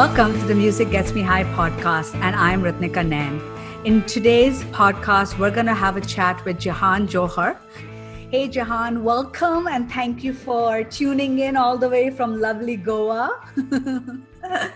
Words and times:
Welcome 0.00 0.32
to 0.40 0.46
the 0.46 0.54
Music 0.54 0.90
Gets 0.90 1.12
Me 1.12 1.20
High 1.20 1.44
podcast, 1.44 2.14
and 2.14 2.34
I'm 2.34 2.62
Ritnika 2.62 3.02
Nayan. 3.06 3.38
In 3.84 4.02
today's 4.04 4.62
podcast, 4.76 5.38
we're 5.38 5.50
going 5.50 5.66
to 5.66 5.74
have 5.74 5.98
a 5.98 6.00
chat 6.00 6.42
with 6.46 6.58
Jahan 6.58 7.06
Johar. 7.06 7.58
Hey, 8.30 8.48
Jahan, 8.48 9.04
welcome 9.04 9.68
and 9.68 9.92
thank 9.92 10.24
you 10.24 10.32
for 10.32 10.84
tuning 10.84 11.40
in 11.40 11.54
all 11.54 11.76
the 11.76 11.86
way 11.86 12.08
from 12.08 12.40
lovely 12.40 12.76
Goa. 12.76 13.44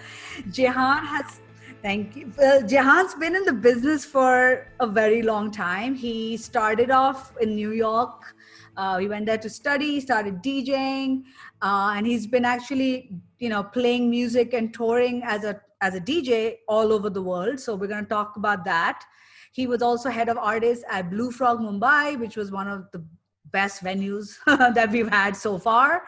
Jahan 0.50 1.07
has 1.07 1.41
Thank 1.80 2.16
you. 2.16 2.32
Well, 2.38 2.62
Jahan's 2.62 3.14
been 3.14 3.36
in 3.36 3.45
the 3.45 3.52
business 3.52 4.06
for 4.06 4.68
a 4.80 4.86
very 4.86 5.20
long 5.20 5.50
time. 5.50 5.94
He 5.94 6.38
started 6.38 6.91
off 6.91 7.32
in 7.43 7.54
New 7.54 7.72
York. 7.72 8.35
Uh, 8.77 8.99
he 8.99 9.07
went 9.07 9.27
there 9.27 9.38
to 9.38 9.50
study, 9.50 10.00
started 10.00 10.43
DJing, 10.43 11.25
uh, 11.63 11.94
and 11.96 12.07
he's 12.07 12.26
been 12.26 12.44
actually, 12.44 13.21
you 13.39 13.49
know, 13.49 13.63
playing 13.63 14.11
music 14.11 14.53
and 14.53 14.72
touring 14.72 15.22
as 15.25 15.44
a 15.44 15.61
as 15.80 15.94
a 15.94 16.00
DJ 16.00 16.57
all 16.68 16.93
over 16.93 17.11
the 17.11 17.22
world. 17.22 17.61
So 17.61 17.75
we're 17.75 17.89
going 17.89 18.04
to 18.04 18.08
talk 18.08 18.36
about 18.36 18.64
that. 18.64 19.04
He 19.53 19.67
was 19.67 19.82
also 19.82 20.08
head 20.08 20.29
of 20.29 20.39
artists 20.39 20.85
at 20.90 21.11
Blue 21.11 21.30
Frog 21.30 21.58
Mumbai, 21.58 22.18
which 22.18 22.36
was 22.36 22.50
one 22.50 22.68
of 22.68 22.90
the 22.93 23.04
best 23.53 23.85
venues 23.85 24.36
that 24.75 24.90
we've 24.90 25.08
had 25.08 25.36
so 25.36 25.58
far 25.58 26.04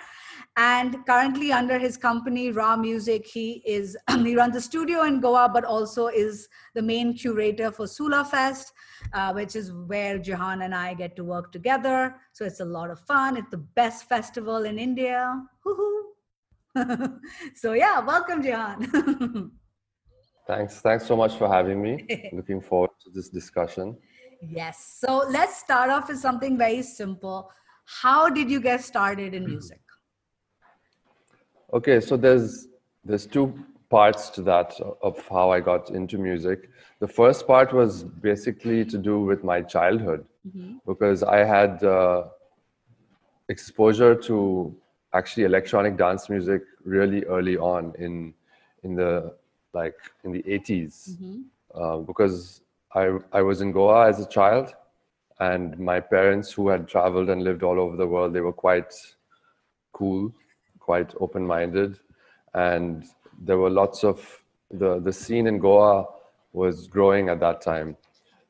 and 0.56 1.05
currently 1.06 1.52
under 1.52 1.78
his 1.78 1.97
company 1.97 2.50
Ra 2.50 2.77
Music 2.77 3.27
he 3.27 3.62
is 3.66 3.97
he 4.24 4.36
runs 4.36 4.56
a 4.56 4.60
studio 4.60 5.02
in 5.02 5.20
goa 5.20 5.50
but 5.52 5.64
also 5.64 6.06
is 6.06 6.48
the 6.74 6.83
main 6.83 7.14
curator 7.14 7.70
for 7.70 7.86
sula 7.86 8.24
fest 8.24 8.72
uh, 9.12 9.33
which 9.33 9.56
is 9.56 9.73
where 9.73 10.19
jahan 10.19 10.62
and 10.62 10.74
i 10.74 10.95
get 10.95 11.16
to 11.16 11.24
work 11.24 11.53
together. 11.53 12.17
So 12.33 12.44
it's 12.44 12.61
a 12.61 12.64
lot 12.64 12.91
of 12.91 13.00
fun. 13.00 13.36
It's 13.36 13.50
the 13.50 13.64
best 13.80 14.08
festival 14.08 14.64
in 14.64 14.78
india. 14.78 15.42
So 17.55 17.72
yeah 17.72 18.00
welcome 18.00 18.42
jahan 18.42 18.80
thanks 20.47 20.80
thanks 20.80 21.06
so 21.06 21.17
much 21.17 21.36
for 21.36 21.48
having 21.48 21.80
me. 21.83 22.06
Looking 22.33 22.61
forward 22.61 22.91
to 23.05 23.11
this 23.11 23.30
discussion. 23.30 23.97
Yes. 24.42 24.98
So 25.00 25.25
let's 25.28 25.56
start 25.56 25.91
off 25.91 26.08
with 26.08 26.19
something 26.19 26.58
very 26.58 26.83
simple. 26.83 27.50
How 27.86 28.28
did 28.28 28.50
you 28.50 28.61
get 28.61 28.83
started 28.83 29.34
in 29.34 29.47
music? 29.47 29.80
Okay, 31.73 32.00
so 32.00 32.17
there's 32.17 32.69
there's 33.05 33.27
two 33.27 33.55
parts 33.91 34.31
to 34.31 34.42
that 34.42 34.75
of 35.03 35.27
how 35.29 35.51
I 35.51 35.61
got 35.61 35.91
into 35.91 36.19
music. 36.19 36.70
The 36.98 37.09
first 37.09 37.47
part 37.47 37.73
was 37.73 38.03
basically 38.03 38.84
to 38.84 38.98
do 38.98 39.20
with 39.20 39.45
my 39.45 39.62
childhood 39.62 40.27
mm-hmm. 40.47 40.77
because 40.87 41.23
I 41.23 41.39
had 41.45 41.83
uh, 41.84 42.25
exposure 43.48 44.14
to 44.14 44.75
actually 45.12 45.45
electronic 45.45 45.97
dance 45.97 46.29
music 46.29 46.62
really 46.84 47.25
early 47.25 47.57
on 47.57 47.95
in 47.98 48.34
in 48.83 48.95
the 48.95 49.34
like 49.73 49.97
in 50.25 50.33
the 50.33 50.42
80s 50.42 51.11
mm-hmm. 51.11 51.41
uh, 51.75 51.98
because 51.98 52.62
I 52.95 53.19
I 53.33 53.42
was 53.42 53.61
in 53.61 53.73
Goa 53.73 54.09
as 54.09 54.20
a 54.20 54.29
child 54.29 54.75
and 55.39 55.79
my 55.79 56.01
parents 56.01 56.53
who 56.53 56.69
had 56.69 56.89
traveled 56.89 57.29
and 57.29 57.45
lived 57.45 57.62
all 57.62 57.79
over 57.79 57.97
the 57.97 58.07
world 58.07 58.33
they 58.33 58.41
were 58.41 58.53
quite 58.53 58.92
cool 59.92 60.33
quite 60.87 61.12
open-minded, 61.20 61.98
and 62.55 63.05
there 63.41 63.59
were 63.59 63.70
lots 63.70 64.05
of 64.05 64.42
the 64.70 64.98
the 65.01 65.12
scene 65.12 65.47
in 65.47 65.59
Goa 65.59 66.06
was 66.53 66.87
growing 66.87 67.29
at 67.29 67.41
that 67.41 67.61
time. 67.61 67.97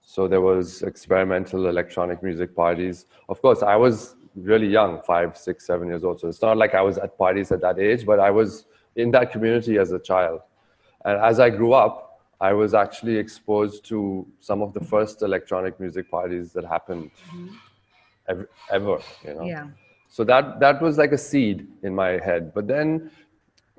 So 0.03 0.29
there 0.29 0.41
was 0.41 0.83
experimental 0.83 1.67
electronic 1.67 2.23
music 2.23 2.55
parties. 2.55 3.07
Of 3.29 3.43
course, 3.43 3.63
I 3.63 3.75
was 3.75 4.15
really 4.37 4.69
young, 4.69 5.03
five, 5.03 5.37
six, 5.37 5.67
seven 5.67 5.89
years 5.89 6.05
old. 6.05 6.21
So 6.21 6.29
it's 6.29 6.41
not 6.41 6.57
like 6.57 6.75
I 6.75 6.83
was 6.83 6.99
at 6.99 7.19
parties 7.19 7.51
at 7.51 7.61
that 7.63 7.81
age, 7.81 8.07
but 8.07 8.21
I 8.21 8.31
was 8.31 8.67
in 8.95 9.11
that 9.11 9.33
community 9.33 9.79
as 9.79 9.91
a 9.91 9.99
child. 9.99 10.41
And 11.05 11.19
as 11.21 11.41
I 11.41 11.51
grew 11.51 11.73
up, 11.73 12.21
I 12.41 12.53
was 12.53 12.75
actually 12.75 13.17
exposed 13.17 13.85
to 13.87 14.27
some 14.41 14.63
of 14.63 14.73
the 14.75 14.81
first 14.81 15.23
electronic 15.23 15.81
music 15.81 16.09
parties 16.09 16.53
that 16.53 16.65
happened 16.65 17.11
mm-hmm. 17.35 17.55
ever, 18.29 18.49
ever, 18.71 18.99
you 19.25 19.35
know. 19.35 19.45
Yeah 19.45 19.67
so 20.09 20.25
that 20.25 20.61
that 20.61 20.81
was 20.81 20.99
like 20.99 21.13
a 21.13 21.19
seed 21.19 21.67
in 21.83 21.95
my 21.95 22.11
head 22.27 22.53
but 22.55 22.67
then 22.67 23.11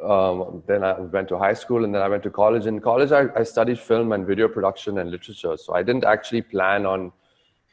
um, 0.03 0.63
then 0.67 0.83
I 0.83 0.99
went 0.99 1.27
to 1.29 1.37
high 1.37 1.53
school 1.53 1.83
and 1.83 1.93
then 1.93 2.01
I 2.01 2.07
went 2.07 2.23
to 2.23 2.29
college. 2.29 2.67
In 2.67 2.79
college, 2.79 3.11
I, 3.11 3.25
I, 3.35 3.43
studied 3.43 3.79
film 3.79 4.11
and 4.11 4.27
video 4.27 4.47
production 4.47 4.99
and 4.99 5.09
literature. 5.09 5.57
So 5.57 5.73
I 5.73 5.81
didn't 5.81 6.03
actually 6.03 6.43
plan 6.43 6.85
on 6.85 7.11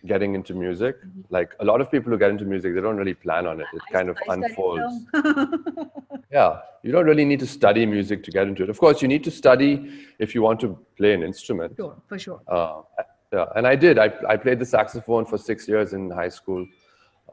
getting 0.07 0.35
into 0.35 0.55
music. 0.55 0.97
Mm-hmm. 0.97 1.21
Like 1.31 1.55
a 1.61 1.65
lot 1.65 1.81
of 1.81 1.91
people 1.91 2.11
who 2.11 2.19
get 2.19 2.31
into 2.31 2.45
music, 2.45 2.75
they 2.75 2.81
don't 2.81 2.97
really 2.97 3.15
plan 3.15 3.47
on 3.47 3.61
it. 3.61 3.67
It 3.75 3.83
kind 3.93 4.09
of 4.09 4.17
I 4.29 4.35
unfolds. 4.35 5.05
yeah, 6.33 6.61
you 6.83 6.93
don't 6.93 7.07
really 7.07 7.27
need 7.27 7.41
to 7.41 7.47
study 7.47 7.85
music 7.85 8.23
to 8.25 8.31
get 8.31 8.47
into 8.47 8.63
it. 8.63 8.71
Of 8.71 8.79
course, 8.79 9.03
you 9.03 9.09
need 9.09 9.25
to 9.25 9.31
study 9.31 10.07
if 10.19 10.35
you 10.35 10.41
want 10.41 10.61
to 10.61 10.79
play 10.97 11.13
an 11.13 11.23
instrument. 11.23 11.75
Sure, 11.77 11.97
for 12.07 12.19
sure. 12.19 12.41
Uh, 12.49 12.83
yeah, 13.33 13.47
and 13.57 13.67
I 13.67 13.77
did. 13.77 13.99
I, 13.99 14.13
I 14.29 14.37
played 14.37 14.61
the 14.61 14.67
saxophone 14.67 15.27
for 15.27 15.37
six 15.37 15.69
years 15.69 15.93
in 15.93 16.11
high 16.11 16.29
school. 16.29 16.67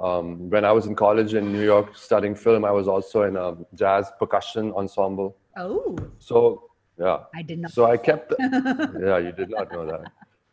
Um, 0.02 0.50
when 0.50 0.66
I 0.66 0.72
was 0.72 0.88
in 0.88 0.96
college 0.96 1.36
in 1.36 1.52
New 1.52 1.64
York 1.64 1.96
studying 1.96 2.34
film, 2.34 2.66
I 2.66 2.72
was 2.72 2.88
also 2.88 3.24
in 3.24 3.36
a 3.36 3.56
jazz 3.76 4.12
percussion 4.18 4.72
ensemble. 4.74 5.38
Oh. 5.56 5.96
So 6.18 6.72
yeah. 6.98 7.20
I 7.36 7.44
did 7.44 7.60
not. 7.60 7.72
So 7.72 7.86
I 7.86 7.98
kept. 7.98 8.34
yeah, 8.40 9.18
you 9.20 9.32
did 9.32 9.52
not 9.52 9.72
know 9.72 9.86
that. 9.86 10.12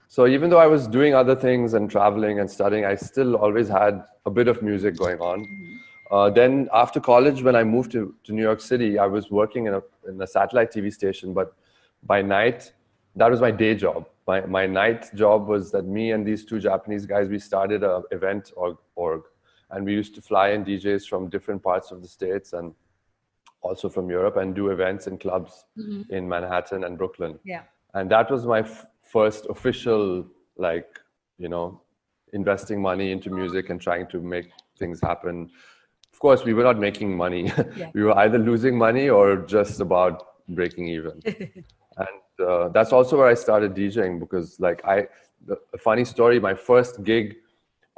So 0.09 0.27
even 0.27 0.51
though 0.51 0.59
I 0.59 0.67
was 0.67 0.87
doing 0.87 1.15
other 1.15 1.35
things 1.35 1.75
and 1.75 1.91
traveling 1.91 2.41
and 2.41 2.51
studying, 2.51 2.85
I 2.85 2.95
still 2.95 3.37
always 3.37 3.69
had 3.69 4.05
a 4.27 4.31
bit 4.31 4.49
of 4.49 4.63
music 4.63 4.97
going 4.97 5.19
on. 5.21 5.41
Mm-hmm. 5.41 6.15
Uh, 6.15 6.31
then 6.31 6.69
after 6.73 7.01
college, 7.01 7.43
when 7.43 7.55
I 7.55 7.65
moved 7.65 7.93
to, 7.93 8.15
to 8.25 8.33
New 8.33 8.43
York 8.43 8.61
City, 8.63 8.99
I 8.99 9.07
was 9.07 9.31
working 9.31 9.67
in 9.67 9.75
a, 9.75 9.83
in 10.09 10.21
a 10.21 10.27
satellite 10.27 10.73
TV 10.73 10.91
station, 10.91 11.35
but 11.35 11.55
by 12.05 12.23
night, 12.23 12.73
that 13.17 13.31
was 13.31 13.41
my 13.41 13.51
day 13.51 13.75
job. 13.75 14.09
My, 14.27 14.41
my 14.43 14.67
night 14.67 15.15
job 15.15 15.49
was 15.49 15.71
that 15.73 15.85
me 15.85 16.13
and 16.13 16.27
these 16.27 16.47
two 16.47 16.59
Japanese 16.59 17.05
guys, 17.05 17.29
we 17.29 17.39
started 17.39 17.83
a 17.83 18.03
event 18.11 18.53
org, 18.57 18.79
org 18.95 19.23
and 19.71 19.85
we 19.85 19.93
used 19.93 20.15
to 20.15 20.23
fly 20.23 20.51
in 20.51 20.65
DJs 20.65 21.09
from 21.09 21.29
different 21.29 21.63
parts 21.63 21.91
of 21.91 22.03
the 22.03 22.09
states 22.09 22.53
and 22.53 22.75
also 23.61 23.89
from 23.89 24.09
Europe 24.09 24.37
and 24.37 24.55
do 24.55 24.71
events 24.71 25.07
in 25.07 25.19
clubs 25.19 25.65
mm-hmm. 25.79 26.13
in 26.13 26.29
Manhattan 26.29 26.85
and 26.85 26.97
Brooklyn. 26.97 27.39
Yeah. 27.45 27.63
And 27.95 28.11
that 28.11 28.31
was 28.31 28.47
my 28.47 28.61
f- 28.61 28.87
first 29.03 29.47
official 29.51 30.27
like, 30.57 30.99
you 31.39 31.49
know, 31.49 31.81
investing 32.33 32.81
money 32.81 33.11
into 33.13 33.31
music 33.31 33.71
and 33.71 33.81
trying 33.81 34.07
to 34.09 34.21
make 34.21 34.51
things 34.79 35.01
happen. 35.01 35.51
Of 36.13 36.19
course, 36.19 36.45
we 36.45 36.55
were 36.55 36.63
not 36.63 36.79
making 36.79 37.17
money. 37.17 37.53
Yeah. 37.77 37.91
we 37.95 38.03
were 38.03 38.17
either 38.19 38.39
losing 38.39 38.77
money 38.77 39.09
or 39.09 39.37
just 39.37 39.81
about 39.81 40.27
breaking 40.49 40.89
even. 40.89 41.21
and 41.27 42.49
uh, 42.49 42.69
that's 42.69 42.93
also 42.93 43.19
where 43.19 43.29
I 43.29 43.35
started 43.35 43.75
DJing 43.75 44.19
because 44.21 44.59
like 44.61 44.85
I 44.85 45.09
the, 45.47 45.59
a 45.75 45.79
funny 45.79 46.05
story, 46.05 46.41
my 46.41 46.55
first 46.55 47.03
gig 47.05 47.37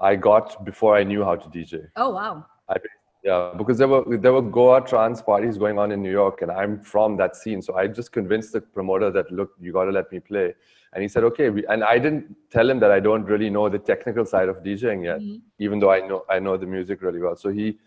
I 0.00 0.16
got 0.16 0.64
before 0.64 0.96
I 0.96 1.04
knew 1.04 1.22
how 1.22 1.36
to 1.36 1.48
DJ. 1.48 1.88
Oh 1.96 2.10
wow! 2.10 2.46
I, 2.68 2.76
yeah, 3.22 3.52
because 3.56 3.76
there 3.76 3.88
were 3.88 4.16
there 4.16 4.32
were 4.32 4.42
Goa 4.42 4.80
trance 4.80 5.20
parties 5.20 5.58
going 5.58 5.78
on 5.78 5.92
in 5.92 6.02
New 6.02 6.10
York, 6.10 6.40
and 6.40 6.50
I'm 6.50 6.80
from 6.80 7.18
that 7.18 7.36
scene, 7.36 7.60
so 7.60 7.74
I 7.76 7.86
just 7.86 8.12
convinced 8.12 8.52
the 8.52 8.62
promoter 8.62 9.10
that 9.10 9.30
look, 9.30 9.50
you 9.60 9.72
got 9.72 9.84
to 9.84 9.90
let 9.90 10.10
me 10.10 10.20
play, 10.20 10.54
and 10.94 11.02
he 11.02 11.08
said 11.08 11.24
okay. 11.24 11.50
And 11.68 11.84
I 11.84 11.98
didn't 11.98 12.34
tell 12.50 12.68
him 12.68 12.80
that 12.80 12.90
I 12.90 12.98
don't 12.98 13.24
really 13.24 13.50
know 13.50 13.68
the 13.68 13.78
technical 13.78 14.24
side 14.24 14.48
of 14.48 14.62
DJing 14.62 15.04
yet, 15.04 15.20
mm-hmm. 15.20 15.36
even 15.58 15.80
though 15.80 15.90
I 15.90 16.00
know 16.00 16.24
I 16.30 16.38
know 16.38 16.56
the 16.56 16.66
music 16.66 17.02
really 17.02 17.20
well. 17.20 17.36
So 17.36 17.50
he 17.50 17.78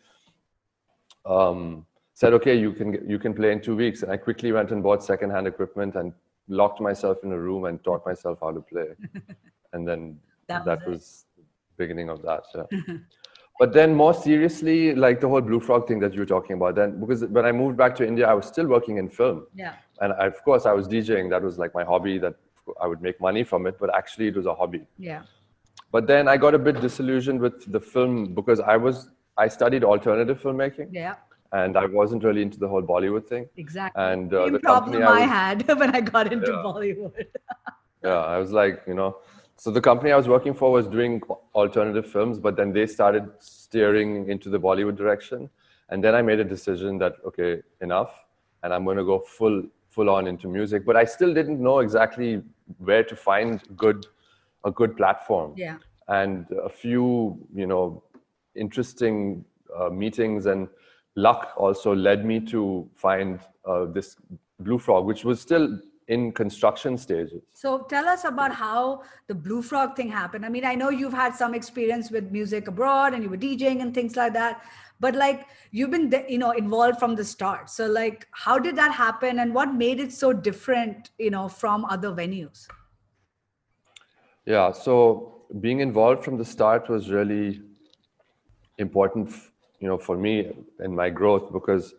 um, 1.25 1.83
said 2.13 2.33
okay, 2.33 2.55
you 2.55 2.71
can 2.71 3.09
you 3.09 3.17
can 3.17 3.33
play 3.33 3.51
in 3.51 3.59
two 3.59 3.75
weeks, 3.75 4.03
and 4.03 4.11
I 4.11 4.17
quickly 4.17 4.51
went 4.51 4.71
and 4.71 4.83
bought 4.83 5.03
secondhand 5.03 5.47
equipment 5.47 5.95
and 5.95 6.13
locked 6.47 6.79
myself 6.79 7.17
in 7.23 7.31
a 7.31 7.39
room 7.39 7.65
and 7.65 7.83
taught 7.83 8.05
myself 8.05 8.37
how 8.39 8.51
to 8.51 8.61
play, 8.61 8.89
and 9.73 9.87
then 9.87 10.19
that, 10.47 10.63
that 10.65 10.87
was, 10.87 10.99
was 10.99 11.25
beginning 11.83 12.09
of 12.09 12.21
that. 12.27 12.43
Yeah. 12.55 12.97
but 13.59 13.73
then 13.77 13.89
more 14.03 14.13
seriously, 14.27 14.77
like 15.05 15.19
the 15.23 15.29
whole 15.31 15.45
Blue 15.49 15.61
Frog 15.67 15.87
thing 15.87 15.99
that 16.03 16.13
you 16.13 16.21
were 16.23 16.31
talking 16.35 16.55
about, 16.59 16.75
then 16.75 16.99
because 17.01 17.21
when 17.37 17.45
I 17.45 17.51
moved 17.51 17.77
back 17.83 17.95
to 17.99 18.07
India, 18.11 18.25
I 18.33 18.35
was 18.39 18.47
still 18.53 18.67
working 18.75 18.97
in 19.01 19.09
film. 19.09 19.45
Yeah. 19.55 19.75
And 20.01 20.13
I, 20.13 20.27
of 20.33 20.39
course, 20.47 20.65
I 20.71 20.73
was 20.79 20.87
DJing. 20.87 21.29
That 21.29 21.41
was 21.49 21.57
like 21.63 21.73
my 21.79 21.85
hobby. 21.91 22.17
That 22.25 22.35
I 22.83 22.87
would 22.87 23.01
make 23.07 23.19
money 23.29 23.43
from 23.51 23.67
it, 23.69 23.75
but 23.81 23.89
actually, 24.01 24.27
it 24.31 24.35
was 24.35 24.47
a 24.53 24.55
hobby. 24.61 24.83
Yeah. 24.97 25.23
But 25.95 26.07
then 26.07 26.27
I 26.27 26.37
got 26.37 26.55
a 26.55 26.59
bit 26.67 26.81
disillusioned 26.81 27.39
with 27.39 27.71
the 27.71 27.79
film 27.79 28.33
because 28.33 28.59
I 28.59 28.77
was 28.77 29.09
I 29.37 29.47
studied 29.47 29.83
alternative 29.83 30.41
filmmaking. 30.41 30.89
Yeah. 30.91 31.15
And 31.51 31.77
I 31.77 31.85
wasn't 31.85 32.23
really 32.23 32.41
into 32.41 32.59
the 32.59 32.67
whole 32.67 32.81
Bollywood 32.81 33.27
thing. 33.27 33.47
Exactly. 33.57 34.03
And 34.03 34.33
uh, 34.33 34.49
the 34.49 34.59
problem 34.59 35.03
I, 35.03 35.05
was, 35.05 35.21
I, 35.21 35.21
had 35.21 35.67
when 35.79 35.95
I 35.95 36.01
got 36.01 36.33
into 36.33 36.51
yeah. 36.51 36.63
Bollywood. 36.65 37.25
yeah, 38.03 38.09
I 38.09 38.37
was 38.39 38.51
like, 38.51 38.81
you 38.87 38.95
know, 38.95 39.17
so 39.63 39.71
the 39.71 39.79
company 39.79 40.11
I 40.11 40.17
was 40.17 40.27
working 40.27 40.53
for 40.53 40.73
was 40.73 40.87
doing 40.87 41.21
alternative 41.55 42.05
films, 42.11 42.37
but 42.37 42.57
then 42.57 42.73
they 42.73 42.85
started 42.85 43.29
steering 43.39 44.29
into 44.29 44.49
the 44.49 44.59
Bollywood 44.59 44.97
direction. 44.97 45.49
And 45.87 46.03
then 46.03 46.13
I 46.15 46.21
made 46.21 46.41
a 46.41 46.43
decision 46.43 46.97
that 46.97 47.13
okay, 47.25 47.61
enough, 47.79 48.13
and 48.61 48.73
I'm 48.73 48.83
going 48.83 48.97
to 48.97 49.05
go 49.05 49.19
full 49.19 49.63
full 49.89 50.09
on 50.09 50.27
into 50.27 50.49
music. 50.49 50.83
But 50.85 50.97
I 50.97 51.05
still 51.05 51.33
didn't 51.33 51.61
know 51.61 51.79
exactly 51.79 52.41
where 52.79 53.05
to 53.05 53.15
find 53.15 53.61
good 53.77 54.05
a 54.65 54.71
good 54.71 54.97
platform. 54.97 55.53
Yeah. 55.55 55.77
And 56.09 56.45
a 56.61 56.67
few, 56.67 57.37
you 57.55 57.65
know, 57.65 58.03
interesting 58.55 59.45
uh, 59.73 59.87
meetings 59.87 60.45
and 60.45 60.67
luck 61.15 61.53
also 61.55 61.95
led 61.95 62.25
me 62.25 62.41
to 62.47 62.89
find 62.95 63.39
uh, 63.63 63.85
this 63.85 64.17
Blue 64.59 64.77
Frog, 64.77 65.05
which 65.05 65.23
was 65.23 65.39
still 65.39 65.79
in 66.07 66.31
construction 66.31 66.97
stages. 66.97 67.41
So 67.53 67.79
tell 67.89 68.07
us 68.07 68.25
about 68.25 68.53
how 68.53 69.03
the 69.27 69.35
Blue 69.35 69.61
Frog 69.61 69.95
thing 69.95 70.09
happened. 70.09 70.45
I 70.45 70.49
mean, 70.49 70.65
I 70.65 70.75
know 70.75 70.89
you've 70.89 71.13
had 71.13 71.35
some 71.35 71.53
experience 71.53 72.11
with 72.11 72.31
music 72.31 72.67
abroad 72.67 73.13
and 73.13 73.23
you 73.23 73.29
were 73.29 73.37
DJing 73.37 73.81
and 73.81 73.93
things 73.93 74.15
like 74.15 74.33
that, 74.33 74.63
but 74.99 75.15
like 75.15 75.47
you've 75.71 75.91
been 75.91 76.13
you 76.27 76.37
know 76.37 76.51
involved 76.51 76.99
from 76.99 77.15
the 77.15 77.25
start. 77.25 77.69
So 77.69 77.87
like 77.87 78.27
how 78.31 78.59
did 78.59 78.75
that 78.75 78.93
happen 78.93 79.39
and 79.39 79.53
what 79.53 79.73
made 79.73 79.99
it 79.99 80.11
so 80.11 80.33
different, 80.33 81.11
you 81.17 81.29
know, 81.29 81.47
from 81.47 81.85
other 81.85 82.09
venues? 82.09 82.67
Yeah, 84.45 84.71
so 84.71 85.45
being 85.61 85.79
involved 85.79 86.23
from 86.23 86.37
the 86.37 86.45
start 86.45 86.89
was 86.89 87.09
really 87.09 87.61
important, 88.77 89.33
you 89.79 89.87
know, 89.87 89.97
for 89.97 90.17
me 90.17 90.51
and 90.79 90.95
my 90.95 91.09
growth 91.09 91.53
because 91.53 91.93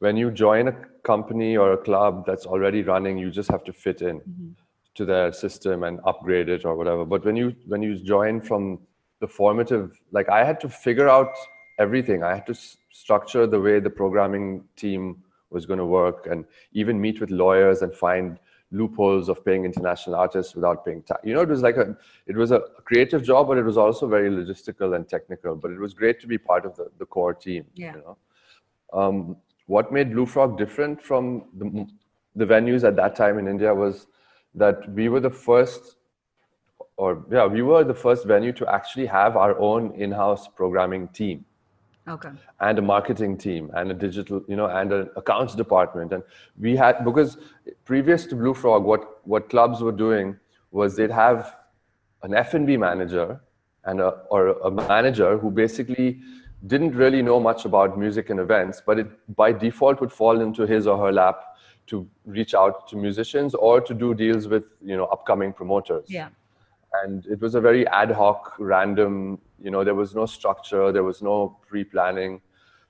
when 0.00 0.16
you 0.16 0.30
join 0.30 0.68
a 0.68 0.72
company 1.02 1.56
or 1.56 1.72
a 1.72 1.76
club 1.76 2.24
that's 2.26 2.46
already 2.46 2.82
running, 2.82 3.18
you 3.18 3.30
just 3.30 3.50
have 3.50 3.64
to 3.64 3.72
fit 3.72 4.02
in 4.02 4.20
mm-hmm. 4.20 4.50
to 4.94 5.04
their 5.04 5.32
system 5.32 5.84
and 5.84 6.00
upgrade 6.04 6.48
it 6.48 6.64
or 6.64 6.76
whatever. 6.76 7.04
But 7.04 7.24
when 7.24 7.36
you 7.36 7.54
when 7.66 7.82
you 7.82 7.98
join 7.98 8.40
from 8.40 8.80
the 9.20 9.28
formative, 9.28 9.98
like 10.12 10.28
I 10.28 10.44
had 10.44 10.60
to 10.60 10.68
figure 10.68 11.08
out 11.08 11.32
everything. 11.78 12.22
I 12.22 12.34
had 12.34 12.46
to 12.46 12.52
s- 12.52 12.76
structure 12.90 13.46
the 13.46 13.60
way 13.60 13.80
the 13.80 13.90
programming 13.90 14.64
team 14.76 15.22
was 15.50 15.66
going 15.66 15.78
to 15.78 15.86
work, 15.86 16.26
and 16.30 16.44
even 16.72 17.00
meet 17.00 17.20
with 17.20 17.30
lawyers 17.30 17.82
and 17.82 17.92
find 17.94 18.38
loopholes 18.70 19.30
of 19.30 19.42
paying 19.44 19.64
international 19.64 20.14
artists 20.14 20.54
without 20.54 20.84
paying 20.84 21.02
tax. 21.02 21.20
You 21.24 21.34
know, 21.34 21.40
it 21.40 21.48
was 21.48 21.62
like 21.62 21.76
a 21.76 21.96
it 22.26 22.36
was 22.36 22.52
a 22.52 22.60
creative 22.84 23.22
job, 23.22 23.48
but 23.48 23.58
it 23.58 23.64
was 23.64 23.78
also 23.78 24.06
very 24.06 24.30
logistical 24.30 24.94
and 24.94 25.08
technical. 25.08 25.56
But 25.56 25.70
it 25.70 25.80
was 25.80 25.94
great 25.94 26.20
to 26.20 26.26
be 26.26 26.38
part 26.38 26.64
of 26.66 26.76
the, 26.76 26.88
the 26.98 27.06
core 27.06 27.34
team. 27.34 27.64
Yeah. 27.74 27.96
You 27.96 28.02
know? 28.02 28.16
Um, 28.92 29.36
what 29.68 29.92
made 29.92 30.12
Blue 30.12 30.26
Frog 30.26 30.56
different 30.56 31.00
from 31.00 31.44
the, 31.56 31.86
the 32.34 32.46
venues 32.46 32.84
at 32.84 32.96
that 32.96 33.14
time 33.14 33.38
in 33.38 33.46
India 33.46 33.72
was 33.72 34.06
that 34.54 34.90
we 34.92 35.10
were 35.10 35.20
the 35.20 35.30
first, 35.30 35.96
or 36.96 37.22
yeah, 37.30 37.46
we 37.46 37.60
were 37.60 37.84
the 37.84 37.94
first 37.94 38.26
venue 38.26 38.52
to 38.52 38.66
actually 38.66 39.04
have 39.04 39.36
our 39.36 39.58
own 39.58 39.92
in-house 39.94 40.48
programming 40.48 41.06
team. 41.08 41.44
Okay. 42.08 42.30
And 42.60 42.78
a 42.78 42.82
marketing 42.82 43.36
team 43.36 43.70
and 43.74 43.90
a 43.90 43.94
digital, 43.94 44.42
you 44.48 44.56
know, 44.56 44.66
and 44.66 44.90
an 44.90 45.10
accounts 45.16 45.54
department. 45.54 46.14
And 46.14 46.22
we 46.58 46.74
had 46.74 47.04
because 47.04 47.36
previous 47.84 48.24
to 48.26 48.36
Blue 48.36 48.54
Frog, 48.54 48.84
what 48.84 49.20
what 49.26 49.50
clubs 49.50 49.82
were 49.82 49.92
doing 49.92 50.38
was 50.70 50.96
they'd 50.96 51.10
have 51.10 51.54
an 52.22 52.32
F&B 52.32 52.78
manager 52.78 53.38
and 53.84 54.00
a 54.00 54.08
or 54.30 54.48
a 54.70 54.70
manager 54.70 55.36
who 55.36 55.50
basically 55.50 56.20
didn't 56.66 56.94
really 56.94 57.22
know 57.22 57.38
much 57.38 57.64
about 57.64 57.98
music 57.98 58.30
and 58.30 58.40
events, 58.40 58.82
but 58.84 58.98
it 58.98 59.36
by 59.36 59.52
default 59.52 60.00
would 60.00 60.12
fall 60.12 60.40
into 60.40 60.66
his 60.66 60.86
or 60.86 60.98
her 60.98 61.12
lap 61.12 61.40
to 61.86 62.06
reach 62.26 62.54
out 62.54 62.88
to 62.88 62.96
musicians 62.96 63.54
or 63.54 63.80
to 63.80 63.94
do 63.94 64.14
deals 64.14 64.48
with 64.48 64.64
you 64.82 64.96
know 64.96 65.04
upcoming 65.06 65.52
promoters. 65.52 66.06
Yeah. 66.08 66.28
And 67.04 67.26
it 67.26 67.40
was 67.40 67.54
a 67.54 67.60
very 67.60 67.86
ad 67.88 68.10
hoc, 68.10 68.54
random. 68.58 69.38
You 69.62 69.70
know, 69.70 69.84
there 69.84 69.94
was 69.94 70.14
no 70.14 70.26
structure, 70.26 70.90
there 70.90 71.04
was 71.04 71.22
no 71.22 71.58
pre-planning. 71.68 72.40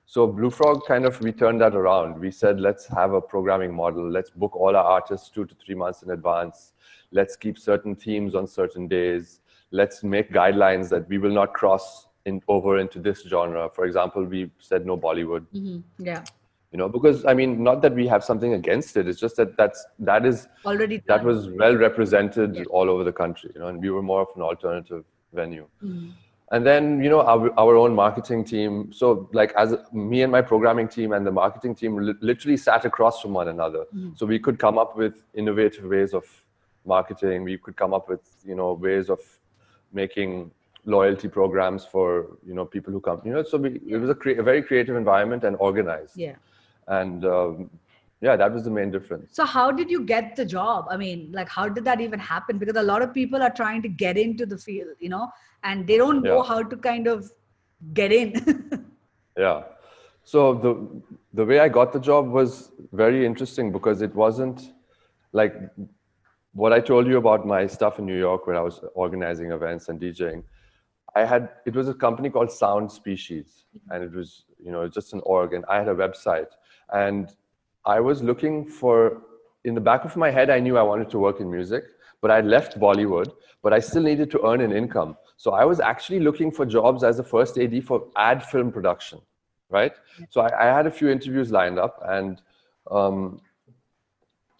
So 0.05 0.25
Blue 0.25 0.49
Frog 0.49 0.85
kind 0.87 1.05
of 1.05 1.21
we 1.21 1.31
turned 1.31 1.61
that 1.61 1.75
around. 1.75 2.19
We 2.19 2.31
said 2.31 2.59
let's 2.59 2.87
have 2.87 3.13
a 3.13 3.21
programming 3.21 3.75
model. 3.75 4.09
Let's 4.09 4.31
book 4.31 4.55
all 4.55 4.75
our 4.75 4.83
artists 4.83 5.29
two 5.29 5.45
to 5.45 5.55
three 5.55 5.75
months 5.75 6.01
in 6.01 6.09
advance. 6.09 6.73
Let's 7.11 7.35
keep 7.35 7.59
certain 7.59 7.95
themes 7.95 8.33
on 8.33 8.47
certain 8.47 8.87
days. 8.87 9.41
Let's 9.71 10.03
make 10.03 10.31
guidelines 10.31 10.89
that 10.89 11.07
we 11.07 11.19
will 11.19 11.33
not 11.33 11.53
cross 11.53 12.07
in, 12.25 12.41
over 12.47 12.77
into 12.79 12.99
this 12.99 13.23
genre. 13.23 13.69
For 13.73 13.85
example, 13.85 14.23
we 14.23 14.51
said 14.59 14.85
no 14.85 14.97
Bollywood. 14.97 15.45
Mm-hmm. 15.53 16.05
Yeah. 16.05 16.23
You 16.71 16.77
know, 16.77 16.87
because 16.87 17.25
I 17.25 17.33
mean, 17.33 17.63
not 17.63 17.81
that 17.81 17.95
we 17.95 18.05
have 18.07 18.23
something 18.23 18.53
against 18.53 18.95
it. 18.95 19.07
It's 19.07 19.19
just 19.19 19.37
that 19.37 19.57
that's 19.57 19.83
that 19.97 20.25
is 20.25 20.47
already 20.65 20.99
done. 20.99 21.05
that 21.07 21.23
was 21.23 21.49
well 21.49 21.75
represented 21.75 22.55
yeah. 22.55 22.63
all 22.69 22.89
over 22.91 23.03
the 23.03 23.11
country. 23.11 23.51
You 23.55 23.61
know, 23.61 23.67
and 23.67 23.81
we 23.81 23.89
were 23.89 24.03
more 24.03 24.21
of 24.21 24.27
an 24.35 24.43
alternative 24.43 25.03
venue. 25.33 25.67
Mm-hmm. 25.83 26.09
And 26.51 26.65
then 26.65 27.01
you 27.03 27.09
know 27.09 27.21
our 27.21 27.51
our 27.59 27.75
own 27.75 27.95
marketing 27.95 28.43
team. 28.43 28.93
So 28.93 29.27
like 29.33 29.51
as 29.53 29.75
me 29.91 30.21
and 30.21 30.31
my 30.31 30.43
programming 30.43 30.87
team 30.87 31.13
and 31.13 31.25
the 31.25 31.31
marketing 31.31 31.73
team 31.73 31.97
li- 31.97 32.13
literally 32.21 32.57
sat 32.57 32.85
across 32.85 33.19
from 33.19 33.33
one 33.33 33.47
another. 33.47 33.85
Mm-hmm. 33.85 34.11
So 34.15 34.27
we 34.27 34.37
could 34.37 34.59
come 34.59 34.77
up 34.77 34.95
with 34.95 35.23
innovative 35.33 35.85
ways 35.85 36.13
of 36.13 36.25
marketing. 36.85 37.43
We 37.43 37.57
could 37.57 37.77
come 37.77 37.95
up 37.95 38.07
with 38.07 38.21
you 38.45 38.53
know 38.53 38.73
ways 38.73 39.09
of 39.09 39.19
making 39.91 40.51
loyalty 40.85 41.27
programs 41.27 41.85
for 41.85 42.37
you 42.45 42.53
know 42.53 42.65
people 42.65 42.91
who 42.91 42.99
come 42.99 43.21
you 43.25 43.33
know 43.33 43.43
so 43.43 43.57
we, 43.57 43.79
it 43.87 43.97
was 43.97 44.09
a, 44.09 44.15
cre- 44.15 44.39
a, 44.39 44.43
very 44.43 44.61
creative 44.63 44.95
environment 44.95 45.43
and 45.43 45.55
organized. 45.59 46.17
Yeah. 46.17 46.35
And 46.87 47.25
um, 47.25 47.69
yeah 48.21 48.35
that 48.35 48.53
was 48.53 48.63
the 48.63 48.71
main 48.71 48.91
difference. 48.91 49.29
So 49.33 49.45
how 49.45 49.71
did 49.71 49.89
you 49.91 50.03
get 50.03 50.35
the 50.35 50.45
job? 50.45 50.87
I 50.89 50.97
mean 50.97 51.31
like 51.31 51.49
how 51.49 51.69
did 51.69 51.85
that 51.85 52.01
even 52.01 52.19
happen? 52.19 52.57
Because 52.57 52.77
a 52.77 52.83
lot 52.83 53.01
of 53.01 53.13
people 53.13 53.41
are 53.41 53.49
trying 53.51 53.81
to 53.83 53.89
get 53.89 54.17
into 54.17 54.45
the 54.45 54.57
field 54.57 54.95
you 54.99 55.09
know 55.09 55.29
and 55.63 55.85
they 55.85 55.97
don't 55.97 56.23
know 56.23 56.37
yeah. 56.37 56.47
how 56.47 56.63
to 56.63 56.77
kind 56.77 57.07
of 57.07 57.31
get 57.93 58.11
in. 58.11 58.85
Yeah. 59.37 59.63
So 60.25 60.53
the 60.53 60.71
the 61.33 61.45
way 61.45 61.59
i 61.59 61.69
got 61.69 61.93
the 61.93 61.99
job 61.99 62.27
was 62.27 62.71
very 62.91 63.25
interesting 63.25 63.71
because 63.71 64.01
it 64.01 64.13
wasn't 64.15 64.73
like 65.31 65.53
what 66.53 66.73
i 66.73 66.79
told 66.79 67.07
you 67.07 67.17
about 67.17 67.45
my 67.45 67.67
stuff 67.67 67.99
in 67.99 68.05
new 68.05 68.17
york 68.17 68.47
where 68.47 68.55
i 68.55 68.61
was 68.61 68.79
organizing 68.95 69.51
events 69.51 69.89
and 69.89 70.01
djing 70.01 70.43
I 71.15 71.25
had 71.25 71.49
it 71.65 71.75
was 71.75 71.87
a 71.87 71.93
company 71.93 72.29
called 72.29 72.51
Sound 72.51 72.91
Species, 72.91 73.65
and 73.89 74.03
it 74.03 74.11
was 74.11 74.43
you 74.63 74.71
know 74.71 74.87
just 74.87 75.13
an 75.13 75.21
org, 75.23 75.53
and 75.53 75.65
I 75.65 75.77
had 75.77 75.87
a 75.87 75.95
website, 75.95 76.51
and 76.93 77.35
I 77.85 77.99
was 77.99 78.21
looking 78.21 78.65
for 78.67 79.21
in 79.65 79.73
the 79.75 79.81
back 79.81 80.05
of 80.05 80.15
my 80.15 80.29
head 80.29 80.49
I 80.49 80.59
knew 80.59 80.77
I 80.77 80.83
wanted 80.83 81.09
to 81.11 81.19
work 81.19 81.39
in 81.39 81.49
music, 81.51 81.83
but 82.21 82.31
I 82.31 82.41
left 82.41 82.79
Bollywood, 82.79 83.31
but 83.61 83.73
I 83.73 83.79
still 83.79 84.03
needed 84.03 84.31
to 84.31 84.45
earn 84.45 84.61
an 84.61 84.71
income, 84.71 85.17
so 85.37 85.51
I 85.51 85.65
was 85.65 85.79
actually 85.79 86.19
looking 86.19 86.51
for 86.51 86.65
jobs 86.65 87.03
as 87.03 87.19
a 87.19 87.23
first 87.23 87.57
AD 87.57 87.83
for 87.85 88.07
ad 88.15 88.43
film 88.43 88.71
production, 88.71 89.19
right? 89.69 89.93
So 90.29 90.41
I, 90.41 90.69
I 90.69 90.75
had 90.75 90.87
a 90.87 90.91
few 90.91 91.09
interviews 91.09 91.51
lined 91.51 91.79
up, 91.79 92.01
and 92.07 92.41
um, 92.91 93.41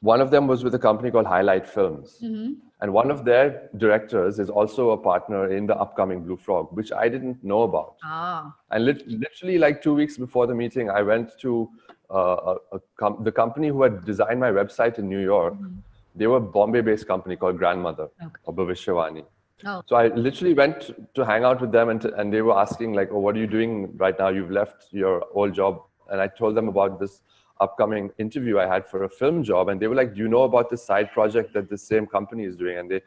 one 0.01 0.21
of 0.21 0.31
them 0.31 0.47
was 0.47 0.63
with 0.63 0.73
a 0.75 0.79
company 0.79 1.11
called 1.11 1.25
Highlight 1.25 1.67
Films. 1.67 2.17
Mm-hmm. 2.23 2.53
And 2.81 2.93
one 2.93 3.11
of 3.11 3.25
their 3.25 3.69
directors 3.75 4.39
is 4.39 4.49
also 4.49 4.91
a 4.91 4.97
partner 4.97 5.51
in 5.51 5.65
the 5.67 5.75
upcoming 5.75 6.23
Blue 6.23 6.37
Frog, 6.37 6.69
which 6.71 6.93
I 6.93 7.09
didn't 7.09 7.43
know 7.43 7.63
about. 7.63 7.95
Ah. 8.03 8.55
And 8.71 8.85
lit- 8.85 9.05
literally, 9.07 9.57
like 9.57 9.81
two 9.81 9.93
weeks 9.93 10.17
before 10.17 10.47
the 10.47 10.55
meeting, 10.55 10.89
I 10.89 11.01
went 11.01 11.37
to 11.39 11.69
uh, 12.09 12.53
a, 12.71 12.77
a 12.77 12.79
com- 12.97 13.21
the 13.23 13.33
company 13.33 13.67
who 13.67 13.83
had 13.83 14.05
designed 14.05 14.39
my 14.39 14.51
website 14.51 14.97
in 14.97 15.09
New 15.09 15.19
York. 15.19 15.55
Mm-hmm. 15.55 15.79
They 16.15 16.27
were 16.27 16.37
a 16.37 16.41
Bombay-based 16.41 17.05
company 17.05 17.35
called 17.35 17.57
Grandmother 17.57 18.07
okay. 18.23 18.31
or 18.45 18.53
Bhavishwani. 18.53 19.25
Oh. 19.65 19.81
So 19.85 19.97
I 19.97 20.07
literally 20.07 20.53
went 20.53 20.91
to 21.15 21.25
hang 21.25 21.43
out 21.43 21.59
with 21.59 21.73
them, 21.73 21.89
and, 21.89 22.01
t- 22.01 22.11
and 22.17 22.31
they 22.31 22.41
were 22.41 22.57
asking 22.57 22.93
like, 22.93 23.09
"Oh, 23.11 23.19
what 23.19 23.35
are 23.35 23.39
you 23.39 23.47
doing 23.47 23.91
right 23.97 24.17
now? 24.17 24.29
You've 24.29 24.51
left 24.51 24.85
your 24.91 25.25
old 25.33 25.53
job." 25.53 25.81
And 26.09 26.21
I 26.21 26.27
told 26.27 26.55
them 26.55 26.69
about 26.69 26.99
this 26.99 27.21
upcoming 27.59 28.11
interview 28.17 28.59
I 28.59 28.67
had 28.67 28.87
for 28.87 29.03
a 29.03 29.09
film 29.09 29.43
job, 29.43 29.69
and 29.69 29.79
they 29.79 29.87
were 29.87 29.95
like, 29.95 30.13
"Do 30.13 30.19
you 30.19 30.27
know 30.27 30.43
about 30.43 30.69
this 30.69 30.83
side 30.83 31.11
project 31.11 31.53
that 31.53 31.69
the 31.69 31.77
same 31.77 32.07
company 32.07 32.43
is 32.43 32.55
doing?" 32.55 32.77
And 32.77 32.89
they, 32.89 33.01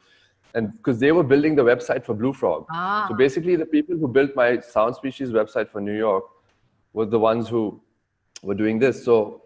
and 0.54 0.72
because 0.76 0.98
they 0.98 1.12
were 1.12 1.22
building 1.22 1.54
the 1.54 1.64
website 1.64 2.04
for 2.04 2.14
Blue 2.14 2.32
Frog, 2.32 2.66
ah. 2.70 3.06
so 3.08 3.14
basically 3.14 3.56
the 3.56 3.66
people 3.66 3.96
who 3.96 4.08
built 4.08 4.36
my 4.36 4.60
Sound 4.60 4.96
Species 4.96 5.30
website 5.30 5.68
for 5.70 5.80
New 5.80 5.96
York 5.96 6.24
were 6.92 7.06
the 7.06 7.18
ones 7.18 7.48
who 7.48 7.80
were 8.42 8.54
doing 8.54 8.78
this. 8.78 9.04
So 9.04 9.42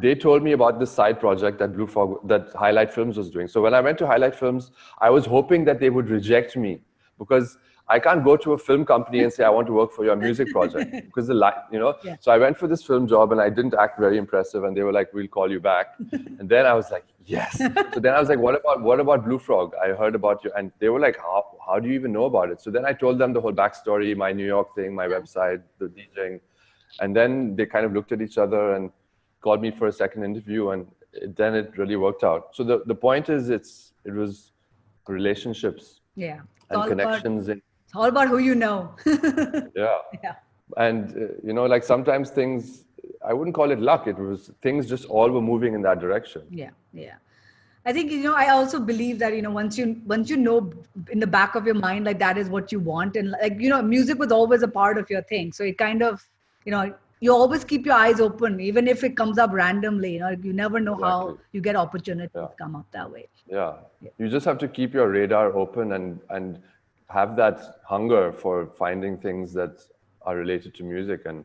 they 0.00 0.14
told 0.14 0.42
me 0.42 0.52
about 0.52 0.80
this 0.80 0.90
side 0.90 1.20
project 1.20 1.58
that 1.58 1.74
Blue 1.74 1.86
Frog, 1.86 2.26
that 2.26 2.48
Highlight 2.54 2.92
Films 2.92 3.18
was 3.18 3.30
doing. 3.30 3.48
So 3.48 3.60
when 3.60 3.74
I 3.74 3.80
went 3.80 3.98
to 3.98 4.06
Highlight 4.06 4.34
Films, 4.34 4.70
I 4.98 5.10
was 5.10 5.26
hoping 5.26 5.64
that 5.66 5.78
they 5.78 5.90
would 5.90 6.08
reject 6.08 6.56
me 6.56 6.80
because 7.18 7.58
I 7.90 7.98
can't 7.98 8.22
go 8.22 8.36
to 8.36 8.52
a 8.52 8.58
film 8.58 8.84
company 8.84 9.22
and 9.22 9.32
say 9.32 9.44
I 9.44 9.48
want 9.48 9.66
to 9.68 9.72
work 9.72 9.92
for 9.92 10.04
your 10.04 10.16
music 10.16 10.48
project 10.56 10.90
because 11.06 11.26
the 11.26 11.34
light, 11.34 11.54
you 11.72 11.78
know. 11.78 11.94
Yeah. 12.04 12.16
So 12.20 12.30
I 12.30 12.38
went 12.38 12.58
for 12.58 12.66
this 12.66 12.82
film 12.82 13.06
job 13.08 13.32
and 13.32 13.40
I 13.40 13.48
didn't 13.48 13.74
act 13.74 13.98
very 13.98 14.18
impressive, 14.18 14.64
and 14.64 14.76
they 14.76 14.82
were 14.82 14.92
like, 14.92 15.12
"We'll 15.14 15.28
call 15.28 15.50
you 15.50 15.60
back." 15.60 15.94
and 16.12 16.48
then 16.48 16.66
I 16.66 16.74
was 16.74 16.90
like, 16.90 17.06
"Yes." 17.24 17.56
so 17.58 18.00
then 18.00 18.14
I 18.14 18.20
was 18.20 18.28
like, 18.28 18.38
"What 18.38 18.60
about 18.60 18.82
what 18.82 19.00
about 19.00 19.24
Blue 19.24 19.38
Frog? 19.38 19.72
I 19.82 19.88
heard 20.02 20.14
about 20.14 20.44
you," 20.44 20.52
and 20.56 20.70
they 20.80 20.90
were 20.90 21.00
like, 21.00 21.16
"How 21.16 21.44
how 21.66 21.78
do 21.78 21.88
you 21.88 21.94
even 21.94 22.12
know 22.12 22.26
about 22.26 22.50
it?" 22.50 22.60
So 22.60 22.70
then 22.70 22.84
I 22.84 22.92
told 22.92 23.18
them 23.18 23.32
the 23.32 23.40
whole 23.40 23.52
backstory, 23.52 24.14
my 24.16 24.32
New 24.32 24.46
York 24.46 24.74
thing, 24.74 24.94
my 24.94 25.06
website, 25.06 25.62
the 25.78 25.86
DJing, 25.86 26.40
and 27.00 27.16
then 27.16 27.56
they 27.56 27.66
kind 27.66 27.86
of 27.86 27.92
looked 27.94 28.12
at 28.12 28.20
each 28.20 28.38
other 28.38 28.74
and 28.74 28.90
called 29.40 29.62
me 29.62 29.70
for 29.70 29.86
a 29.86 29.92
second 29.92 30.24
interview, 30.24 30.70
and 30.70 30.86
then 31.36 31.54
it 31.54 31.72
really 31.78 31.96
worked 31.96 32.22
out. 32.22 32.54
So 32.54 32.64
the 32.64 32.82
the 32.84 32.94
point 32.94 33.30
is, 33.30 33.48
it's 33.48 33.94
it 34.04 34.12
was 34.12 34.52
relationships 35.08 36.00
yeah 36.16 36.40
and 36.70 36.86
connections 36.86 37.48
in 37.48 37.62
it's 37.88 37.96
all 37.96 38.04
about 38.04 38.28
who 38.28 38.38
you 38.38 38.54
know. 38.54 38.94
yeah. 39.06 39.98
Yeah. 40.22 40.34
And 40.76 41.16
uh, 41.16 41.26
you 41.42 41.52
know, 41.54 41.64
like 41.64 41.82
sometimes 41.82 42.30
things, 42.30 42.84
I 43.24 43.32
wouldn't 43.32 43.54
call 43.54 43.70
it 43.70 43.80
luck. 43.80 44.06
It 44.06 44.18
was 44.18 44.50
things 44.62 44.86
just 44.88 45.06
all 45.06 45.30
were 45.30 45.40
moving 45.40 45.74
in 45.74 45.82
that 45.82 45.98
direction. 46.00 46.42
Yeah, 46.50 46.70
yeah. 46.92 47.14
I 47.86 47.92
think 47.92 48.10
you 48.12 48.22
know. 48.22 48.34
I 48.34 48.50
also 48.50 48.78
believe 48.78 49.18
that 49.20 49.34
you 49.34 49.40
know 49.40 49.50
once 49.50 49.78
you 49.78 50.00
once 50.06 50.28
you 50.28 50.36
know 50.36 50.70
in 51.10 51.18
the 51.20 51.26
back 51.26 51.54
of 51.54 51.64
your 51.64 51.74
mind 51.74 52.04
like 52.04 52.18
that 52.18 52.36
is 52.36 52.50
what 52.50 52.70
you 52.70 52.80
want, 52.80 53.16
and 53.16 53.30
like 53.30 53.58
you 53.58 53.70
know, 53.70 53.80
music 53.80 54.18
was 54.18 54.30
always 54.30 54.62
a 54.62 54.68
part 54.68 54.98
of 54.98 55.08
your 55.08 55.22
thing. 55.22 55.52
So 55.52 55.64
it 55.64 55.78
kind 55.78 56.02
of 56.02 56.28
you 56.66 56.72
know 56.72 56.94
you 57.20 57.32
always 57.34 57.64
keep 57.64 57.86
your 57.86 57.94
eyes 57.94 58.20
open, 58.20 58.60
even 58.60 58.86
if 58.86 59.02
it 59.04 59.16
comes 59.16 59.38
up 59.38 59.52
randomly. 59.52 60.14
You 60.14 60.20
know, 60.20 60.36
you 60.42 60.52
never 60.52 60.78
know 60.80 60.94
Exactly. 60.94 61.08
how 61.10 61.38
you 61.52 61.60
get 61.62 61.76
opportunities 61.76 62.30
Yeah. 62.34 62.48
come 62.58 62.76
up 62.76 62.86
that 62.92 63.10
way. 63.10 63.28
yeah. 63.46 63.72
Yeah. 64.02 64.10
You 64.18 64.28
just 64.28 64.44
have 64.44 64.58
to 64.58 64.68
keep 64.68 64.92
your 64.92 65.08
radar 65.08 65.56
open 65.56 65.92
and 65.92 66.20
and 66.28 66.60
have 67.08 67.36
that 67.36 67.80
hunger 67.84 68.32
for 68.32 68.66
finding 68.78 69.16
things 69.18 69.52
that 69.54 69.80
are 70.22 70.36
related 70.36 70.74
to 70.74 70.84
music 70.84 71.22
and 71.26 71.44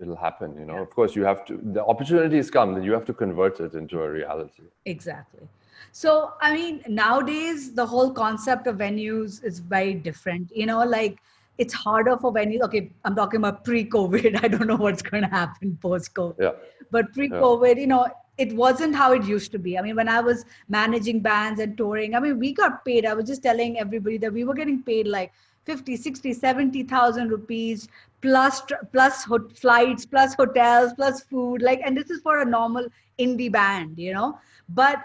it'll 0.00 0.16
happen, 0.16 0.56
you 0.58 0.64
know. 0.64 0.74
Yeah. 0.74 0.82
Of 0.82 0.90
course 0.90 1.16
you 1.16 1.24
have 1.24 1.44
to 1.46 1.58
the 1.62 1.84
opportunities 1.84 2.50
come, 2.50 2.74
then 2.74 2.84
you 2.84 2.92
have 2.92 3.04
to 3.06 3.14
convert 3.14 3.60
it 3.60 3.74
into 3.74 4.00
a 4.00 4.10
reality. 4.10 4.64
Exactly. 4.84 5.48
So, 5.92 6.32
I 6.40 6.54
mean, 6.54 6.82
nowadays 6.88 7.72
the 7.72 7.86
whole 7.86 8.10
concept 8.10 8.66
of 8.66 8.76
venues 8.76 9.42
is 9.42 9.58
very 9.58 9.94
different. 9.94 10.50
You 10.54 10.66
know, 10.66 10.84
like 10.84 11.18
it's 11.56 11.74
harder 11.74 12.16
for 12.16 12.32
venues. 12.32 12.60
Okay, 12.62 12.90
I'm 13.04 13.14
talking 13.14 13.38
about 13.38 13.64
pre-COVID. 13.64 14.40
I 14.44 14.48
don't 14.48 14.66
know 14.66 14.76
what's 14.76 15.02
going 15.02 15.22
to 15.22 15.28
happen 15.28 15.78
post-COVID. 15.80 16.36
Yeah. 16.38 16.52
But 16.90 17.12
pre-COVID, 17.12 17.80
you 17.80 17.86
know, 17.86 18.06
it 18.38 18.52
wasn't 18.54 18.94
how 18.94 19.12
it 19.12 19.24
used 19.24 19.52
to 19.52 19.58
be. 19.58 19.78
I 19.78 19.82
mean, 19.82 19.96
when 19.96 20.08
I 20.08 20.20
was 20.20 20.44
managing 20.68 21.20
bands 21.20 21.60
and 21.60 21.76
touring, 21.76 22.14
I 22.14 22.20
mean, 22.20 22.38
we 22.38 22.52
got 22.52 22.84
paid. 22.84 23.04
I 23.06 23.14
was 23.14 23.26
just 23.26 23.42
telling 23.42 23.78
everybody 23.78 24.18
that 24.18 24.32
we 24.32 24.44
were 24.44 24.54
getting 24.54 24.82
paid 24.82 25.08
like 25.08 25.32
50, 25.64 25.96
60, 25.96 26.32
70,000 26.32 27.28
rupees 27.30 27.88
plus 28.22 29.24
ho- 29.24 29.48
flights, 29.54 30.06
plus 30.06 30.34
hotels, 30.34 30.92
plus 30.94 31.22
food. 31.22 31.62
Like, 31.62 31.80
and 31.84 31.96
this 31.96 32.10
is 32.10 32.20
for 32.22 32.40
a 32.40 32.44
normal 32.44 32.86
indie 33.18 33.50
band, 33.52 33.98
you 33.98 34.14
know. 34.14 34.38
But 34.68 35.04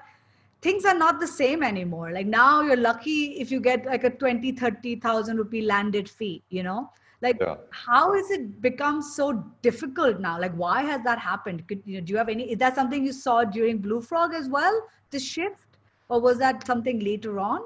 things 0.61 0.85
are 0.85 0.97
not 0.97 1.19
the 1.19 1.27
same 1.27 1.63
anymore. 1.63 2.11
Like 2.11 2.27
now 2.27 2.61
you're 2.61 2.77
lucky 2.77 3.39
if 3.39 3.51
you 3.51 3.59
get 3.59 3.85
like 3.85 4.03
a 4.03 4.09
20, 4.09 4.51
30,000 4.51 5.37
rupee 5.37 5.61
landed 5.61 6.09
fee, 6.09 6.43
you 6.49 6.63
know. 6.63 6.89
Like 7.23 7.37
Yeah. 7.41 7.55
how 7.71 8.13
has 8.13 8.29
it 8.31 8.61
become 8.61 9.01
so 9.01 9.27
difficult 9.61 10.19
now? 10.19 10.39
Like 10.39 10.53
why 10.53 10.81
has 10.83 11.03
that 11.03 11.19
happened? 11.19 11.67
Could, 11.67 11.81
you 11.85 11.99
know, 11.99 12.05
do 12.05 12.11
you 12.11 12.17
have 12.17 12.29
any? 12.29 12.51
Is 12.51 12.59
that 12.59 12.75
something 12.75 13.05
you 13.05 13.13
saw 13.13 13.43
during 13.45 13.77
Blue 13.77 14.01
Frog 14.01 14.33
as 14.33 14.49
well? 14.49 14.81
The 15.11 15.19
shift, 15.19 15.77
or 16.09 16.19
was 16.19 16.37
that 16.39 16.67
something 16.67 16.99
later 16.99 17.39
on? 17.39 17.61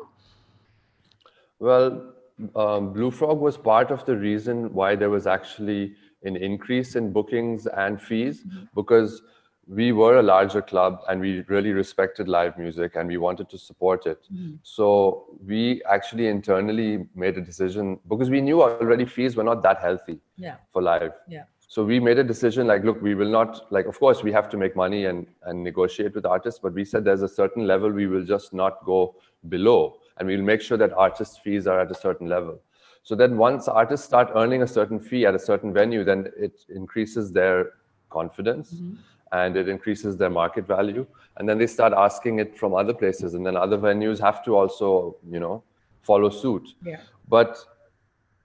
Well, 1.59 2.13
um, 2.55 2.93
Blue 2.93 3.09
Frog 3.09 3.39
was 3.39 3.57
part 3.57 3.89
of 3.89 4.05
the 4.05 4.15
reason 4.15 4.71
why 4.73 4.95
there 4.95 5.09
was 5.09 5.25
actually 5.25 5.95
an 6.23 6.35
increase 6.35 6.95
in 6.95 7.11
bookings 7.11 7.65
and 7.65 7.99
fees 8.01 8.43
because 8.75 9.21
we 9.67 9.91
were 9.91 10.17
a 10.17 10.23
larger 10.23 10.61
club 10.61 11.01
and 11.09 11.19
we 11.19 11.41
really 11.47 11.71
respected 11.73 12.27
live 12.27 12.57
music 12.57 12.95
and 12.95 13.07
we 13.07 13.17
wanted 13.17 13.49
to 13.49 13.57
support 13.57 14.05
it. 14.05 14.23
Mm-hmm. 14.33 14.55
So 14.63 15.25
we 15.45 15.81
actually 15.83 16.27
internally 16.27 17.05
made 17.15 17.37
a 17.37 17.41
decision 17.41 17.99
because 18.07 18.29
we 18.29 18.39
knew 18.39 18.61
already 18.61 19.05
fees 19.05 19.35
were 19.35 19.43
not 19.43 19.61
that 19.63 19.79
healthy 19.81 20.19
Yeah, 20.37 20.55
for 20.71 20.81
live. 20.81 21.11
yeah, 21.27 21.43
So 21.67 21.83
we 21.83 21.99
made 21.99 22.17
a 22.17 22.23
decision 22.23 22.65
like, 22.65 22.85
look, 22.85 23.01
we 23.01 23.13
will 23.13 23.29
not 23.29 23.69
like. 23.71 23.87
Of 23.87 23.99
course, 23.99 24.23
we 24.23 24.31
have 24.31 24.47
to 24.49 24.57
make 24.57 24.75
money 24.75 25.05
and 25.05 25.27
and 25.43 25.63
negotiate 25.63 26.15
with 26.15 26.25
artists, 26.25 26.59
but 26.63 26.73
we 26.73 26.85
said 26.85 27.03
there's 27.03 27.23
a 27.23 27.33
certain 27.41 27.67
level 27.67 27.91
we 27.91 28.07
will 28.07 28.23
just 28.23 28.53
not 28.53 28.85
go 28.85 29.15
below, 29.49 29.97
and 30.17 30.27
we'll 30.27 30.47
make 30.51 30.61
sure 30.61 30.77
that 30.77 30.93
artists' 30.93 31.37
fees 31.43 31.67
are 31.67 31.79
at 31.81 31.91
a 31.91 31.95
certain 31.95 32.29
level. 32.29 32.61
So 33.03 33.15
then, 33.15 33.37
once 33.37 33.67
artists 33.67 34.05
start 34.05 34.31
earning 34.35 34.61
a 34.63 34.67
certain 34.67 34.99
fee 34.99 35.25
at 35.25 35.35
a 35.35 35.39
certain 35.39 35.73
venue, 35.73 36.03
then 36.05 36.31
it 36.37 36.65
increases 36.69 37.33
their 37.33 37.71
confidence 38.09 38.71
mm-hmm. 38.73 38.95
And 39.31 39.57
it 39.57 39.67
increases 39.67 40.17
their 40.17 40.29
market 40.29 40.67
value, 40.67 41.05
and 41.37 41.47
then 41.47 41.57
they 41.57 41.67
start 41.67 41.93
asking 41.93 42.39
it 42.39 42.57
from 42.57 42.73
other 42.73 42.93
places, 42.93 43.33
and 43.33 43.45
then 43.45 43.55
other 43.55 43.77
venues 43.77 44.19
have 44.19 44.43
to 44.45 44.55
also, 44.55 45.15
you 45.29 45.39
know, 45.39 45.63
follow 46.01 46.29
suit. 46.29 46.75
Yeah, 46.83 47.01
but 47.27 47.57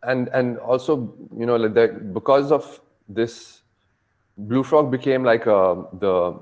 and 0.03 0.29
and 0.29 0.59
also 0.59 1.15
you 1.39 1.47
know 1.47 1.57
like 1.57 1.75
that 1.75 2.13
because 2.13 2.51
of 2.51 2.81
this 3.09 3.63
blue 4.37 4.63
frog 4.63 4.91
became 4.91 5.23
like 5.25 5.47
a 5.47 5.85
the 6.01 6.39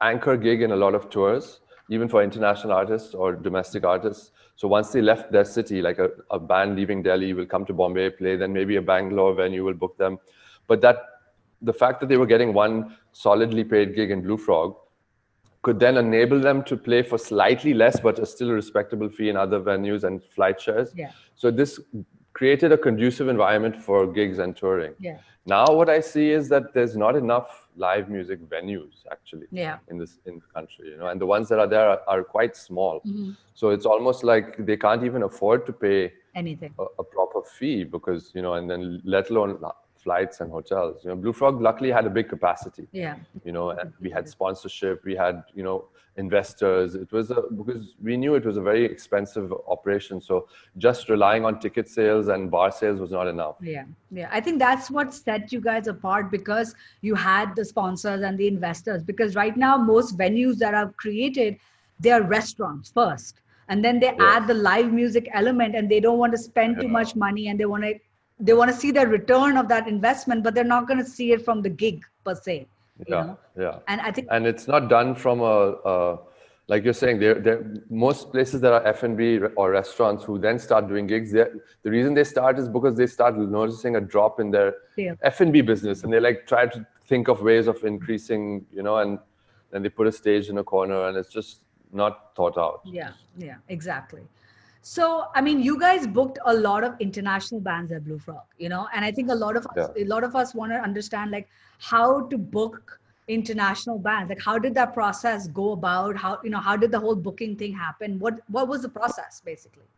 anchor 0.00 0.36
gig 0.36 0.62
in 0.62 0.72
a 0.72 0.76
lot 0.76 0.94
of 0.94 1.08
tours 1.10 1.60
even 1.88 2.08
for 2.08 2.22
international 2.22 2.72
artists 2.72 3.14
or 3.14 3.32
domestic 3.32 3.84
artists. 3.84 4.32
So 4.56 4.66
once 4.66 4.90
they 4.90 5.00
left 5.00 5.30
their 5.30 5.44
city 5.44 5.80
like 5.82 5.98
a, 5.98 6.10
a 6.30 6.38
band 6.38 6.76
leaving 6.76 7.02
delhi 7.02 7.32
will 7.32 7.46
come 7.46 7.64
to 7.66 7.72
bombay 7.72 8.10
play 8.10 8.36
then 8.36 8.52
maybe 8.52 8.76
a 8.76 8.82
bangalore 8.82 9.34
venue 9.34 9.64
will 9.64 9.74
book 9.74 9.96
them. 9.98 10.18
But 10.66 10.80
that 10.80 10.96
the 11.62 11.72
fact 11.72 12.00
that 12.00 12.08
they 12.08 12.16
were 12.16 12.26
getting 12.26 12.52
one 12.52 12.96
solidly 13.12 13.64
paid 13.64 13.94
gig 13.94 14.10
in 14.10 14.22
blue 14.22 14.36
frog 14.36 14.76
could 15.62 15.80
then 15.80 15.96
enable 15.96 16.38
them 16.40 16.62
to 16.62 16.76
play 16.76 17.02
for 17.02 17.18
slightly 17.18 17.74
less 17.74 17.98
but 18.00 18.18
a 18.18 18.26
still 18.26 18.50
a 18.50 18.52
respectable 18.52 19.08
fee 19.08 19.28
in 19.28 19.36
other 19.36 19.60
venues 19.60 20.04
and 20.04 20.22
flight 20.22 20.60
shares 20.60 20.92
yeah, 20.94 21.10
so 21.34 21.50
this 21.50 21.80
created 22.34 22.70
a 22.72 22.76
conducive 22.78 23.28
environment 23.28 23.74
for 23.82 24.06
gigs 24.06 24.38
and 24.38 24.54
touring. 24.56 24.92
yeah, 25.00 25.16
Now 25.46 25.72
what 25.72 25.88
I 25.88 26.00
see 26.00 26.30
is 26.32 26.50
that 26.50 26.74
there's 26.74 26.94
not 26.94 27.16
enough 27.16 27.68
live 27.76 28.10
music 28.10 28.40
venues 28.50 28.94
actually 29.10 29.46
yeah. 29.50 29.78
in 29.88 29.96
this 29.98 30.18
in 30.26 30.34
the 30.42 30.48
country, 30.54 30.90
you 30.90 30.98
know, 30.98 31.06
and 31.06 31.18
the 31.18 31.24
ones 31.26 31.48
that 31.48 31.58
are 31.58 31.66
there 31.66 31.88
are, 31.92 32.00
are 32.12 32.22
quite 32.22 32.54
small. 32.56 33.00
Mhm. 33.06 33.36
So 33.54 33.70
it's 33.70 33.86
almost 33.86 34.22
like 34.32 34.46
they 34.66 34.76
can't 34.76 35.02
even 35.02 35.22
afford 35.22 35.64
to 35.66 35.72
pay 35.72 36.12
Anything. 36.34 36.74
a, 36.78 36.84
a 36.98 37.04
proper 37.04 37.40
fee 37.56 37.84
because 37.84 38.32
you 38.34 38.42
know, 38.42 38.54
and 38.58 38.68
then 38.70 39.00
let 39.04 39.30
alone 39.30 39.58
flights 40.06 40.40
and 40.42 40.50
hotels. 40.58 40.94
You 41.04 41.10
know, 41.10 41.16
Blue 41.24 41.32
Frog 41.40 41.60
luckily 41.68 41.90
had 41.98 42.06
a 42.10 42.14
big 42.18 42.28
capacity 42.34 42.86
Yeah, 43.04 43.16
you 43.48 43.52
know 43.56 43.66
and 43.78 43.88
we 44.04 44.10
had 44.16 44.24
sponsorship 44.36 44.96
we 45.10 45.14
had 45.24 45.36
you 45.58 45.64
know 45.68 45.78
investors 46.24 46.94
it 47.04 47.10
was 47.16 47.26
a 47.38 47.40
because 47.58 47.82
we 48.08 48.14
knew 48.20 48.32
it 48.40 48.46
was 48.50 48.56
a 48.62 48.64
very 48.70 48.84
expensive 48.94 49.48
operation 49.74 50.16
so 50.28 50.34
just 50.86 51.02
relying 51.14 51.44
on 51.48 51.58
ticket 51.64 51.86
sales 51.96 52.26
and 52.34 52.50
bar 52.54 52.70
sales 52.80 52.98
was 53.04 53.12
not 53.18 53.26
enough 53.34 53.56
Yeah, 53.74 53.84
yeah. 54.20 54.28
I 54.38 54.40
think 54.44 54.58
that's 54.66 54.86
what 54.96 55.12
set 55.14 55.52
you 55.54 55.60
guys 55.66 55.86
apart 55.94 56.30
because 56.36 56.68
you 57.08 57.14
had 57.14 57.54
the 57.58 57.64
sponsors 57.72 58.22
and 58.28 58.38
the 58.42 58.48
investors. 58.54 59.02
Because 59.10 59.34
right 59.42 59.56
now, 59.66 59.74
most 59.92 60.16
venues 60.22 60.56
that 60.64 60.74
are 60.80 60.88
created, 61.04 61.56
they 62.04 62.12
are 62.16 62.22
restaurants 62.22 62.90
first, 63.00 63.34
and 63.68 63.84
then 63.86 64.00
they 64.04 64.12
Yes. 64.24 64.28
add 64.32 64.46
the 64.52 64.58
live 64.68 64.90
music 65.00 65.30
element, 65.42 65.74
and 65.80 65.94
they 65.94 66.00
don't 66.06 66.18
want 66.24 66.32
to 66.38 66.42
spend 66.50 66.80
too 66.82 66.88
Yeah. 66.88 66.98
much 66.98 67.14
money, 67.26 67.48
and 67.48 67.58
they 67.62 67.68
want 67.74 67.84
to 67.88 67.94
they 68.38 68.52
want 68.52 68.70
to 68.70 68.76
see 68.76 68.90
the 68.90 69.06
return 69.06 69.56
of 69.56 69.68
that 69.68 69.88
investment, 69.88 70.44
but 70.44 70.54
they're 70.54 70.64
not 70.64 70.86
going 70.86 70.98
to 70.98 71.04
see 71.04 71.32
it 71.32 71.44
from 71.44 71.62
the 71.62 71.70
gig 71.70 72.04
per 72.24 72.34
se. 72.34 72.66
Yeah 73.06 73.22
know? 73.22 73.38
yeah 73.58 73.78
And 73.88 74.00
I 74.00 74.10
think 74.10 74.28
and 74.30 74.46
it's 74.46 74.66
not 74.66 74.88
done 74.88 75.14
from 75.14 75.40
a, 75.40 75.74
a 75.84 76.18
like 76.68 76.82
you're 76.84 76.94
saying 76.94 77.18
there 77.20 77.34
there 77.34 77.74
most 77.90 78.32
places 78.32 78.60
that 78.62 78.72
are 78.72 78.84
f&b 78.86 79.38
or 79.56 79.70
restaurants 79.70 80.24
who 80.24 80.38
then 80.38 80.58
start 80.58 80.88
doing 80.88 81.06
gigs 81.06 81.30
the 81.32 81.90
reason 81.96 82.14
they 82.14 82.24
start 82.24 82.58
is 82.58 82.68
because 82.68 82.96
they 82.96 83.06
start 83.06 83.36
noticing 83.36 83.96
a 83.96 84.00
drop 84.00 84.40
in 84.40 84.50
their 84.50 84.74
f&b 85.22 85.60
business 85.60 86.04
and 86.04 86.12
they 86.12 86.20
like 86.20 86.46
try 86.46 86.66
to 86.66 86.84
think 87.04 87.28
of 87.28 87.42
ways 87.42 87.66
of 87.66 87.84
increasing 87.84 88.64
you 88.72 88.82
know 88.82 88.96
and 88.98 89.18
then 89.70 89.82
they 89.82 89.88
put 89.90 90.06
a 90.06 90.12
stage 90.12 90.48
in 90.48 90.58
a 90.58 90.64
corner 90.64 91.08
and 91.08 91.16
it's 91.16 91.30
just 91.30 91.60
not 91.92 92.34
thought 92.34 92.58
out 92.58 92.80
Yeah, 92.84 93.12
yeah, 93.36 93.56
exactly. 93.68 94.22
So, 94.88 95.24
I 95.34 95.40
mean, 95.40 95.60
you 95.60 95.80
guys 95.80 96.06
booked 96.06 96.38
a 96.46 96.54
lot 96.54 96.84
of 96.84 96.94
international 97.00 97.60
bands 97.60 97.90
at 97.90 98.04
Blue 98.04 98.20
Frog, 98.20 98.44
you 98.56 98.68
know, 98.68 98.86
and 98.94 99.04
I 99.04 99.10
think 99.10 99.30
a 99.30 99.34
lot 99.34 99.56
of 99.56 99.66
us, 99.66 99.88
Yeah. 99.96 100.04
a 100.04 100.06
lot 100.10 100.22
of 100.22 100.36
us 100.36 100.54
want 100.54 100.70
to 100.74 100.78
understand 100.88 101.32
like 101.32 101.48
how 101.80 102.28
to 102.28 102.38
book 102.38 103.00
international 103.26 103.98
bands. 103.98 104.28
Like, 104.28 104.44
how 104.44 104.60
did 104.60 104.76
that 104.76 104.94
process 104.94 105.48
go 105.48 105.72
about? 105.72 106.16
How 106.16 106.38
you 106.44 106.50
know, 106.50 106.60
how 106.68 106.76
did 106.76 106.92
the 106.92 107.00
whole 107.00 107.16
booking 107.16 107.56
thing 107.64 107.74
happen? 107.80 108.20
What 108.20 108.38
what 108.58 108.68
was 108.68 108.86
the 108.86 108.92
process 109.00 109.42
basically? 109.50 109.88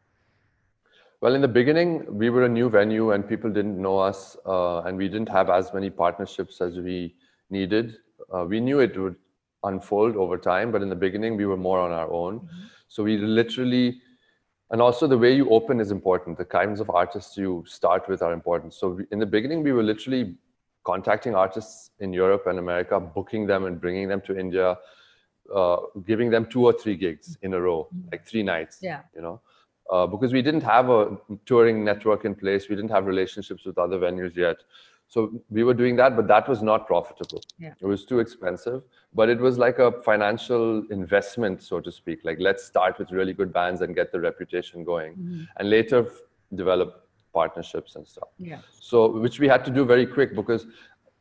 Well, 1.20 1.34
in 1.34 1.46
the 1.48 1.52
beginning, 1.60 1.94
we 2.24 2.30
were 2.30 2.44
a 2.46 2.52
new 2.56 2.70
venue 2.70 3.10
and 3.10 3.28
people 3.34 3.54
didn't 3.60 3.78
know 3.90 3.98
us, 4.08 4.24
uh, 4.46 4.80
and 4.88 4.96
we 4.96 5.12
didn't 5.18 5.36
have 5.36 5.50
as 5.60 5.72
many 5.78 5.94
partnerships 6.02 6.62
as 6.70 6.82
we 6.90 6.98
needed. 7.60 7.96
Uh, 8.34 8.44
we 8.56 8.58
knew 8.58 8.80
it 8.88 8.98
would 9.04 9.16
unfold 9.64 10.16
over 10.26 10.42
time, 10.50 10.72
but 10.72 10.80
in 10.80 10.88
the 10.98 11.00
beginning, 11.06 11.36
we 11.36 11.54
were 11.54 11.62
more 11.70 11.78
on 11.86 11.96
our 12.02 12.10
own. 12.24 12.44
So 12.88 13.02
we 13.04 13.18
literally, 13.18 13.88
and 14.70 14.82
also 14.82 15.06
the 15.06 15.16
way 15.16 15.34
you 15.34 15.48
open 15.50 15.80
is 15.80 15.90
important. 15.90 16.36
The 16.36 16.44
kinds 16.44 16.80
of 16.80 16.90
artists 16.90 17.36
you 17.36 17.64
start 17.66 18.08
with 18.08 18.22
are 18.22 18.32
important. 18.32 18.74
So 18.74 19.00
in 19.10 19.18
the 19.18 19.26
beginning, 19.26 19.62
we 19.62 19.72
were 19.72 19.82
literally 19.82 20.34
contacting 20.84 21.34
artists 21.34 21.90
in 22.00 22.12
Europe 22.12 22.46
and 22.46 22.58
America, 22.58 23.00
booking 23.00 23.46
them 23.46 23.64
and 23.64 23.80
bringing 23.80 24.08
them 24.08 24.20
to 24.22 24.38
India, 24.38 24.76
uh, 25.54 25.76
giving 26.06 26.30
them 26.30 26.46
two 26.46 26.64
or 26.64 26.72
three 26.72 26.96
gigs 26.96 27.38
in 27.42 27.54
a 27.54 27.60
row, 27.60 27.88
like 28.12 28.26
three 28.26 28.42
nights. 28.42 28.78
Yeah. 28.82 29.00
You 29.14 29.22
know, 29.22 29.40
uh, 29.90 30.06
because 30.06 30.32
we 30.32 30.42
didn't 30.42 30.62
have 30.62 30.90
a 30.90 31.16
touring 31.46 31.84
network 31.84 32.24
in 32.24 32.34
place, 32.34 32.68
we 32.68 32.76
didn't 32.76 32.90
have 32.90 33.06
relationships 33.06 33.64
with 33.64 33.78
other 33.78 33.98
venues 33.98 34.36
yet. 34.36 34.58
So 35.08 35.32
we 35.50 35.64
were 35.64 35.74
doing 35.74 35.96
that, 35.96 36.16
but 36.16 36.28
that 36.28 36.48
was 36.48 36.62
not 36.62 36.86
profitable. 36.86 37.42
Yeah. 37.58 37.72
It 37.80 37.86
was 37.86 38.04
too 38.04 38.18
expensive, 38.20 38.82
but 39.14 39.28
it 39.30 39.38
was 39.38 39.56
like 39.56 39.78
a 39.78 39.90
financial 40.02 40.84
investment, 40.90 41.62
so 41.62 41.80
to 41.80 41.90
speak. 41.90 42.20
Like 42.24 42.38
let's 42.40 42.64
start 42.64 42.98
with 42.98 43.10
really 43.10 43.32
good 43.32 43.52
bands 43.52 43.80
and 43.80 43.94
get 43.94 44.12
the 44.12 44.20
reputation 44.20 44.84
going, 44.84 45.46
and 45.56 45.70
later 45.70 46.00
f- 46.06 46.12
develop 46.54 47.04
partnerships 47.34 47.94
and 47.96 48.06
stuff 48.06 48.28
Yeah. 48.38 48.60
so 48.80 49.10
which 49.24 49.38
we 49.38 49.46
had 49.48 49.62
to 49.66 49.70
do 49.70 49.84
very 49.84 50.06
quick 50.06 50.34
because 50.34 50.66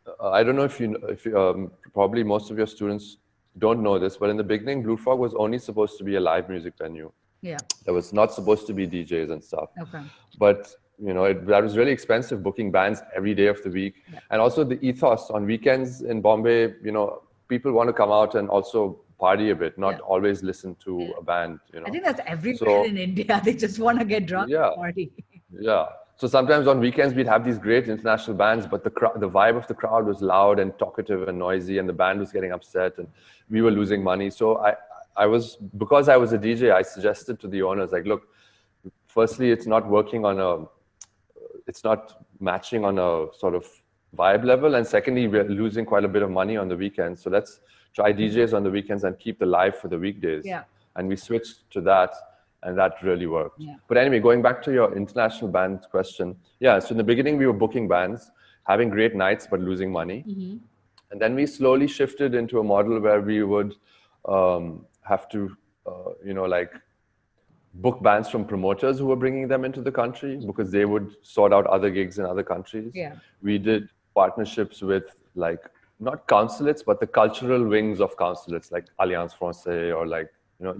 uh, 0.08 0.30
i 0.38 0.42
don't 0.42 0.56
know 0.56 0.64
if 0.64 0.80
you 0.80 0.96
if 1.16 1.26
you, 1.26 1.38
um, 1.38 1.70
probably 1.94 2.24
most 2.24 2.50
of 2.50 2.58
your 2.58 2.66
students 2.76 3.18
don't 3.66 3.84
know 3.84 4.00
this 4.00 4.16
but 4.16 4.30
in 4.30 4.38
the 4.38 4.44
beginning 4.54 4.82
blue 4.84 4.96
frog 4.96 5.20
was 5.20 5.34
only 5.36 5.60
supposed 5.60 5.98
to 5.98 6.06
be 6.06 6.16
a 6.16 6.20
live 6.30 6.48
music 6.54 6.74
venue 6.84 7.12
Yeah. 7.42 7.58
there 7.86 7.94
was 7.94 8.14
not 8.14 8.34
supposed 8.34 8.66
to 8.68 8.74
be 8.80 8.88
djs 8.88 9.30
and 9.34 9.44
stuff 9.44 9.70
Okay. 9.86 10.02
but 10.46 10.74
you 11.04 11.14
know 11.14 11.26
it, 11.26 11.46
that 11.46 11.64
was 11.64 11.78
really 11.78 11.92
expensive 11.92 12.42
booking 12.42 12.72
bands 12.72 13.02
every 13.16 13.36
day 13.36 13.48
of 13.48 13.62
the 13.62 13.70
week 13.70 14.04
yeah. 14.12 14.20
and 14.32 14.42
also 14.42 14.64
the 14.64 14.84
ethos 14.86 15.30
on 15.30 15.46
weekends 15.46 16.02
in 16.02 16.22
bombay 16.22 16.74
you 16.84 16.92
know 16.92 17.22
people 17.48 17.72
want 17.72 17.88
to 17.88 17.94
come 17.94 18.12
out 18.12 18.36
and 18.36 18.50
also 18.50 19.00
party 19.20 19.52
a 19.52 19.56
bit 19.56 19.78
not 19.78 19.94
yeah. 19.94 20.00
always 20.00 20.44
listen 20.44 20.76
to 20.76 21.00
yeah. 21.02 21.12
a 21.20 21.22
band 21.22 21.60
you 21.74 21.80
know 21.80 21.86
i 21.86 21.90
think 21.90 22.04
that's 22.04 22.22
everywhere 22.26 22.84
so, 22.84 22.84
in 22.84 22.98
india 22.98 23.42
they 23.46 23.54
just 23.54 23.80
want 23.80 24.00
to 24.00 24.06
get 24.06 24.26
drunk 24.26 24.50
yeah 24.50 24.72
party 24.76 25.12
yeah 25.60 25.86
so 26.16 26.28
sometimes 26.28 26.68
on 26.68 26.80
weekends 26.80 27.14
we'd 27.14 27.28
have 27.28 27.46
these 27.46 27.60
great 27.60 27.88
international 27.88 28.36
bands 28.36 28.66
but 28.66 28.84
the 28.84 28.90
cr- 28.90 29.18
the 29.18 29.30
vibe 29.30 29.56
of 29.56 29.68
the 29.68 29.74
crowd 29.74 30.06
was 30.06 30.22
loud 30.22 30.60
and 30.60 30.78
talkative 30.80 31.28
and 31.28 31.38
noisy 31.38 31.78
and 31.78 31.88
the 31.88 31.94
band 31.94 32.20
was 32.20 32.32
getting 32.32 32.52
upset 32.52 32.98
and 32.98 33.08
we 33.50 33.62
were 33.62 33.72
losing 33.72 34.04
money 34.04 34.30
so 34.32 34.58
i 34.58 34.74
i 35.16 35.28
was 35.28 35.58
because 35.78 36.10
i 36.10 36.18
was 36.18 36.34
a 36.34 36.40
dj 36.40 36.72
i 36.72 36.82
suggested 36.82 37.40
to 37.40 37.48
the 37.48 37.62
owners 37.62 37.92
like 37.92 38.06
look 38.06 38.28
firstly 39.08 39.52
it's 39.52 39.68
not 39.68 39.88
working 39.88 40.26
on 40.26 40.40
a 40.40 40.66
it's 41.68 41.84
not 41.84 42.26
matching 42.40 42.84
on 42.86 42.98
a 42.98 43.28
sort 43.38 43.54
of 43.54 43.66
vibe 44.16 44.44
level. 44.44 44.76
And 44.76 44.88
secondly 44.88 45.28
we're 45.28 45.44
losing 45.44 45.86
quite 45.86 46.04
a 46.04 46.08
bit 46.08 46.22
of 46.22 46.32
money 46.32 46.58
on 46.58 46.68
the 46.68 46.76
weekends. 46.76 47.22
So 47.22 47.30
let's 47.30 47.60
try 47.94 48.14
djs 48.14 48.54
on 48.54 48.64
the 48.64 48.70
weekends 48.72 49.04
and 49.04 49.18
keep 49.20 49.40
the 49.40 49.46
live 49.46 49.78
for 49.78 49.88
the 49.88 50.00
weekdays. 50.00 50.46
Yeah. 50.46 50.64
And 50.96 51.08
we 51.08 51.16
switched 51.16 51.70
to 51.72 51.82
that 51.82 52.14
and 52.64 52.78
that 52.78 52.94
really 53.04 53.28
worked. 53.28 53.60
Yeah. 53.60 53.76
but 53.88 53.98
anyway 53.98 54.20
going 54.20 54.42
back 54.42 54.64
to 54.64 54.74
your 54.74 54.96
international 54.96 55.50
band 55.52 55.86
question. 55.92 56.36
Yeah 56.60 56.80
so 56.80 56.92
in 56.92 56.98
the 56.98 57.04
beginning 57.04 57.38
we 57.38 57.46
were 57.46 57.54
booking 57.54 57.88
bands 57.88 58.32
having 58.64 58.90
great 58.90 59.16
nights 59.16 59.48
but 59.50 59.60
losing 59.60 59.92
money. 59.92 60.24
Mm-hmm. 60.28 60.58
and 61.12 61.22
then 61.22 61.36
we 61.36 61.46
slowly 61.46 61.88
shifted 61.88 62.34
into 62.36 62.60
a 62.60 62.64
model 62.64 63.00
where 63.00 63.22
we 63.22 63.44
would 63.44 63.76
um, 64.28 64.86
have 65.02 65.30
to 65.30 65.56
uh, 65.86 66.12
you 66.26 66.34
know 66.34 66.46
like 66.46 66.74
book 67.82 68.02
bands 68.02 68.30
from 68.30 68.46
promoters 68.46 69.00
who 69.00 69.06
were 69.06 69.16
bringing 69.16 69.48
them 69.48 69.64
into 69.64 69.82
the 69.82 69.92
country 69.92 70.38
because 70.38 70.72
they 70.72 70.86
would 70.86 71.16
sort 71.22 71.54
out 71.54 71.68
other 71.68 71.90
gigs 71.90 72.18
in 72.20 72.26
other 72.26 72.44
countries. 72.44 72.92
Yeah. 72.94 73.16
We 73.42 73.58
did 73.58 73.90
partnerships 74.16 74.82
with 74.82 75.16
like 75.36 75.64
not 76.00 76.28
consulates 76.28 76.84
but 76.84 77.00
the 77.00 77.08
cultural 77.08 77.64
wings 77.64 78.00
of 78.02 78.16
consulates 78.18 78.72
like 78.72 78.86
Alliance 79.00 79.34
Francaise 79.34 79.94
or 79.94 80.08
like 80.08 80.32
you 80.60 80.66
know 80.66 80.76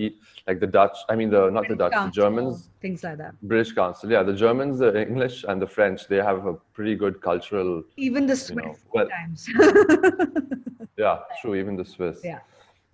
like 0.48 0.60
the 0.60 0.68
Dutch 0.68 0.98
I 1.10 1.16
mean 1.16 1.30
the 1.30 1.50
not 1.50 1.68
British 1.68 1.70
the 1.70 1.76
Dutch 1.76 1.94
Council, 1.94 2.10
the 2.10 2.30
Germans 2.30 2.70
things 2.82 3.04
like 3.04 3.18
that. 3.20 3.36
British 3.44 3.74
Council 3.74 4.12
yeah 4.12 4.24
the 4.24 4.34
Germans 4.34 4.80
the 4.80 5.00
English 5.08 5.46
and 5.48 5.62
the 5.62 5.68
French 5.68 6.08
they 6.08 6.18
have 6.18 6.46
a 6.48 6.54
pretty 6.74 6.96
good 6.96 7.22
cultural 7.22 7.84
even 7.96 8.26
the 8.26 8.36
Swiss 8.36 8.50
you 8.50 8.64
know, 8.64 8.76
well, 8.94 9.08
yeah 10.98 11.20
true 11.42 11.56
even 11.56 11.76
the 11.76 11.86
Swiss. 11.86 12.20
Yeah 12.24 12.40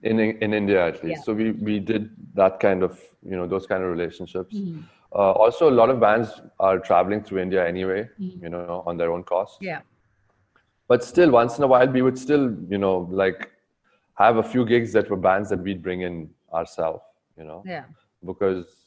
in 0.04 0.20
in 0.20 0.54
India 0.54 0.86
at 0.86 1.04
least. 1.04 1.20
Yeah. 1.20 1.24
So 1.24 1.34
we 1.34 1.52
we 1.52 1.80
did 1.80 2.10
that 2.36 2.60
kind 2.60 2.84
of 2.84 3.00
you 3.24 3.36
know 3.36 3.48
those 3.48 3.66
kind 3.66 3.84
of 3.84 3.90
relationships. 3.90 4.56
Mm-hmm. 4.56 4.82
Uh, 5.16 5.32
also, 5.32 5.70
a 5.70 5.76
lot 5.80 5.90
of 5.90 6.00
bands 6.00 6.42
are 6.60 6.80
traveling 6.80 7.24
through 7.24 7.40
India 7.40 7.68
anyway, 7.68 8.10
mm-hmm. 8.20 8.44
you 8.44 8.50
know, 8.50 8.84
on 8.88 8.98
their 8.98 9.12
own 9.12 9.24
cost. 9.24 9.58
Yeah. 9.62 9.82
But 10.88 11.04
still, 11.04 11.30
once 11.30 11.58
in 11.58 11.64
a 11.64 11.68
while, 11.68 11.88
we 11.88 12.02
would 12.02 12.18
still 12.18 12.56
you 12.70 12.78
know 12.78 13.08
like 13.12 13.52
have 14.16 14.38
a 14.38 14.44
few 14.44 14.66
gigs 14.66 14.94
that 14.94 15.10
were 15.10 15.18
bands 15.18 15.50
that 15.50 15.60
we'd 15.60 15.82
bring 15.82 16.02
in 16.02 16.30
ourselves, 16.54 17.04
you 17.38 17.44
know. 17.44 17.64
Yeah. 17.66 17.86
Because 18.26 18.83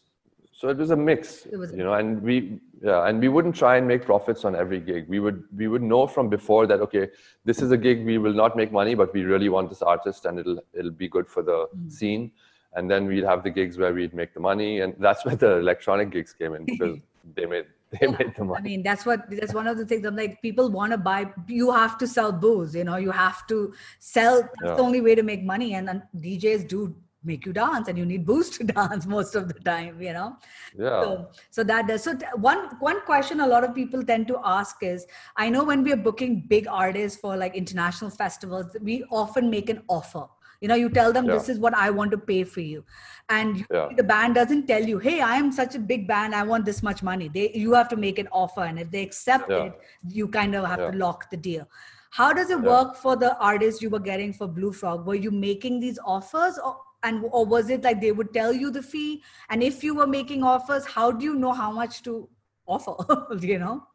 so 0.58 0.68
it 0.68 0.78
was 0.78 0.90
a 0.90 0.96
mix 0.96 1.44
it 1.46 1.56
was 1.56 1.70
you 1.72 1.84
know 1.84 1.92
and 1.92 2.22
we 2.22 2.58
yeah 2.82 3.06
and 3.08 3.20
we 3.20 3.28
wouldn't 3.28 3.54
try 3.54 3.76
and 3.76 3.86
make 3.86 4.04
profits 4.04 4.44
on 4.44 4.56
every 4.56 4.80
gig 4.80 5.06
we 5.08 5.20
would 5.20 5.44
we 5.54 5.68
would 5.68 5.82
know 5.82 6.06
from 6.06 6.28
before 6.28 6.66
that 6.66 6.80
okay 6.80 7.08
this 7.44 7.60
is 7.60 7.70
a 7.72 7.76
gig 7.76 8.04
we 8.06 8.16
will 8.16 8.32
not 8.32 8.56
make 8.56 8.72
money 8.72 8.94
but 8.94 9.12
we 9.12 9.22
really 9.22 9.50
want 9.50 9.68
this 9.68 9.82
artist 9.82 10.24
and 10.24 10.38
it'll 10.38 10.60
it'll 10.72 10.98
be 11.04 11.08
good 11.08 11.28
for 11.28 11.42
the 11.42 11.58
mm. 11.76 11.92
scene 11.92 12.30
and 12.74 12.90
then 12.90 13.06
we'd 13.06 13.24
have 13.24 13.42
the 13.42 13.50
gigs 13.50 13.76
where 13.76 13.92
we'd 13.92 14.14
make 14.14 14.32
the 14.32 14.40
money 14.40 14.80
and 14.80 14.94
that's 14.98 15.24
where 15.26 15.36
the 15.36 15.56
electronic 15.58 16.10
gigs 16.10 16.32
came 16.32 16.54
in 16.54 16.64
because 16.64 16.98
they 17.36 17.46
made 17.46 17.66
they 18.00 18.08
made 18.08 18.34
the 18.36 18.44
money. 18.44 18.58
I 18.58 18.62
mean, 18.62 18.82
that's 18.82 19.06
what 19.06 19.30
that's 19.30 19.54
one 19.54 19.68
of 19.68 19.78
the 19.78 19.86
things. 19.86 20.04
I'm 20.04 20.16
like, 20.16 20.42
people 20.42 20.68
want 20.70 20.90
to 20.90 20.98
buy. 20.98 21.32
You 21.46 21.70
have 21.70 21.96
to 21.98 22.06
sell 22.08 22.32
booze. 22.32 22.74
You 22.74 22.82
know, 22.82 22.96
you 22.96 23.12
have 23.12 23.46
to 23.46 23.72
sell. 24.00 24.42
That's 24.42 24.70
yeah. 24.70 24.74
the 24.74 24.82
only 24.82 25.00
way 25.00 25.14
to 25.14 25.22
make 25.22 25.44
money. 25.44 25.74
And, 25.74 25.88
and 25.88 26.02
DJs 26.16 26.66
do 26.66 26.96
make 27.26 27.44
you 27.46 27.52
dance 27.52 27.88
and 27.88 27.98
you 27.98 28.06
need 28.06 28.24
boost 28.24 28.54
to 28.54 28.64
dance 28.78 29.06
most 29.06 29.34
of 29.34 29.48
the 29.48 29.54
time 29.60 30.00
you 30.00 30.12
know? 30.12 30.36
Yeah. 30.78 31.02
So, 31.02 31.28
so 31.50 31.64
that 31.64 31.88
does 31.88 32.04
so 32.04 32.14
one 32.34 32.76
one 32.78 33.00
question 33.02 33.40
a 33.40 33.46
lot 33.46 33.64
of 33.64 33.74
people 33.74 34.04
tend 34.04 34.28
to 34.28 34.38
ask 34.44 34.82
is 34.82 35.06
i 35.36 35.48
know 35.48 35.64
when 35.64 35.82
we 35.82 35.92
are 35.92 36.02
booking 36.08 36.40
big 36.48 36.66
artists 36.68 37.20
for 37.20 37.36
like 37.36 37.54
international 37.54 38.10
festivals 38.10 38.76
we 38.80 39.04
often 39.10 39.50
make 39.50 39.68
an 39.70 39.82
offer. 39.88 40.26
You 40.60 40.68
know 40.68 40.74
you 40.74 40.88
tell 40.88 41.12
them 41.12 41.26
yeah. 41.26 41.34
this 41.34 41.48
is 41.50 41.58
what 41.58 41.74
i 41.74 41.90
want 41.90 42.10
to 42.12 42.18
pay 42.18 42.42
for 42.44 42.60
you. 42.60 42.84
And 43.28 43.66
yeah. 43.70 43.88
the 43.96 44.04
band 44.04 44.36
doesn't 44.36 44.66
tell 44.66 44.82
you 44.82 44.98
hey 44.98 45.20
i 45.20 45.36
am 45.36 45.52
such 45.52 45.74
a 45.74 45.78
big 45.78 46.06
band 46.08 46.34
i 46.34 46.42
want 46.42 46.64
this 46.64 46.82
much 46.82 47.02
money. 47.02 47.28
They 47.28 47.50
you 47.54 47.74
have 47.74 47.88
to 47.90 47.96
make 47.96 48.18
an 48.18 48.28
offer 48.32 48.64
and 48.64 48.78
if 48.78 48.90
they 48.90 49.02
accept 49.02 49.50
yeah. 49.50 49.64
it 49.64 49.78
you 50.08 50.28
kind 50.28 50.54
of 50.54 50.64
have 50.66 50.90
to 50.90 50.98
lock 50.98 51.30
the 51.30 51.36
deal. 51.36 51.68
How 52.10 52.32
does 52.32 52.48
it 52.48 52.60
work 52.60 52.96
for 52.96 53.14
the 53.14 53.36
artists 53.38 53.82
you 53.82 53.90
were 53.90 54.00
getting 54.00 54.32
for 54.32 54.46
blue 54.48 54.72
frog? 54.72 55.06
Were 55.06 55.14
you 55.14 55.30
making 55.30 55.80
these 55.80 55.98
offers 56.02 56.58
or, 56.64 56.78
and 57.06 57.24
or 57.30 57.44
was 57.54 57.70
it 57.70 57.84
like 57.84 58.00
they 58.00 58.12
would 58.12 58.32
tell 58.34 58.52
you 58.52 58.70
the 58.70 58.82
fee? 58.82 59.22
And 59.48 59.62
if 59.62 59.82
you 59.84 59.94
were 59.94 60.06
making 60.06 60.42
offers 60.42 60.84
how 60.84 61.10
do 61.10 61.24
you 61.24 61.34
know 61.34 61.52
how 61.52 61.70
much 61.70 62.02
to 62.02 62.28
offer 62.66 62.96
you 63.40 63.58
know? 63.58 63.86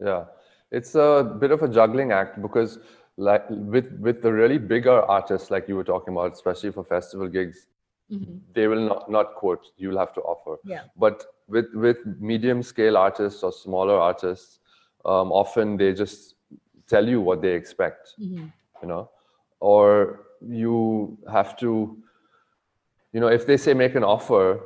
Yeah. 0.00 0.24
It's 0.70 0.94
a 0.94 1.36
bit 1.38 1.50
of 1.50 1.62
a 1.62 1.68
juggling 1.68 2.12
act 2.12 2.40
because 2.40 2.78
like 3.18 3.44
with 3.50 3.92
with 4.00 4.22
the 4.22 4.32
really 4.32 4.58
bigger 4.58 5.02
artists 5.02 5.50
like 5.50 5.68
you 5.68 5.76
were 5.76 5.84
talking 5.84 6.14
about 6.14 6.32
especially 6.32 6.72
for 6.72 6.82
festival 6.82 7.28
gigs 7.28 7.66
mm-hmm. 8.10 8.38
they 8.54 8.66
will 8.66 8.88
not 8.88 9.10
not 9.10 9.34
quote 9.34 9.66
you'll 9.76 9.98
have 9.98 10.14
to 10.14 10.22
offer. 10.22 10.58
Yeah. 10.64 10.84
But 10.96 11.24
with 11.48 11.66
with 11.74 11.98
medium 12.32 12.62
scale 12.62 12.96
artists 12.96 13.42
or 13.42 13.52
smaller 13.52 13.98
artists 14.10 14.60
um, 15.04 15.32
often 15.32 15.76
they 15.76 15.92
just 15.92 16.34
tell 16.88 17.06
you 17.06 17.20
what 17.20 17.42
they 17.42 17.54
expect 17.54 18.14
mm-hmm. 18.18 18.46
you 18.82 18.88
know? 18.88 19.10
Or 19.60 20.20
you 20.40 21.18
have 21.30 21.56
to 21.58 22.02
you 23.12 23.20
know 23.20 23.28
if 23.28 23.46
they 23.46 23.56
say 23.56 23.74
make 23.74 23.94
an 23.94 24.04
offer 24.04 24.60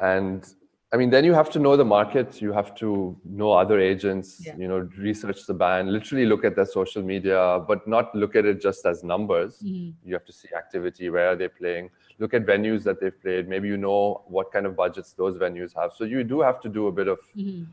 and 0.00 0.54
i 0.92 0.96
mean 0.96 1.10
then 1.10 1.24
you 1.24 1.34
have 1.34 1.50
to 1.50 1.58
know 1.58 1.76
the 1.76 1.84
market 1.84 2.40
you 2.40 2.52
have 2.52 2.74
to 2.74 3.16
know 3.24 3.52
other 3.52 3.78
agents 3.80 4.40
yeah. 4.44 4.54
you 4.56 4.68
know 4.68 4.88
research 4.96 5.46
the 5.46 5.54
band 5.54 5.90
literally 5.90 6.26
look 6.26 6.44
at 6.44 6.54
their 6.54 6.66
social 6.66 7.02
media 7.02 7.62
but 7.66 7.86
not 7.86 8.14
look 8.14 8.36
at 8.36 8.44
it 8.44 8.60
just 8.60 8.86
as 8.86 9.02
numbers 9.02 9.58
mm-hmm. 9.62 9.90
you 10.04 10.14
have 10.14 10.24
to 10.24 10.32
see 10.32 10.48
activity 10.56 11.10
where 11.10 11.28
are 11.30 11.36
they 11.36 11.48
playing 11.48 11.90
look 12.18 12.34
at 12.34 12.44
venues 12.44 12.82
that 12.82 13.00
they've 13.00 13.20
played 13.20 13.48
maybe 13.48 13.68
you 13.68 13.76
know 13.76 14.22
what 14.26 14.52
kind 14.52 14.66
of 14.66 14.76
budgets 14.76 15.12
those 15.12 15.36
venues 15.36 15.74
have 15.74 15.92
so 15.96 16.04
you 16.04 16.24
do 16.24 16.40
have 16.40 16.60
to 16.60 16.68
do 16.68 16.86
a 16.86 16.92
bit 16.92 17.08
of 17.08 17.18
mm-hmm. 17.36 17.64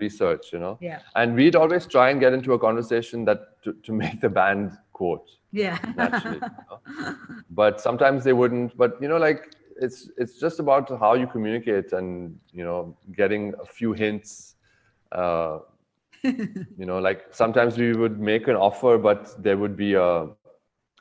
Research 0.00 0.52
you 0.52 0.58
know 0.58 0.78
yeah 0.80 1.00
and 1.16 1.34
we'd 1.34 1.56
always 1.56 1.86
try 1.86 2.10
and 2.10 2.20
get 2.20 2.32
into 2.32 2.52
a 2.52 2.58
conversation 2.58 3.24
that 3.24 3.62
to, 3.62 3.72
to 3.82 3.92
make 3.92 4.20
the 4.20 4.28
band 4.28 4.76
quote 4.92 5.28
yeah 5.52 5.78
naturally 5.96 6.36
you 6.36 6.40
know? 6.70 7.14
but 7.50 7.80
sometimes 7.80 8.24
they 8.24 8.32
wouldn't 8.32 8.76
but 8.76 9.00
you 9.00 9.08
know 9.08 9.18
like 9.18 9.54
it's 9.80 10.10
it's 10.16 10.38
just 10.38 10.58
about 10.58 10.88
how 10.98 11.14
you 11.14 11.26
communicate 11.26 11.92
and 11.92 12.38
you 12.52 12.64
know 12.64 12.96
getting 13.16 13.54
a 13.62 13.66
few 13.66 13.92
hints 13.92 14.56
uh, 15.12 15.58
you 16.22 16.86
know 16.86 16.98
like 16.98 17.26
sometimes 17.30 17.78
we 17.78 17.92
would 17.92 18.18
make 18.18 18.48
an 18.48 18.56
offer 18.56 18.98
but 18.98 19.40
there 19.42 19.56
would 19.56 19.76
be 19.76 19.94
a 19.94 20.26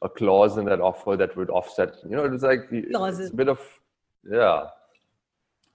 a 0.03 0.09
clause 0.09 0.57
in 0.57 0.65
that 0.65 0.79
offer 0.79 1.17
that 1.17 1.35
would 1.35 1.49
offset 1.49 1.95
you 2.07 2.15
know 2.15 2.23
it 2.23 2.31
was 2.31 2.43
like 2.43 2.69
Clauses. 2.91 3.31
a 3.31 3.35
bit 3.35 3.49
of 3.49 3.59
yeah 4.29 4.65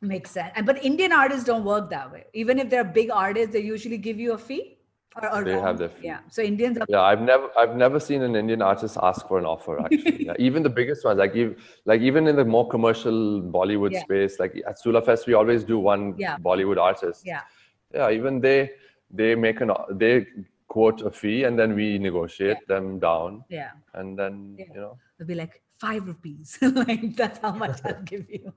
makes 0.03 0.31
sense 0.31 0.53
but 0.65 0.83
indian 0.85 1.13
artists 1.13 1.45
don't 1.45 1.65
work 1.65 1.89
that 1.89 2.11
way 2.13 2.25
even 2.35 2.59
if 2.59 2.69
they're 2.69 2.85
big 2.85 3.11
artists 3.11 3.53
they 3.53 3.61
usually 3.61 3.97
give 3.97 4.19
you 4.19 4.33
a 4.33 4.39
fee 4.39 4.77
or, 5.21 5.35
or 5.35 5.45
they 5.45 5.53
have 5.53 5.79
their 5.79 5.89
fee. 5.89 6.07
Yeah. 6.07 6.21
So 6.31 6.43
Indians. 6.43 6.79
Are- 6.79 6.87
yeah, 6.89 7.03
I've 7.03 7.21
never, 7.21 7.49
I've 7.57 7.77
never 7.77 8.01
seen 8.01 8.23
an 8.23 8.35
Indian 8.37 8.63
artist 8.63 8.97
ask 9.03 9.27
for 9.29 9.39
an 9.39 9.45
offer. 9.45 9.81
Actually, 9.81 10.25
yeah, 10.27 10.35
even 10.39 10.63
the 10.63 10.71
biggest 10.71 11.05
ones, 11.05 11.19
like 11.19 11.35
even, 11.35 11.57
like 11.85 12.01
even 12.01 12.27
in 12.27 12.37
the 12.37 12.45
more 12.45 12.67
commercial 12.69 13.43
Bollywood 13.43 13.93
yeah. 13.93 14.03
space, 14.03 14.39
like 14.39 14.63
at 14.67 14.79
Sula 14.79 15.03
Fest, 15.03 15.27
we 15.27 15.35
always 15.35 15.65
do 15.65 15.79
one 15.79 16.15
yeah. 16.17 16.39
Bollywood 16.39 16.79
artist. 16.79 17.27
Yeah. 17.27 17.43
Yeah. 17.95 18.11
Even 18.11 18.41
they, 18.41 18.71
they 19.11 19.35
make 19.35 19.61
an, 19.61 19.73
they 19.91 20.27
quote 20.69 21.03
a 21.03 21.11
fee, 21.11 21.45
and 21.45 21.59
then 21.59 21.75
we 21.75 21.99
negotiate 21.99 22.67
them 22.67 22.99
down. 22.99 23.45
Yeah. 23.51 23.73
And 23.95 24.19
then 24.19 24.57
you 24.59 24.81
know, 24.81 24.99
they'll 25.19 25.29
be 25.29 25.35
like, 25.35 25.61
five 25.83 26.07
rupees. 26.07 26.59
like 26.81 27.05
that's 27.21 27.39
how 27.45 27.53
much 27.53 27.79
I'll 27.85 28.03
give 28.13 28.27
you. 28.31 28.53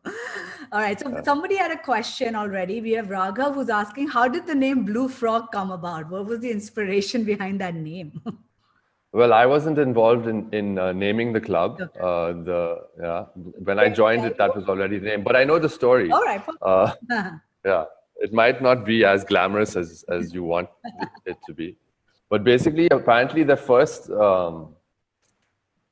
All 0.71 0.81
right. 0.85 0.99
So 0.99 1.21
somebody 1.23 1.55
had 1.65 1.71
a 1.71 1.81
question 1.91 2.35
already. 2.35 2.81
We 2.87 2.91
have 2.99 3.07
Raghav 3.07 3.55
who's 3.55 3.69
asking, 3.69 4.09
how 4.09 4.27
did 4.27 4.45
the 4.47 4.57
name 4.63 4.83
Blue 4.89 5.07
Frog 5.19 5.51
come 5.51 5.71
about? 5.71 6.09
What 6.09 6.25
was 6.33 6.39
the 6.39 6.51
inspiration 6.51 7.23
behind 7.31 7.61
that 7.61 7.75
name? 7.75 8.21
Well, 9.19 9.31
I 9.31 9.45
wasn't 9.45 9.77
involved 9.81 10.25
in 10.29 10.39
in 10.57 10.77
uh, 10.85 10.91
naming 11.01 11.29
the 11.35 11.41
club. 11.43 11.77
Okay. 11.83 11.99
Uh, 12.07 12.33
the 12.47 12.57
yeah, 13.03 13.21
when 13.67 13.79
I 13.83 13.85
joined 13.99 14.25
it, 14.29 14.33
that 14.41 14.55
was 14.55 14.65
already 14.73 14.99
the 15.03 15.07
name. 15.11 15.23
But 15.27 15.37
I 15.41 15.43
know 15.51 15.57
the 15.65 15.69
story. 15.75 16.09
All 16.17 16.25
right. 16.25 16.43
Uh, 16.71 16.91
yeah, 17.69 17.85
it 18.25 18.33
might 18.39 18.61
not 18.65 18.83
be 18.89 18.97
as 19.11 19.23
glamorous 19.29 19.77
as 19.83 20.03
as 20.17 20.33
you 20.33 20.43
want 20.43 20.67
it 21.33 21.37
to 21.47 21.55
be, 21.61 21.69
but 22.35 22.43
basically, 22.49 22.89
apparently, 22.97 23.47
the 23.53 23.57
first 23.69 24.11
um, 24.27 24.74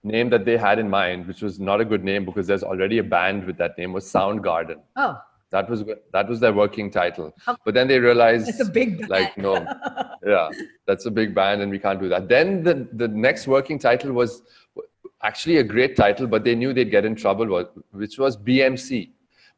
name 0.03 0.29
that 0.29 0.45
they 0.45 0.57
had 0.57 0.79
in 0.79 0.89
mind, 0.89 1.27
which 1.27 1.41
was 1.41 1.59
not 1.59 1.81
a 1.81 1.85
good 1.85 2.03
name 2.03 2.25
because 2.25 2.47
there's 2.47 2.63
already 2.63 2.97
a 2.97 3.03
band 3.03 3.45
with 3.45 3.57
that 3.57 3.77
name, 3.77 3.93
was 3.93 4.05
Soundgarden. 4.05 4.79
Oh. 4.95 5.21
That 5.51 5.69
was 5.69 5.83
that 6.11 6.27
was 6.27 6.39
their 6.39 6.51
working 6.51 6.89
title. 6.89 7.31
Um, 7.45 7.57
but 7.63 7.75
then 7.75 7.87
they 7.87 7.99
realized 7.99 8.49
it's 8.49 8.59
a 8.59 8.65
big 8.65 8.97
band. 8.97 9.09
like 9.11 9.37
no, 9.37 9.53
yeah, 10.25 10.49
that's 10.87 11.05
a 11.05 11.11
big 11.11 11.35
band 11.35 11.61
and 11.61 11.69
we 11.69 11.77
can't 11.77 11.99
do 11.99 12.09
that. 12.09 12.27
Then 12.27 12.63
the 12.63 12.87
the 12.93 13.07
next 13.07 13.45
working 13.47 13.77
title 13.77 14.13
was 14.13 14.41
actually 15.21 15.57
a 15.57 15.63
great 15.63 15.95
title, 15.95 16.25
but 16.25 16.43
they 16.43 16.55
knew 16.55 16.73
they'd 16.73 16.89
get 16.89 17.05
in 17.05 17.15
trouble, 17.15 17.65
which 17.91 18.17
was 18.17 18.35
BMC 18.35 19.11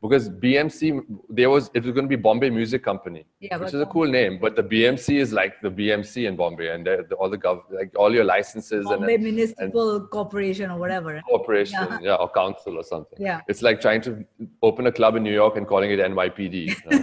because 0.08 0.30
BMC 0.30 1.04
there 1.30 1.50
was 1.50 1.70
it 1.74 1.84
was 1.84 1.92
going 1.94 2.06
to 2.06 2.10
be 2.10 2.16
Bombay 2.16 2.50
Music 2.50 2.84
Company, 2.84 3.26
Yeah, 3.40 3.58
which 3.58 3.74
is 3.74 3.82
a 3.82 3.86
cool 3.86 4.08
name. 4.08 4.40
But 4.40 4.56
the 4.56 4.64
BMC 4.64 5.18
is 5.26 5.32
like 5.34 5.62
the 5.62 5.70
BMC 5.70 6.28
in 6.28 6.36
Bombay, 6.36 6.70
and 6.70 6.86
the, 6.86 7.16
all 7.16 7.30
the 7.30 7.38
gov 7.38 7.62
like 7.72 7.92
all 7.98 8.14
your 8.14 8.24
licenses 8.24 8.86
Brihanmumbai 8.86 9.20
Municipal 9.22 10.08
Corporation 10.08 10.72
or 10.72 10.80
whatever. 10.80 11.22
corporation, 11.30 11.80
Yeah. 11.82 12.00
yeah. 12.02 12.16
or 12.16 12.30
council 12.30 12.78
or 12.78 12.84
something. 12.84 13.18
Yeah. 13.20 13.42
it's 13.48 13.62
like 13.62 13.82
trying 13.82 14.02
to 14.02 14.26
open 14.62 14.88
a 14.88 14.92
club 14.92 15.16
in 15.16 15.24
New 15.24 15.34
York 15.34 15.58
and 15.58 15.68
calling 15.68 15.92
it 15.92 16.00
NYPD. 16.00 16.56
you 16.68 16.76
know? 16.86 16.98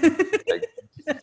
like, 0.52 0.64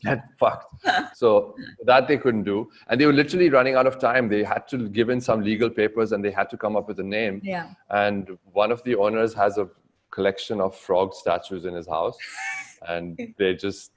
get 0.02 0.24
fucked. 0.39 0.74
So 1.15 1.56
that 1.86 2.08
they 2.08 2.18
couldn't 2.18 2.44
do, 2.44 2.70
and 2.88 3.00
they 3.00 3.06
were 3.06 3.13
literally 3.13 3.50
running 3.50 3.76
out 3.76 3.88
of 3.88 4.00
time. 4.00 4.30
They 4.30 4.44
had 4.44 4.68
to 4.70 4.89
give 4.89 5.10
in 5.10 5.22
some 5.22 5.42
legal 5.42 5.70
papers, 5.70 6.12
and 6.13 6.24
they 6.24 6.32
had 6.32 6.50
to 6.52 6.58
come 6.58 6.76
up 6.76 6.88
with 6.88 7.00
a 7.00 7.04
name. 7.04 7.42
Yeah. 7.44 7.70
And 7.89 8.38
one 8.63 8.72
of 8.72 8.84
the 8.84 8.96
owners 8.96 9.34
has 9.34 9.58
a 9.58 9.70
collection 10.12 10.60
of 10.62 10.76
frog 10.76 11.13
statues 11.13 11.65
in 11.65 11.74
his 11.74 11.88
house, 11.88 12.17
and 12.88 13.17
they 13.38 13.54
just 13.56 13.91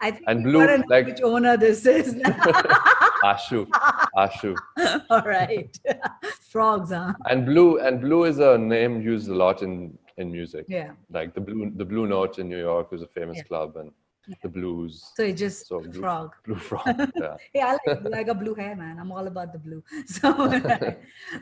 I 0.00 0.10
think 0.10 0.24
And 0.28 0.42
blue, 0.44 0.66
know 0.66 0.82
like- 0.88 1.06
which 1.06 1.22
owner 1.22 1.56
this 1.56 1.86
is. 1.86 2.14
Ashu, 3.24 3.66
Ashu, 4.16 4.54
All 5.10 5.22
right. 5.22 5.76
Frogs, 6.50 6.90
huh? 6.90 7.14
and 7.30 7.46
blue. 7.46 7.78
And 7.80 8.00
blue 8.00 8.24
is 8.24 8.38
a 8.38 8.58
name 8.58 9.00
used 9.00 9.28
a 9.28 9.34
lot 9.34 9.62
in 9.62 9.98
in 10.18 10.30
music. 10.30 10.66
Yeah. 10.68 10.90
Like 11.10 11.34
the 11.34 11.40
blue, 11.40 11.72
the 11.74 11.84
Blue 11.84 12.06
Note 12.06 12.38
in 12.38 12.48
New 12.48 12.58
York 12.58 12.92
was 12.92 13.02
a 13.02 13.06
famous 13.06 13.38
Yeah. 13.38 13.44
club, 13.44 13.76
and 13.76 13.90
the 14.42 14.48
blues. 14.48 15.12
So 15.16 15.22
it's 15.22 15.38
just 15.40 15.66
So 15.68 15.80
blue, 15.80 15.92
frog. 16.00 16.34
blue 16.44 16.56
frog. 16.56 16.86
Yeah. 17.16 17.36
Hey, 17.52 17.60
I 17.62 17.72
like. 17.72 18.14
I 18.14 18.22
got 18.22 18.40
blue 18.40 18.54
hair, 18.54 18.76
man. 18.76 18.98
I'm 18.98 19.12
all 19.12 19.26
about 19.26 19.52
the 19.52 19.58
blue. 19.58 19.82
So 20.06 20.32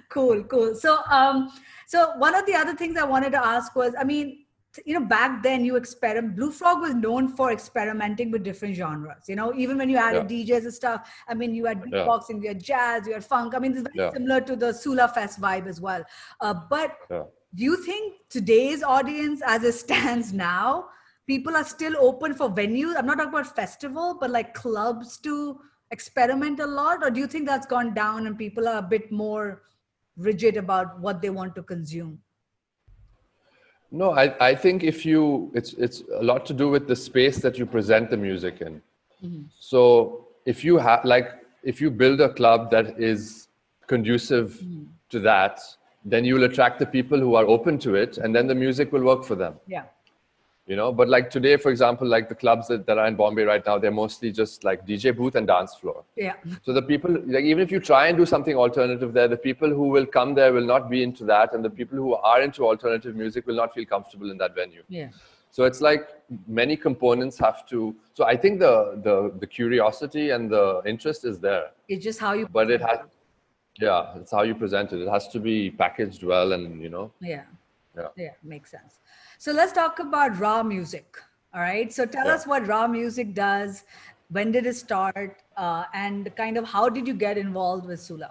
cool, 0.08 0.44
cool. 0.44 0.74
So 0.74 0.98
um, 1.10 1.50
so 1.86 2.16
one 2.18 2.34
of 2.34 2.46
the 2.46 2.54
other 2.54 2.74
things 2.74 2.96
I 2.96 3.04
wanted 3.04 3.32
to 3.32 3.44
ask 3.44 3.74
was, 3.76 3.94
I 3.98 4.04
mean, 4.04 4.44
you 4.84 4.94
know, 4.98 5.04
back 5.06 5.42
then 5.42 5.64
you 5.64 5.76
experiment. 5.76 6.34
Blue 6.36 6.50
Frog 6.50 6.80
was 6.80 6.94
known 6.94 7.28
for 7.36 7.52
experimenting 7.52 8.30
with 8.32 8.42
different 8.42 8.74
genres. 8.74 9.28
You 9.28 9.36
know, 9.36 9.54
even 9.54 9.78
when 9.78 9.88
you 9.88 9.96
added 9.98 10.26
DJs 10.28 10.64
and 10.64 10.74
stuff. 10.74 11.08
I 11.28 11.34
mean, 11.34 11.54
you 11.54 11.64
had 11.66 11.78
Yeah. 11.92 12.04
beatboxing, 12.04 12.42
you 12.42 12.48
had 12.48 12.62
jazz, 12.62 13.06
you 13.06 13.12
had 13.14 13.24
funk. 13.24 13.54
I 13.54 13.58
mean, 13.60 13.72
it's 13.72 13.82
very 13.82 13.94
Yeah. 14.06 14.10
similar 14.12 14.40
to 14.40 14.56
the 14.56 14.72
Sula 14.72 15.08
Fest 15.08 15.40
vibe 15.40 15.66
as 15.68 15.80
well. 15.80 16.02
Uh, 16.40 16.54
but 16.68 16.96
Yeah. 17.10 17.24
do 17.54 17.62
you 17.62 17.76
think 17.76 18.14
today's 18.28 18.82
audience 18.82 19.40
as 19.46 19.62
it 19.62 19.74
stands 19.74 20.32
now 20.32 20.86
people 21.26 21.56
are 21.56 21.64
still 21.64 21.96
open 21.98 22.34
for 22.34 22.50
venues. 22.50 22.96
I'm 22.96 23.06
not 23.06 23.16
talking 23.18 23.30
about 23.30 23.54
festival 23.54 24.16
but 24.20 24.30
like 24.30 24.54
clubs 24.54 25.18
to 25.18 25.58
experiment 25.90 26.60
a 26.60 26.66
lot 26.66 27.02
or 27.02 27.10
do 27.10 27.20
you 27.20 27.26
think 27.26 27.46
that's 27.46 27.66
gone 27.66 27.94
down 27.94 28.26
and 28.26 28.38
people 28.38 28.68
are 28.68 28.78
a 28.78 28.82
bit 28.82 29.10
more 29.12 29.62
rigid 30.16 30.56
about 30.56 30.98
what 31.00 31.20
they 31.22 31.30
want 31.30 31.54
to 31.56 31.62
consume? 31.62 32.18
No, 33.90 34.10
I, 34.10 34.34
I 34.48 34.54
think 34.56 34.82
if 34.82 35.06
you, 35.06 35.52
it's, 35.54 35.72
it's 35.74 36.02
a 36.16 36.22
lot 36.22 36.44
to 36.46 36.52
do 36.52 36.68
with 36.68 36.88
the 36.88 36.96
space 36.96 37.38
that 37.38 37.58
you 37.58 37.64
present 37.64 38.10
the 38.10 38.16
music 38.16 38.60
in. 38.60 38.82
Mm-hmm. 39.24 39.42
So 39.60 40.26
if 40.46 40.64
you 40.64 40.78
have, 40.78 41.04
like, 41.04 41.30
if 41.62 41.80
you 41.80 41.90
build 41.90 42.20
a 42.20 42.32
club 42.32 42.70
that 42.72 42.98
is 43.00 43.48
conducive 43.86 44.54
mm-hmm. 44.54 44.84
to 45.10 45.20
that, 45.20 45.60
then 46.04 46.24
you 46.24 46.34
will 46.34 46.44
attract 46.44 46.80
the 46.80 46.86
people 46.86 47.18
who 47.18 47.34
are 47.36 47.46
open 47.46 47.78
to 47.78 47.94
it, 47.94 48.18
and 48.18 48.34
then 48.34 48.46
the 48.46 48.54
music 48.54 48.92
will 48.92 49.02
work 49.02 49.24
for 49.24 49.36
them. 49.36 49.54
yeah 49.66 49.84
You 50.66 50.76
know, 50.76 50.92
but 50.92 51.10
like 51.10 51.28
today, 51.28 51.58
for 51.58 51.70
example, 51.70 52.08
like 52.08 52.30
the 52.30 52.34
clubs 52.34 52.68
that, 52.68 52.86
that 52.86 52.96
are 52.96 53.06
in 53.06 53.16
Bombay 53.16 53.42
right 53.42 53.64
now, 53.66 53.76
they're 53.78 53.90
mostly 53.90 54.32
just 54.32 54.64
like 54.64 54.86
DJ 54.86 55.14
booth 55.14 55.34
and 55.34 55.46
dance 55.46 55.74
floor. 55.74 56.04
yeah 56.16 56.36
So 56.62 56.72
the 56.72 56.80
people, 56.80 57.10
like 57.26 57.44
even 57.44 57.62
if 57.62 57.70
you 57.70 57.80
try 57.80 58.06
and 58.06 58.16
do 58.16 58.24
something 58.24 58.56
alternative 58.56 59.12
there, 59.12 59.28
the 59.28 59.36
people 59.36 59.68
who 59.68 59.88
will 59.88 60.06
come 60.06 60.34
there 60.34 60.54
will 60.54 60.64
not 60.64 60.88
be 60.88 61.02
into 61.02 61.24
that, 61.26 61.52
and 61.52 61.62
the 61.62 61.68
people 61.68 61.98
who 61.98 62.14
are 62.14 62.40
into 62.40 62.64
alternative 62.64 63.14
music 63.14 63.46
will 63.46 63.56
not 63.56 63.74
feel 63.74 63.84
comfortable 63.84 64.30
in 64.30 64.38
that 64.38 64.54
venue. 64.54 64.82
yeah 64.88 65.08
So 65.56 65.64
it's 65.64 65.82
like 65.82 66.04
many 66.60 66.76
components 66.76 67.36
have 67.46 67.58
to. 67.72 67.94
So 68.14 68.24
I 68.24 68.36
think 68.42 68.58
the 68.66 68.74
the 69.06 69.16
the 69.42 69.48
curiosity 69.58 70.24
and 70.36 70.50
the 70.56 70.66
interest 70.92 71.20
is 71.30 71.36
there, 71.48 71.66
it's 71.92 72.04
just 72.08 72.20
how 72.26 72.32
you 72.38 72.48
but 72.58 72.70
it 72.76 72.82
has, 72.88 73.00
yeah, 73.86 74.18
it's 74.20 74.32
how 74.36 74.42
you 74.48 74.54
present 74.64 74.88
it. 74.94 75.02
It 75.04 75.10
has 75.16 75.28
to 75.34 75.38
be 75.50 75.56
packaged 75.82 76.22
well, 76.32 76.48
and 76.56 76.64
you 76.86 76.90
know, 76.96 77.06
yeah 77.34 77.44
yeah. 77.96 78.08
yeah 78.16 78.30
makes 78.42 78.70
sense 78.70 78.98
so 79.44 79.52
let's 79.52 79.72
talk 79.72 79.98
about 79.98 80.38
Ra 80.40 80.62
Music 80.62 81.18
all 81.54 81.60
right 81.60 81.92
so 81.92 82.06
tell 82.06 82.28
Yeah. 82.28 82.34
us 82.34 82.46
what 82.50 82.66
Ra 82.68 82.86
Music 82.92 83.34
does 83.38 83.84
when 84.36 84.52
did 84.52 84.64
it 84.70 84.76
start 84.76 85.42
uh, 85.64 85.84
and 86.02 86.30
kind 86.36 86.56
of 86.60 86.64
how 86.74 86.84
did 86.88 87.06
you 87.06 87.14
get 87.24 87.36
involved 87.42 87.86
with 87.92 88.00
sula 88.00 88.30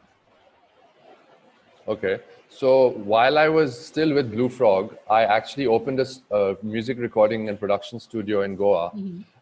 Okay. 1.94 2.20
So 2.50 2.70
while 3.12 3.38
I 3.38 3.50
was 3.50 3.78
still 3.86 4.14
with 4.14 4.32
Blue 4.32 4.48
Frog, 4.48 4.96
I 5.10 5.24
actually 5.26 5.68
opened 5.68 6.00
a 6.00 6.56
music 6.64 6.98
recording 6.98 7.50
and 7.50 7.60
production 7.60 8.00
studio 8.00 8.44
in 8.44 8.56
Goa, 8.56 8.94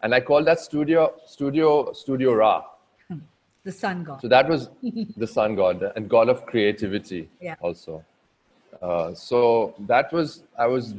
and 0.01 0.15
I 0.15 0.21
called 0.21 0.47
that 0.47 0.59
studio 0.59 1.13
Studio 1.25 1.93
Studio 1.93 2.33
Ra. 2.33 2.53
the 3.63 3.71
sun 3.71 4.03
god 4.03 4.21
So 4.21 4.27
that 4.27 4.49
was 4.49 4.69
the 5.25 5.27
sun 5.27 5.55
god 5.55 5.91
and 5.95 6.09
god 6.09 6.29
of 6.29 6.45
creativity 6.53 7.29
Yeah. 7.49 7.55
also. 7.61 8.03
Uh, 8.81 9.13
so 9.13 9.73
that 9.87 10.11
was 10.11 10.43
I 10.57 10.65
was 10.67 10.95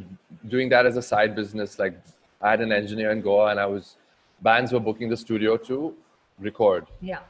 doing 0.48 0.68
that 0.68 0.86
as 0.86 0.96
a 0.96 1.02
side 1.02 1.34
business. 1.34 1.78
Like 1.78 1.94
I 2.40 2.50
had 2.50 2.60
an 2.60 2.72
engineer 2.72 3.10
in 3.10 3.20
Goa, 3.20 3.50
and 3.50 3.58
I 3.60 3.66
was 3.66 3.96
bands 4.40 4.72
were 4.72 4.80
booking 4.80 5.08
the 5.08 5.16
studio 5.16 5.56
to 5.68 5.94
record. 6.38 6.86
yeah 7.00 7.20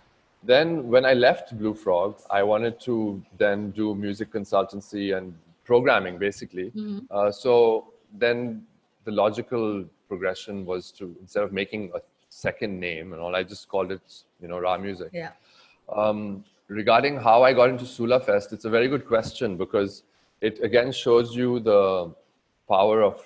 Then 0.45 0.89
when 0.89 1.05
I 1.05 1.15
left 1.15 1.57
Blue 1.59 1.75
Frog, 1.75 2.21
I 2.31 2.43
wanted 2.43 2.81
to 2.81 3.23
then 3.39 3.71
do 3.71 3.95
music 3.95 4.33
consultancy 4.33 5.17
and 5.17 5.35
programming 5.65 6.19
basically. 6.19 6.73
Uh, 7.11 7.31
so 7.31 7.53
then 8.25 8.67
the 9.05 9.13
logical 9.13 9.85
progression 10.09 10.65
was 10.67 10.91
to 10.99 11.15
instead 11.21 11.43
of 11.45 11.53
making 11.53 11.91
a 11.95 12.01
second 12.29 12.79
name 12.81 13.13
and 13.13 13.21
all, 13.23 13.35
I 13.37 13.43
just 13.43 13.69
called 13.69 13.93
it 13.93 14.23
you 14.41 14.49
know 14.49 14.59
Ra 14.59 14.77
Music. 14.79 15.11
yeah 15.13 15.33
Um, 16.03 16.45
regarding 16.69 17.17
how 17.29 17.43
I 17.43 17.53
got 17.53 17.69
into 17.71 17.87
Sula 17.87 18.19
Fest, 18.21 18.53
it's 18.53 18.65
a 18.65 18.71
very 18.71 18.89
good 18.89 19.07
question 19.07 19.57
because 19.57 20.03
it 20.43 20.63
again 20.63 20.93
shows 20.93 21.35
you 21.35 21.61
the 21.61 22.13
power 22.69 23.03
of 23.03 23.23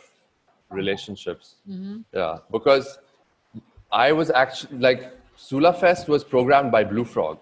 relationships. 0.71 1.57
Mm-hmm. 1.69 1.99
Yeah, 2.13 2.39
because 2.53 2.99
I 3.91 4.13
was 4.13 4.31
actually 4.31 4.79
like 4.79 5.13
Sula 5.37 5.73
Fest 5.73 6.09
was 6.09 6.23
programmed 6.23 6.71
by 6.71 6.85
Blue 6.85 7.05
Frog, 7.05 7.39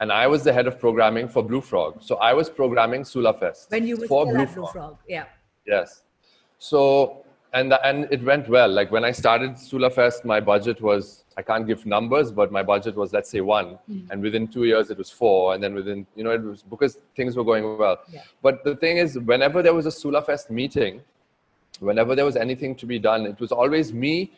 and 0.00 0.10
I 0.10 0.26
was 0.26 0.44
the 0.44 0.52
head 0.52 0.66
of 0.66 0.78
programming 0.80 1.28
for 1.28 1.42
Blue 1.42 1.60
Frog. 1.60 1.98
So 2.00 2.16
I 2.16 2.32
was 2.32 2.48
programming 2.48 3.04
Sula 3.04 3.34
Fest 3.34 3.70
when 3.70 3.86
you 3.86 3.96
were 3.96 4.06
for 4.06 4.24
Blue 4.24 4.46
blue 4.46 4.66
frog 4.66 4.98
yeah 5.08 5.24
Yes. 5.66 6.02
So 6.58 7.23
and 7.54 7.72
and 7.84 8.08
it 8.10 8.22
went 8.22 8.48
well. 8.48 8.68
Like 8.68 8.90
when 8.90 9.04
I 9.04 9.12
started 9.12 9.58
Sula 9.58 9.90
Fest, 9.90 10.24
my 10.24 10.40
budget 10.40 10.80
was 10.80 11.24
I 11.36 11.42
can't 11.42 11.66
give 11.66 11.86
numbers, 11.86 12.30
but 12.30 12.52
my 12.52 12.62
budget 12.62 12.96
was 12.96 13.12
let's 13.12 13.30
say 13.30 13.40
one, 13.40 13.78
mm-hmm. 13.90 14.10
and 14.10 14.22
within 14.22 14.48
two 14.48 14.64
years 14.64 14.90
it 14.90 14.98
was 14.98 15.10
four, 15.10 15.54
and 15.54 15.62
then 15.62 15.74
within 15.74 16.06
you 16.16 16.24
know 16.24 16.30
it 16.30 16.42
was 16.42 16.62
because 16.62 16.98
things 17.16 17.36
were 17.36 17.44
going 17.44 17.78
well. 17.78 17.98
Yeah. 18.10 18.22
But 18.42 18.64
the 18.64 18.76
thing 18.76 18.98
is, 18.98 19.18
whenever 19.18 19.62
there 19.62 19.74
was 19.74 19.86
a 19.86 19.90
Sula 19.90 20.22
Fest 20.22 20.50
meeting, 20.50 21.00
whenever 21.80 22.14
there 22.14 22.24
was 22.24 22.36
anything 22.36 22.74
to 22.76 22.86
be 22.86 22.98
done, 22.98 23.26
it 23.26 23.40
was 23.40 23.52
always 23.52 23.92
me 23.92 24.32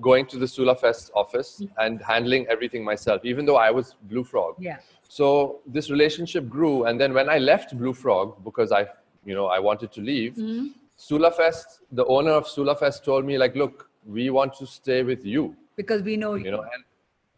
going 0.00 0.26
to 0.26 0.38
the 0.38 0.46
Sula 0.46 0.76
Fest 0.76 1.10
office 1.14 1.60
mm-hmm. 1.60 1.84
and 1.84 2.02
handling 2.02 2.46
everything 2.48 2.84
myself, 2.84 3.24
even 3.24 3.44
though 3.46 3.56
I 3.56 3.70
was 3.70 3.94
Blue 4.02 4.24
Frog. 4.24 4.54
yeah 4.58 4.78
So 5.08 5.60
this 5.66 5.90
relationship 5.90 6.48
grew, 6.48 6.84
and 6.84 7.00
then 7.00 7.14
when 7.14 7.28
I 7.28 7.38
left 7.38 7.76
Blue 7.76 7.94
Frog 7.94 8.44
because 8.44 8.72
I, 8.72 8.82
you 9.24 9.34
know, 9.34 9.46
I 9.46 9.58
wanted 9.58 9.90
to 9.92 10.00
leave, 10.00 10.34
mm-hmm. 10.34 10.66
Sulafest, 10.98 11.80
the 11.92 12.04
owner 12.06 12.32
of 12.32 12.44
Sulafest, 12.46 13.04
told 13.04 13.24
me 13.24 13.38
like, 13.38 13.54
look, 13.54 13.88
we 14.06 14.30
want 14.30 14.54
to 14.54 14.66
stay 14.66 15.02
with 15.02 15.24
you, 15.24 15.54
because 15.76 16.02
we 16.02 16.16
know 16.16 16.34
you 16.34 16.46
You 16.46 16.50
know, 16.52 16.62
and 16.62 16.84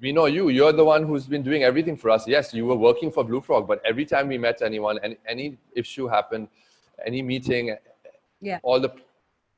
we 0.00 0.12
know 0.12 0.26
you. 0.26 0.48
You're 0.48 0.72
the 0.72 0.84
one 0.84 1.04
who's 1.04 1.26
been 1.26 1.42
doing 1.42 1.62
everything 1.62 1.96
for 1.96 2.08
us. 2.10 2.26
Yes, 2.26 2.54
you 2.54 2.64
were 2.64 2.76
working 2.76 3.10
for 3.10 3.22
Blue 3.22 3.40
Frog, 3.42 3.68
but 3.68 3.82
every 3.84 4.06
time 4.06 4.28
we 4.28 4.38
met 4.38 4.62
anyone, 4.62 4.98
any, 5.02 5.18
any 5.28 5.58
issue 5.74 6.06
happened, 6.06 6.48
any 7.04 7.22
meeting, 7.22 7.76
yeah 8.40 8.58
all 8.62 8.80
the 8.80 8.90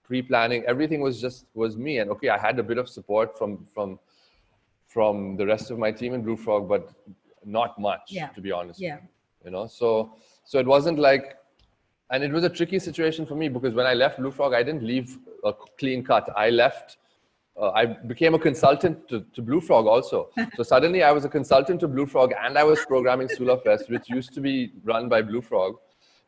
pre-planning, 0.02 0.64
everything 0.66 1.00
was 1.00 1.20
just 1.20 1.46
was 1.54 1.76
me. 1.76 1.98
And 1.98 2.10
okay, 2.10 2.28
I 2.28 2.38
had 2.38 2.58
a 2.58 2.62
bit 2.62 2.78
of 2.78 2.88
support 2.88 3.38
from 3.38 3.64
from 3.72 3.98
from 4.88 5.36
the 5.36 5.46
rest 5.46 5.70
of 5.70 5.78
my 5.78 5.92
team 5.92 6.12
in 6.14 6.22
Blue 6.22 6.36
Frog, 6.36 6.68
but 6.68 6.90
not 7.44 7.78
much, 7.78 8.06
Yeah. 8.08 8.28
to 8.28 8.40
be 8.40 8.50
honest. 8.52 8.80
Yeah. 8.80 8.98
You 9.44 9.50
know, 9.52 9.66
so 9.66 10.16
so 10.44 10.58
it 10.58 10.66
wasn't 10.66 10.98
like, 10.98 11.36
and 12.12 12.22
it 12.22 12.30
was 12.30 12.44
a 12.44 12.48
tricky 12.48 12.78
situation 12.78 13.24
for 13.24 13.34
me 13.34 13.48
because 13.48 13.74
when 13.74 13.86
I 13.86 13.94
left 13.94 14.18
Blue 14.18 14.30
Frog, 14.30 14.52
I 14.52 14.62
didn't 14.62 14.82
leave 14.82 15.18
a 15.44 15.54
clean 15.78 16.04
cut. 16.04 16.28
I 16.36 16.50
left. 16.50 16.98
Uh, 17.58 17.70
I 17.70 17.86
became 17.86 18.34
a 18.34 18.38
consultant 18.38 19.08
to, 19.08 19.24
to 19.34 19.42
Blue 19.42 19.62
Frog 19.62 19.86
also. 19.86 20.28
so 20.56 20.62
suddenly 20.62 21.02
I 21.02 21.10
was 21.10 21.24
a 21.24 21.28
consultant 21.28 21.80
to 21.80 21.88
Blue 21.88 22.06
Frog 22.06 22.32
and 22.38 22.58
I 22.58 22.64
was 22.64 22.84
programming 22.86 23.28
Sula 23.30 23.58
Fest, 23.58 23.88
which 23.88 24.10
used 24.10 24.34
to 24.34 24.40
be 24.40 24.72
run 24.84 25.08
by 25.08 25.22
Blue 25.22 25.40
Frog. 25.40 25.76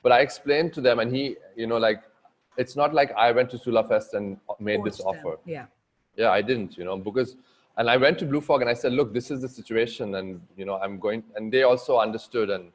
But 0.03 0.13
I 0.13 0.21
explained 0.21 0.73
to 0.75 0.81
them, 0.81 1.01
and 1.01 1.15
he, 1.15 1.37
you 1.55 1.67
know, 1.67 1.79
like 1.79 2.03
it's 2.57 2.77
not 2.77 2.95
like 2.95 3.13
I 3.13 3.31
went 3.33 3.51
to 3.51 3.59
Sula 3.59 3.87
Fest 3.87 4.15
and 4.15 4.39
made 4.59 4.77
Forced 4.77 4.99
this 4.99 5.05
them. 5.05 5.09
offer. 5.09 5.39
Yeah. 5.45 5.67
Yeah, 6.17 6.31
I 6.31 6.41
didn't, 6.41 6.79
you 6.79 6.85
know, 6.85 6.97
because 6.97 7.37
and 7.77 7.91
I 7.91 7.97
went 7.97 8.19
to 8.21 8.25
Blue 8.25 8.41
Frog 8.41 8.61
and 8.61 8.71
I 8.71 8.75
said, 8.75 8.93
look, 8.93 9.13
this 9.13 9.31
is 9.31 9.43
the 9.43 9.49
situation, 9.49 10.15
and 10.15 10.41
you 10.57 10.65
know, 10.65 10.77
I'm 10.77 10.99
going, 10.99 11.25
and 11.37 11.53
they 11.53 11.63
also 11.63 11.99
understood, 11.99 12.49
and 12.49 12.71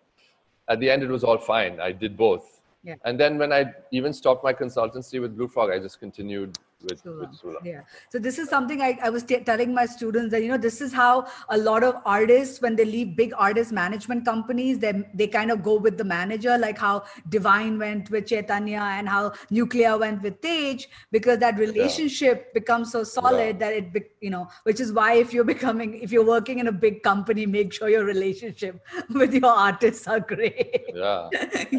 at 0.67 0.79
the 0.79 0.89
end, 0.89 1.01
it 1.01 1.09
was 1.09 1.23
all 1.23 1.37
fine. 1.37 1.79
I 1.79 1.91
did 1.91 2.15
both. 2.15 2.58
Yeah. 2.83 2.95
And 3.03 3.19
then 3.19 3.37
when 3.37 3.51
I 3.51 3.73
even 3.91 4.13
stopped 4.13 4.43
my 4.43 4.53
consultancy 4.53 5.19
with 5.19 5.35
Blue 5.35 5.47
Frog, 5.47 5.69
I 5.71 5.79
just 5.79 5.99
continued 5.99 6.57
with, 6.83 7.01
Sula. 7.01 7.27
with 7.27 7.35
Sula. 7.35 7.59
Yeah. 7.63 7.81
So 8.09 8.19
this 8.19 8.39
is 8.39 8.49
something 8.49 8.81
I, 8.81 8.97
I 9.03 9.09
was 9.09 9.23
t- 9.23 9.39
telling 9.39 9.73
my 9.73 9.85
students 9.85 10.31
that 10.31 10.41
you 10.41 10.49
know 10.49 10.57
this 10.57 10.81
is 10.81 10.93
how 10.93 11.27
a 11.49 11.57
lot 11.57 11.83
of 11.83 11.95
artists 12.05 12.61
when 12.61 12.75
they 12.75 12.85
leave 12.85 13.15
big 13.15 13.33
artist 13.37 13.71
management 13.71 14.25
companies 14.25 14.79
they 14.79 14.93
they 15.13 15.27
kind 15.27 15.51
of 15.51 15.63
go 15.63 15.75
with 15.77 15.97
the 15.97 16.03
manager 16.03 16.57
like 16.57 16.77
how 16.77 17.03
Divine 17.29 17.77
went 17.79 18.09
with 18.09 18.27
Chaitanya 18.27 18.79
and 18.81 19.09
how 19.09 19.31
Nucleya 19.51 19.99
went 19.99 20.21
with 20.21 20.39
Tej 20.41 20.85
because 21.11 21.39
that 21.39 21.57
relationship 21.57 22.53
becomes 22.53 22.91
so 22.91 23.03
solid 23.03 23.39
Yeah. 23.39 23.59
that 23.59 23.73
it 23.73 23.93
be, 23.93 24.01
you 24.21 24.29
know 24.29 24.47
which 24.63 24.79
is 24.79 24.91
why 24.93 25.13
if 25.13 25.33
you're 25.33 25.43
becoming 25.43 25.95
if 26.01 26.11
you're 26.11 26.25
working 26.25 26.59
in 26.59 26.67
a 26.67 26.71
big 26.71 27.01
company 27.03 27.45
make 27.45 27.73
sure 27.73 27.89
your 27.89 28.05
relationship 28.05 28.79
with 29.09 29.33
your 29.33 29.51
artists 29.67 30.07
are 30.07 30.19
great. 30.19 30.85
Yeah. 30.99 31.29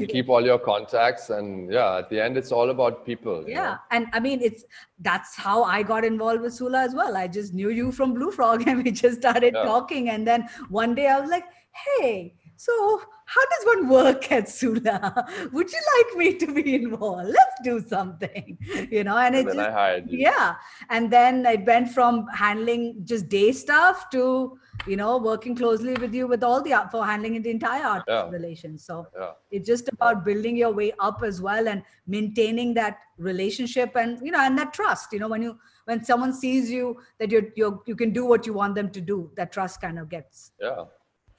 Keep 0.08 0.28
all 0.28 0.44
your 0.44 0.58
contacts, 0.58 1.30
and 1.30 1.70
yeah, 1.72 1.98
at 1.98 2.08
the 2.10 2.18
end, 2.20 2.36
it's 2.38 2.52
all 2.52 2.70
about 2.70 3.04
people. 3.04 3.44
yeah 3.46 3.64
know? 3.72 3.76
and 3.96 4.06
i 4.12 4.20
mean 4.26 4.40
it's 4.48 4.64
that's 5.02 5.34
how 5.36 5.62
i 5.64 5.82
got 5.82 6.04
involved 6.04 6.42
with 6.42 6.52
sula 6.54 6.80
as 6.80 6.94
well. 6.94 7.16
I 7.16 7.26
just 7.28 7.54
knew 7.54 7.70
you 7.70 7.90
from 7.92 8.12
blue 8.14 8.30
frog 8.30 8.64
and 8.68 8.84
we 8.84 8.90
just 8.90 9.18
started 9.18 9.54
Yeah. 9.54 9.64
talking. 9.64 10.10
And 10.10 10.26
then 10.26 10.48
one 10.68 10.94
day 10.94 11.08
i 11.08 11.18
was 11.20 11.30
like 11.30 11.44
hey 11.86 12.34
so 12.56 13.00
how 13.24 13.40
does 13.46 13.64
one 13.74 13.88
work 13.88 14.30
at 14.32 14.48
sula? 14.48 15.26
Would 15.52 15.72
you 15.72 15.78
like 15.96 16.18
me 16.18 16.36
to 16.36 16.52
be 16.52 16.74
involved? 16.74 17.28
Let's 17.28 17.56
do 17.62 17.80
something 17.80 18.58
you 18.90 19.04
know? 19.04 19.16
And, 19.16 19.34
And 19.34 19.48
it 19.48 19.54
just 19.54 20.02
yeah. 20.08 20.56
And 20.90 21.10
then 21.10 21.46
I 21.46 21.54
went 21.66 21.90
from 21.90 22.26
handling 22.34 23.00
just 23.04 23.28
day 23.30 23.52
stuff 23.52 24.10
to 24.10 24.58
you 24.86 24.96
know 24.96 25.18
working 25.18 25.54
closely 25.54 25.94
with 25.94 26.14
you 26.14 26.26
with 26.26 26.42
all 26.42 26.62
the 26.62 26.74
for 26.90 27.04
handling 27.04 27.40
the 27.42 27.50
entire 27.50 27.84
art 27.84 28.04
Yeah. 28.08 28.28
relations 28.28 28.84
so 28.84 29.06
Yeah. 29.18 29.32
it's 29.50 29.66
just 29.66 29.88
about 29.92 30.24
building 30.24 30.56
your 30.56 30.72
way 30.72 30.92
up 30.98 31.22
as 31.22 31.40
well 31.40 31.68
and 31.68 31.82
maintaining 32.06 32.74
that 32.74 32.98
relationship 33.18 33.96
and 33.96 34.18
you 34.22 34.30
know 34.32 34.40
and 34.40 34.56
that 34.58 34.72
trust 34.72 35.12
you 35.12 35.18
know 35.18 35.28
when 35.28 35.42
you 35.42 35.58
when 35.84 36.04
someone 36.04 36.32
sees 36.32 36.70
you 36.70 36.96
that 37.18 37.30
you're, 37.30 37.48
you're 37.56 37.80
you 37.86 37.96
can 37.96 38.12
do 38.12 38.24
what 38.24 38.46
you 38.46 38.52
want 38.52 38.74
them 38.74 38.90
to 38.90 39.00
do 39.00 39.30
that 39.36 39.52
trust 39.52 39.80
kind 39.80 39.98
of 39.98 40.08
gets 40.08 40.52
Yeah, 40.60 40.84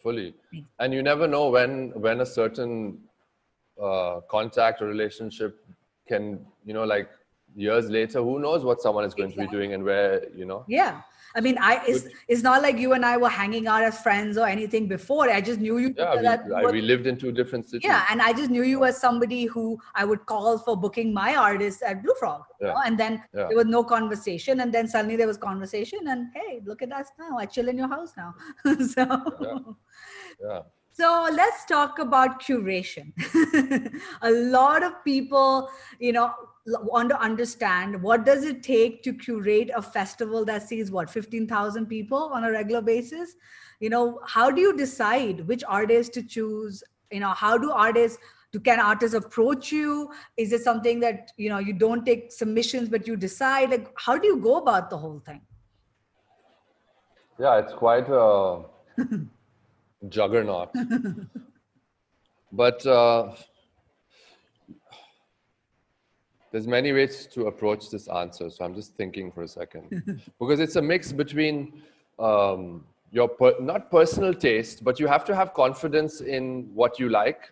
fully. 0.03 0.35
And 0.79 0.93
you 0.93 1.01
never 1.03 1.27
know 1.27 1.49
when 1.49 1.91
when 2.05 2.21
a 2.21 2.25
certain 2.25 2.99
uh, 3.81 4.21
contact 4.29 4.81
or 4.81 4.87
relationship 4.87 5.63
can, 6.07 6.45
you 6.65 6.73
know, 6.73 6.83
like 6.83 7.09
years 7.55 7.89
later, 7.89 8.21
who 8.21 8.39
knows 8.39 8.63
what 8.63 8.81
someone 8.81 9.05
is 9.05 9.13
going 9.13 9.31
to 9.31 9.37
be 9.37 9.47
doing 9.47 9.73
and 9.73 9.83
where, 9.83 10.29
you 10.35 10.45
know. 10.45 10.65
yeah 10.67 11.01
i 11.35 11.41
mean 11.41 11.57
i 11.59 11.81
it's, 11.87 12.05
it's 12.27 12.43
not 12.43 12.61
like 12.61 12.77
you 12.77 12.93
and 12.93 13.05
i 13.05 13.15
were 13.17 13.29
hanging 13.29 13.67
out 13.67 13.83
as 13.83 14.01
friends 14.01 14.37
or 14.37 14.47
anything 14.47 14.87
before 14.87 15.29
i 15.29 15.39
just 15.41 15.59
knew 15.59 15.77
you 15.77 15.93
Yeah, 15.97 16.15
we, 16.15 16.21
that 16.23 16.41
I, 16.55 16.63
were- 16.63 16.71
we 16.71 16.81
lived 16.81 17.07
in 17.07 17.17
two 17.17 17.31
different 17.31 17.65
cities. 17.69 17.87
yeah 17.91 18.05
and 18.09 18.21
i 18.21 18.33
just 18.33 18.49
knew 18.49 18.63
you 18.63 18.83
as 18.85 18.99
somebody 18.99 19.45
who 19.45 19.77
i 19.95 20.03
would 20.05 20.25
call 20.25 20.57
for 20.57 20.75
booking 20.77 21.13
my 21.13 21.35
artists 21.35 21.81
at 21.83 22.03
blue 22.03 22.15
frog 22.19 22.41
you 22.59 22.67
Yeah. 22.67 22.73
know, 22.73 22.81
and 22.85 22.97
then 23.03 23.13
Yeah. 23.33 23.47
there 23.49 23.57
was 23.57 23.65
no 23.77 23.83
conversation 23.83 24.61
and 24.61 24.73
then 24.73 24.87
suddenly 24.87 25.15
there 25.15 25.27
was 25.27 25.37
conversation 25.37 25.99
and 26.07 26.27
hey 26.35 26.61
look 26.65 26.81
at 26.81 26.91
us 26.91 27.07
now 27.19 27.37
i 27.37 27.45
chill 27.45 27.69
in 27.69 27.77
your 27.77 27.89
house 27.97 28.13
now 28.17 28.33
so 28.95 29.05
Yeah. 29.41 29.57
yeah. 30.47 30.61
so 30.91 31.09
let's 31.41 31.65
talk 31.65 31.99
about 31.99 32.41
curation 32.45 33.11
a 34.21 34.31
lot 34.57 34.83
of 34.83 34.93
people 35.05 35.69
you 35.99 36.11
know 36.11 36.31
want 36.65 37.09
to 37.09 37.19
understand 37.19 38.01
what 38.01 38.25
does 38.25 38.43
it 38.43 38.61
take 38.61 39.01
to 39.03 39.13
curate 39.13 39.71
a 39.75 39.81
festival 39.81 40.45
that 40.45 40.67
sees 40.67 40.91
what 40.91 41.09
15000 41.09 41.85
people 41.87 42.29
on 42.33 42.43
a 42.43 42.51
regular 42.51 42.81
basis? 42.81 43.35
You 43.79 43.89
know 43.89 44.19
how 44.27 44.51
do 44.51 44.61
you 44.61 44.75
decide 44.77 45.47
which 45.47 45.63
artists 45.67 46.13
to 46.15 46.23
choose? 46.23 46.83
You 47.11 47.21
know 47.21 47.29
how 47.29 47.57
do 47.57 47.71
artists 47.71 48.17
do 48.51 48.59
can 48.59 48.79
artists 48.79 49.15
approach 49.15 49.71
you? 49.71 50.11
Is 50.37 50.51
it 50.51 50.61
something 50.61 50.99
that 50.99 51.31
you 51.37 51.49
know 51.49 51.59
you 51.59 51.73
don't 51.73 52.05
take 52.05 52.31
submissions 52.31 52.89
but 52.89 53.07
you 53.07 53.15
decide? 53.15 53.71
Like 53.71 53.91
how 53.95 54.17
do 54.17 54.27
you 54.27 54.37
go 54.37 54.57
about 54.57 54.89
the 54.89 54.97
whole 54.97 55.19
thing? 55.19 55.41
Yeah, 57.39 57.57
it's 57.57 57.73
quite 57.73 58.07
a 58.07 58.61
juggernaut. 60.09 60.69
but 62.51 62.85
uh, 62.85 63.33
there's 66.51 66.67
many 66.67 66.91
ways 66.91 67.27
to 67.27 67.47
approach 67.47 67.89
this 67.89 68.07
answer. 68.07 68.49
So 68.49 68.65
I'm 68.65 68.75
just 68.75 68.95
thinking 68.95 69.31
for 69.31 69.43
a 69.43 69.47
second 69.47 70.21
because 70.39 70.59
it's 70.59 70.75
a 70.75 70.81
mix 70.81 71.11
between 71.11 71.81
um, 72.19 72.83
your 73.11 73.27
per- 73.27 73.59
not 73.59 73.89
personal 73.89 74.33
taste, 74.33 74.83
but 74.83 74.99
you 74.99 75.07
have 75.07 75.25
to 75.25 75.35
have 75.35 75.53
confidence 75.53 76.21
in 76.21 76.69
what 76.73 76.99
you 76.99 77.09
like. 77.09 77.51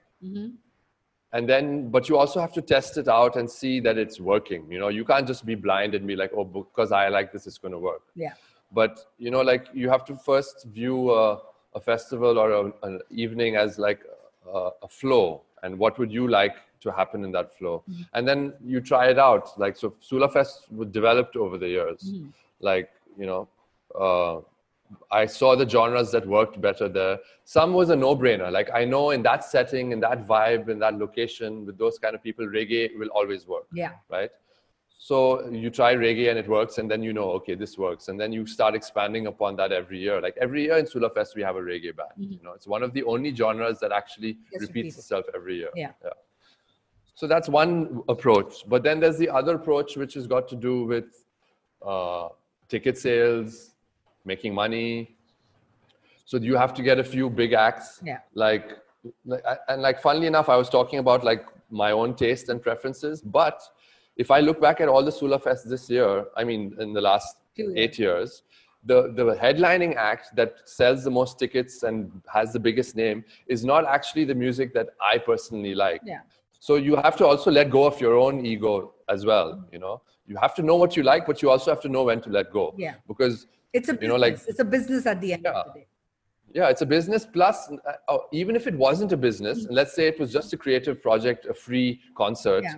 And 1.32 1.48
then, 1.48 1.90
but 1.90 2.10
you 2.10 2.18
also 2.18 2.40
have 2.42 2.54
to 2.54 2.62
test 2.62 2.98
it 2.98 3.08
out 3.08 3.36
and 3.36 3.50
see 3.50 3.80
that 3.82 3.98
it's 3.98 4.20
working. 4.20 4.66
You 4.70 4.80
know, 4.80 4.88
you 4.88 5.06
can't 5.06 5.28
just 5.28 5.46
be 5.46 5.54
blind 5.54 5.94
and 5.94 6.08
be 6.08 6.16
like, 6.16 6.32
oh, 6.36 6.44
because 6.44 6.92
I 6.92 7.08
like 7.10 7.32
this, 7.32 7.46
it's 7.46 7.60
going 7.60 7.72
to 7.72 7.80
work 7.80 8.02
yeah 8.16 8.34
but 8.72 9.12
you 9.18 9.32
know 9.32 9.42
like 9.42 9.68
you 9.74 9.90
have 9.90 10.06
to 10.06 10.16
first 10.16 10.66
view 10.66 11.12
a, 11.12 11.40
a 11.76 11.80
festival 11.80 12.38
or 12.38 12.52
a, 12.52 12.74
an 12.84 13.00
evening 13.10 13.56
as 13.56 13.80
like 13.80 14.02
a, 14.54 14.70
a 14.84 14.88
flow 14.88 15.42
and 15.64 15.78
what 15.78 15.98
would 16.00 16.12
you 16.12 16.28
like 16.28 16.56
to 16.82 16.92
happen 16.92 17.24
in 17.24 17.32
that 17.32 17.58
flow 17.58 17.84
mm-hmm. 17.90 18.02
and 18.14 18.28
then 18.28 18.54
you 18.64 18.82
try 18.82 19.08
it 19.08 19.20
out 19.20 19.58
like 19.60 19.76
so 19.76 19.94
sula 20.00 20.30
fest 20.30 20.68
developed 20.92 21.36
over 21.36 21.58
the 21.58 21.68
years 21.68 22.12
mm-hmm. 22.12 22.30
like 22.60 22.90
you 23.18 23.26
know 23.26 23.48
uh, 24.00 24.40
i 25.12 25.26
saw 25.26 25.56
the 25.56 25.68
genres 25.68 26.12
that 26.12 26.26
worked 26.26 26.60
better 26.62 26.90
there 26.90 27.18
some 27.44 27.74
was 27.74 27.90
a 27.90 27.96
no-brainer 27.96 28.52
like 28.52 28.70
i 28.74 28.84
know 28.84 29.12
in 29.12 29.22
that 29.22 29.44
setting 29.44 29.92
in 29.92 30.00
that 30.00 30.28
vibe 30.28 30.70
in 30.70 30.80
that 30.80 30.98
location 30.98 31.66
with 31.66 31.78
those 31.78 32.00
kind 32.00 32.16
of 32.16 32.24
people 32.24 32.46
reggae 32.46 32.98
will 32.98 33.10
always 33.10 33.48
work 33.48 33.66
yeah 33.74 33.92
right? 34.10 34.32
So 35.02 35.50
you 35.50 35.70
try 35.70 35.96
reggae 35.96 36.30
and 36.30 36.38
it 36.38 36.48
works, 36.48 36.78
and 36.78 36.92
then 36.92 37.02
you 37.02 37.14
know, 37.14 37.32
okay, 37.32 37.56
this 37.56 37.78
works, 37.78 38.10
and 38.10 38.20
then 38.20 38.34
you 38.34 38.46
start 38.46 38.76
expanding 38.76 39.28
upon 39.28 39.56
that 39.56 39.72
every 39.72 39.98
year. 39.98 40.22
Like 40.22 40.36
every 40.42 40.64
year 40.64 40.78
in 40.78 40.86
Sula 40.86 41.10
Fest, 41.10 41.38
we 41.38 41.42
have 41.42 41.56
a 41.56 41.62
reggae 41.62 41.96
band. 41.96 42.10
Mm-hmm. 42.20 42.34
You 42.34 42.40
know, 42.44 42.52
it's 42.52 42.68
one 42.68 42.84
of 42.84 42.92
the 42.94 43.04
only 43.04 43.34
genres 43.34 43.80
that 43.80 43.94
actually 43.94 44.38
repeats 44.52 44.68
repeats. 44.68 44.98
itself 44.98 45.26
every 45.34 45.56
year. 45.56 45.70
Yeah. 45.74 45.92
yeah. 46.04 46.10
So 47.20 47.28
that's 47.28 47.50
one 47.50 48.02
approach. 48.08 48.64
But 48.66 48.82
then 48.82 49.02
there's 49.02 49.18
the 49.18 49.28
other 49.28 49.56
approach, 49.56 49.98
which 49.98 50.14
has 50.14 50.26
got 50.26 50.48
to 50.48 50.56
do 50.56 50.86
with 50.86 51.26
uh, 51.86 52.30
ticket 52.70 52.98
sales, 52.98 53.72
making 54.24 54.54
money. 54.54 55.18
So 56.24 56.38
you 56.38 56.56
have 56.56 56.74
to 56.76 56.82
get 56.82 56.98
a 56.98 57.04
few 57.04 57.30
big 57.30 57.52
acts. 57.52 58.00
Yeah. 58.06 58.20
Like, 58.36 58.70
and 59.68 59.82
like 59.82 60.02
funnily 60.02 60.28
enough, 60.28 60.48
I 60.48 60.56
was 60.56 60.70
talking 60.70 61.00
about 61.00 61.26
like 61.26 61.46
my 61.70 61.92
own 61.92 62.16
taste 62.16 62.48
and 62.48 62.62
preferences. 62.62 63.22
But 63.22 63.60
if 64.16 64.32
I 64.32 64.40
look 64.40 64.62
back 64.62 64.80
at 64.80 64.88
all 64.88 65.04
the 65.04 65.12
Sula 65.12 65.40
Fest 65.40 65.70
this 65.70 65.90
year, 65.90 66.26
I 66.38 66.46
mean, 66.46 66.74
in 66.80 66.94
the 66.94 67.02
last 67.02 67.36
Few 67.54 67.74
eight 67.76 68.00
years, 68.00 68.44
the 68.86 69.12
the 69.14 69.36
headlining 69.36 69.98
act 69.98 70.34
that 70.38 70.56
sells 70.64 71.04
the 71.04 71.12
most 71.12 71.38
tickets 71.38 71.84
and 71.84 72.22
has 72.34 72.54
the 72.54 72.60
biggest 72.60 72.96
name 72.96 73.26
is 73.48 73.66
not 73.66 73.86
actually 73.86 74.24
the 74.24 74.36
music 74.36 74.74
that 74.74 74.88
I 75.02 75.18
personally 75.18 75.76
like. 75.76 76.00
yeah 76.06 76.22
So 76.60 76.76
you 76.76 76.96
have 76.98 77.16
to 77.18 77.26
also 77.26 77.50
let 77.52 77.70
go 77.70 77.86
of 77.86 78.00
your 78.02 78.16
own 78.18 78.46
ego 78.46 78.94
as 79.08 79.26
well. 79.26 79.66
You 79.72 79.80
know, 79.80 80.02
you 80.28 80.36
have 80.38 80.54
to 80.56 80.62
know 80.62 80.76
what 80.76 80.96
you 80.98 81.04
like, 81.04 81.26
but 81.26 81.42
you 81.42 81.50
also 81.50 81.72
have 81.72 81.82
to 81.82 81.90
know 81.90 82.04
when 82.04 82.22
to 82.22 82.30
let 82.30 82.52
go. 82.52 82.74
Yeah. 82.78 82.96
Because 83.08 83.48
it's 83.74 83.88
a 83.90 83.94
business. 83.94 84.02
You 84.04 84.08
know, 84.10 84.16
like- 84.18 84.40
it's 84.48 84.60
a 84.60 84.66
business 84.66 85.06
at 85.06 85.22
the 85.22 85.34
end 85.34 85.44
Yeah. 85.46 85.54
of 85.62 85.74
the 85.74 85.80
day 85.80 85.88
yeah, 86.54 86.70
it's 86.70 86.82
a 86.82 86.86
business. 86.86 87.26
Plus, 87.26 87.72
uh, 87.72 87.94
uh, 88.08 88.18
even 88.32 88.56
if 88.56 88.68
it 88.68 88.76
wasn't 88.76 89.12
a 89.12 89.18
business, 89.18 89.66
and 89.66 89.76
let's 89.76 89.94
say 89.94 90.08
it 90.08 90.20
was 90.20 90.32
just 90.34 90.52
a 90.54 90.58
creative 90.58 91.02
project, 91.02 91.46
a 91.46 91.54
free 91.54 92.02
concert 92.16 92.64
Yeah. 92.64 92.76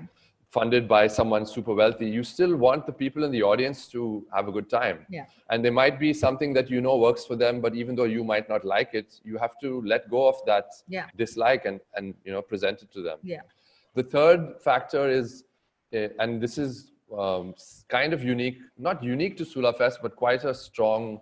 funded 0.50 0.88
by 0.88 1.08
someone 1.08 1.46
super 1.46 1.74
wealthy, 1.74 2.10
you 2.10 2.24
still 2.24 2.56
want 2.58 2.86
the 2.86 2.92
people 2.92 3.24
in 3.24 3.32
the 3.32 3.42
audience 3.42 3.88
to 3.88 4.26
have 4.36 4.50
a 4.50 4.52
good 4.52 4.70
time. 4.70 5.06
Yeah. 5.10 5.26
And 5.50 5.64
there 5.64 5.72
might 5.72 6.00
be 6.00 6.12
something 6.14 6.52
that 6.54 6.70
you 6.70 6.82
know 6.82 6.98
works 6.98 7.24
for 7.26 7.38
them, 7.38 7.62
but 7.62 7.74
even 7.74 7.96
though 7.96 8.04
you 8.18 8.24
might 8.26 8.50
not 8.50 8.66
like 8.66 8.94
it, 8.94 9.22
you 9.24 9.38
have 9.38 9.58
to 9.62 9.82
let 9.84 10.10
go 10.10 10.28
of 10.28 10.36
that 10.46 10.66
Yeah. 10.90 11.06
dislike 11.16 11.64
and 11.66 11.80
and 11.96 12.14
you 12.26 12.34
know 12.34 12.42
present 12.42 12.82
it 12.82 12.92
to 12.92 13.02
them. 13.02 13.20
yeah 13.24 13.42
The 13.96 14.04
third 14.04 14.62
factor 14.62 15.10
is, 15.10 15.44
uh, 15.94 16.08
and 16.20 16.42
this 16.42 16.58
is 16.58 16.92
um, 17.18 17.54
kind 17.90 18.14
of 18.14 18.24
unique, 18.24 18.60
not 18.78 19.04
unique 19.04 19.38
to 19.38 19.46
Sula 19.46 19.74
Fest, 19.74 20.00
but 20.02 20.16
quite 20.16 20.44
a 20.46 20.54
strong 20.54 21.20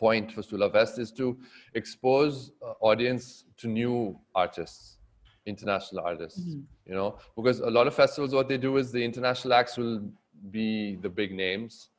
point 0.00 0.32
for 0.32 0.42
Sula 0.42 0.70
Fest, 0.70 0.98
is 0.98 1.12
to 1.12 1.36
expose 1.74 2.52
uh, 2.62 2.72
audience 2.80 3.44
to 3.58 3.68
new 3.68 4.18
artists, 4.34 4.98
international 5.46 6.04
artists. 6.04 6.40
You 6.86 6.94
know, 6.94 7.18
because 7.36 7.60
a 7.60 7.70
lot 7.70 7.86
of 7.86 7.94
festivals, 7.94 8.34
what 8.34 8.48
they 8.48 8.58
do 8.58 8.76
is 8.78 8.90
the 8.90 9.04
international 9.04 9.54
acts 9.54 9.76
will 9.76 10.02
be 10.50 10.96
the 10.96 11.08
big 11.08 11.32
names, 11.32 11.90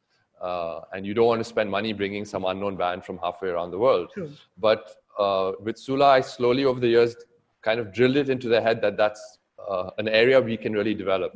uh, 0.42 0.82
and 0.92 1.06
you 1.06 1.14
don't 1.14 1.28
want 1.28 1.40
to 1.40 1.46
spend 1.46 1.70
money 1.70 1.94
bringing 1.94 2.26
some 2.26 2.46
unknown 2.46 2.76
band 2.76 3.06
from 3.06 3.18
halfway 3.20 3.50
around 3.50 3.72
the 3.72 3.78
world. 3.78 4.10
True. 4.14 4.32
But 4.58 4.96
uh, 5.20 5.54
with 5.62 5.78
Sula, 5.78 6.08
I 6.08 6.22
slowly 6.22 6.66
over 6.66 6.80
the 6.80 6.88
years 6.88 7.16
kind 7.62 7.80
of 7.80 7.94
drilled 7.94 8.18
it 8.18 8.30
into 8.30 8.50
their 8.50 8.62
head 8.62 8.82
that 8.82 8.98
that's 8.98 9.40
uh, 9.70 9.90
an 9.98 10.08
area 10.08 10.40
we 10.42 10.58
can 10.58 10.74
really 10.74 10.94
develop. 10.94 11.34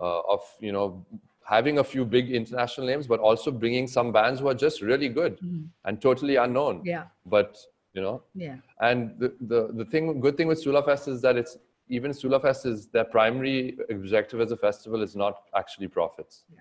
uh, 0.00 0.20
of 0.28 0.42
you 0.60 0.72
know 0.72 1.04
having 1.44 1.78
a 1.78 1.84
few 1.84 2.04
big 2.04 2.30
international 2.30 2.86
names, 2.86 3.06
but 3.06 3.20
also 3.20 3.50
bringing 3.50 3.86
some 3.86 4.12
bands 4.12 4.40
who 4.40 4.48
are 4.48 4.54
just 4.54 4.82
really 4.82 5.08
good 5.08 5.40
mm-hmm. 5.40 5.64
and 5.86 6.00
totally 6.00 6.36
unknown. 6.36 6.82
Yeah. 6.84 7.04
But 7.26 7.56
you 7.94 8.02
know. 8.02 8.22
Yeah. 8.34 8.56
And 8.80 9.18
the 9.18 9.34
the 9.40 9.72
the 9.72 9.84
thing, 9.84 10.20
good 10.20 10.36
thing 10.36 10.46
with 10.46 10.62
Sulafest 10.64 11.08
is 11.08 11.22
that 11.22 11.36
it's 11.36 11.56
even 11.88 12.10
Sulafest 12.12 12.66
is 12.66 12.86
their 12.88 13.04
primary 13.04 13.78
objective 13.90 14.40
as 14.40 14.52
a 14.52 14.56
festival 14.56 15.02
is 15.02 15.16
not 15.16 15.44
actually 15.56 15.88
profits. 15.88 16.44
Yeah 16.54 16.60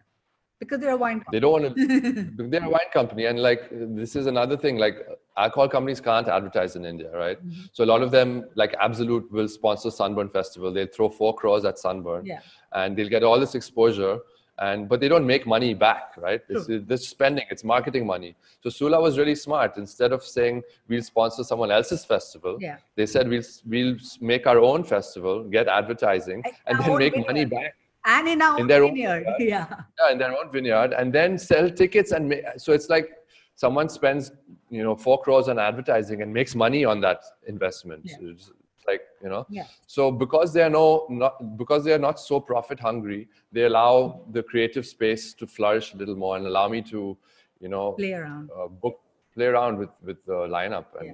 because 0.60 0.80
they're 0.80 0.92
a 0.92 0.98
wine 0.98 1.20
company. 1.20 1.36
They 1.36 1.40
don't 1.40 1.52
want 1.52 1.76
to, 1.76 2.48
they're 2.50 2.64
a 2.64 2.70
wine 2.70 2.92
company. 2.92 3.26
And 3.26 3.40
like, 3.40 3.70
this 3.72 4.16
is 4.16 4.26
another 4.26 4.58
thing, 4.58 4.78
like 4.78 4.96
alcohol 5.38 5.70
companies 5.70 6.02
can't 6.02 6.28
advertise 6.28 6.76
in 6.76 6.86
India, 6.86 7.12
right? 7.16 7.38
Mm-hmm. 7.46 7.62
So 7.72 7.84
a 7.84 7.86
lot 7.94 8.02
of 8.02 8.12
them, 8.12 8.46
like 8.56 8.76
Absolut 8.80 9.32
will 9.32 9.48
sponsor 9.48 9.92
Sunburn 9.92 10.30
Festival. 10.30 10.74
They'll 10.74 10.88
throw 10.88 11.10
four 11.10 11.36
crores 11.36 11.66
at 11.66 11.78
Sunburn 11.78 12.26
yeah. 12.26 12.40
and 12.74 12.98
they'll 12.98 13.10
get 13.10 13.24
all 13.24 13.40
this 13.40 13.56
exposure. 13.56 14.20
And, 14.60 14.90
but 14.90 15.00
they 15.00 15.08
don't 15.08 15.28
make 15.28 15.46
money 15.46 15.76
back, 15.76 16.18
right? 16.18 16.42
It's, 16.50 16.66
it's 16.68 17.08
spending, 17.08 17.46
it's 17.52 17.64
marketing 17.64 18.08
money. 18.08 18.36
So 18.64 18.72
Sula 18.72 19.00
was 19.00 19.20
really 19.20 19.36
smart. 19.36 19.78
Instead 19.78 20.12
of 20.12 20.24
saying 20.24 20.64
we'll 20.88 21.04
sponsor 21.04 21.44
someone 21.44 21.70
else's 21.70 22.04
festival, 22.04 22.58
yeah. 22.60 22.78
they 22.96 23.06
said 23.06 23.30
we'll, 23.30 23.44
we'll 23.68 23.98
make 24.20 24.48
our 24.48 24.58
own 24.58 24.84
festival, 24.84 25.44
get 25.44 25.68
advertising, 25.68 26.44
and 26.66 26.80
then 26.80 26.98
make 26.98 27.16
money 27.28 27.46
back 27.46 27.76
and 28.08 28.28
in 28.28 28.42
our 28.42 28.60
in 28.60 28.68
their 28.68 28.82
vineyard. 28.82 29.28
Own 29.28 29.36
vineyard. 29.38 29.38
Yeah. 29.40 29.66
yeah, 30.00 30.12
in 30.12 30.18
their 30.18 30.32
own 30.32 30.52
vineyard, 30.52 30.94
and 30.94 31.14
then 31.14 31.38
sell 31.38 31.70
tickets 31.70 32.12
and 32.12 32.34
so 32.58 32.74
it's 32.74 32.90
like 32.90 33.12
someone 33.58 33.90
spends 33.90 34.32
you 34.70 34.84
know 34.84 34.96
four 34.96 35.20
crores 35.22 35.50
on 35.50 35.60
advertising 35.60 36.22
and 36.22 36.34
makes 36.34 36.56
money 36.56 36.86
on 36.86 37.02
that 37.02 37.22
investment. 37.48 38.02
Yeah. 38.06 38.30
It's 38.32 38.52
like 38.88 39.02
you 39.22 39.30
know. 39.30 39.46
Yeah. 39.50 39.66
So 39.88 40.12
because 40.12 40.54
they 40.54 40.62
are 40.62 40.70
no 40.70 41.06
not 41.10 41.58
because 41.58 41.84
they 41.84 41.94
are 41.94 42.04
not 42.10 42.20
so 42.20 42.40
profit 42.40 42.80
hungry, 42.80 43.28
they 43.52 43.64
allow 43.64 44.22
the 44.32 44.44
creative 44.44 44.86
space 44.86 45.34
to 45.34 45.48
flourish 45.48 45.94
a 45.94 45.98
little 45.98 46.16
more 46.16 46.38
and 46.38 46.46
allow 46.46 46.68
me 46.70 46.82
to 46.94 47.18
you 47.60 47.70
know 47.70 47.92
play 47.94 48.14
around, 48.14 48.50
uh, 48.58 48.68
book 48.68 49.02
play 49.34 49.48
around 49.48 49.78
with 49.78 49.90
with 50.04 50.24
the 50.26 50.40
lineup 50.58 50.86
and. 51.00 51.08
Yeah. 51.08 51.14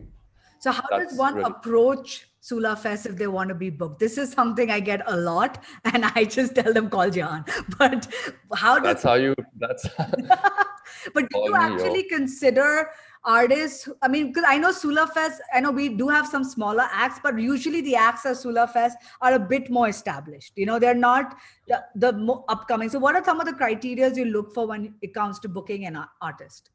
So 0.60 0.72
how 0.72 0.88
does 0.98 1.18
one 1.18 1.36
really- 1.36 1.52
approach 1.52 2.30
Sulafest 2.44 3.06
if 3.06 3.16
they 3.16 3.28
want 3.28 3.48
to 3.50 3.56
be 3.56 3.70
booked. 3.70 4.00
This 4.00 4.18
is 4.18 4.32
something 4.32 4.70
I 4.70 4.82
get 4.82 5.02
a 5.08 5.16
lot, 5.16 5.64
and 5.86 6.06
I 6.06 6.26
just 6.26 6.56
tell 6.56 6.74
them 6.74 6.90
call 6.90 7.10
Jahan. 7.10 7.46
But 7.78 8.08
how 8.54 8.80
that's 8.80 9.04
how 9.04 9.14
you 9.16 9.34
that's 9.58 9.88
but 11.14 11.30
do 11.30 11.40
you 11.46 11.56
actually 11.56 12.04
consider 12.04 12.90
artists? 13.24 13.88
I 14.02 14.10
mean, 14.10 14.28
because 14.28 14.44
I 14.46 14.58
know 14.58 14.72
Sulafest, 14.72 15.38
I 15.54 15.62
know 15.62 15.72
we 15.72 15.88
do 15.88 16.10
have 16.10 16.28
some 16.28 16.44
smaller 16.44 16.86
acts, 16.92 17.20
but 17.24 17.40
usually 17.40 17.80
the 17.82 17.96
acts 17.96 18.26
at 18.26 18.36
Sulafest 18.36 18.94
are 19.22 19.34
a 19.34 19.40
bit 19.40 19.70
more 19.70 19.88
established. 19.88 20.52
You 20.58 20.66
know, 20.66 20.80
they're 20.80 20.94
not 20.94 21.38
the, 21.70 21.84
the 21.96 22.44
upcoming. 22.50 22.90
So, 22.90 23.00
what 23.00 23.16
are 23.16 23.24
some 23.24 23.40
of 23.40 23.46
the 23.46 23.54
criteria 23.54 24.14
you 24.14 24.26
look 24.26 24.54
for 24.54 24.68
when 24.68 24.96
it 25.02 25.14
comes 25.14 25.40
to 25.40 25.50
booking 25.50 25.86
an 25.86 25.98
artist? 26.22 26.73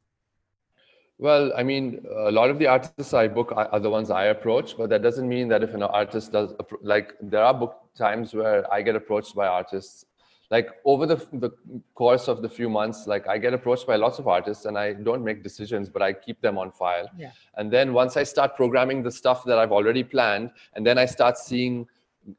Well, 1.19 1.51
I 1.55 1.63
mean, 1.63 2.05
a 2.09 2.31
lot 2.31 2.49
of 2.49 2.59
the 2.59 2.67
artists 2.67 3.13
I 3.13 3.27
book 3.27 3.51
are 3.53 3.79
the 3.79 3.89
ones 3.89 4.09
I 4.09 4.27
approach, 4.27 4.77
but 4.77 4.89
that 4.89 5.01
doesn't 5.01 5.27
mean 5.27 5.49
that 5.49 5.61
if 5.63 5.73
an 5.73 5.83
artist 5.83 6.31
does, 6.31 6.53
like, 6.81 7.13
there 7.21 7.43
are 7.43 7.53
book 7.53 7.75
times 7.97 8.33
where 8.33 8.71
I 8.73 8.81
get 8.81 8.95
approached 8.95 9.35
by 9.35 9.45
artists. 9.45 10.05
Like 10.49 10.69
over 10.83 11.05
the 11.05 11.17
the 11.33 11.51
course 11.93 12.27
of 12.27 12.41
the 12.41 12.49
few 12.49 12.69
months, 12.69 13.05
like 13.05 13.27
I 13.27 13.37
get 13.37 13.53
approached 13.53 13.85
by 13.85 13.97
lots 13.97 14.17
of 14.17 14.27
artists, 14.27 14.65
and 14.65 14.79
I 14.79 14.93
don't 14.93 15.23
make 15.23 15.43
decisions, 15.43 15.89
but 15.89 16.01
I 16.01 16.11
keep 16.11 16.41
them 16.41 16.57
on 16.57 16.71
file. 16.71 17.07
Yeah. 17.15 17.33
And 17.57 17.69
then 17.69 17.93
once 17.93 18.17
I 18.17 18.23
start 18.23 18.55
programming 18.55 19.03
the 19.03 19.11
stuff 19.11 19.43
that 19.45 19.59
I've 19.59 19.71
already 19.71 20.03
planned, 20.03 20.49
and 20.73 20.83
then 20.87 20.97
I 20.97 21.05
start 21.05 21.37
seeing 21.37 21.87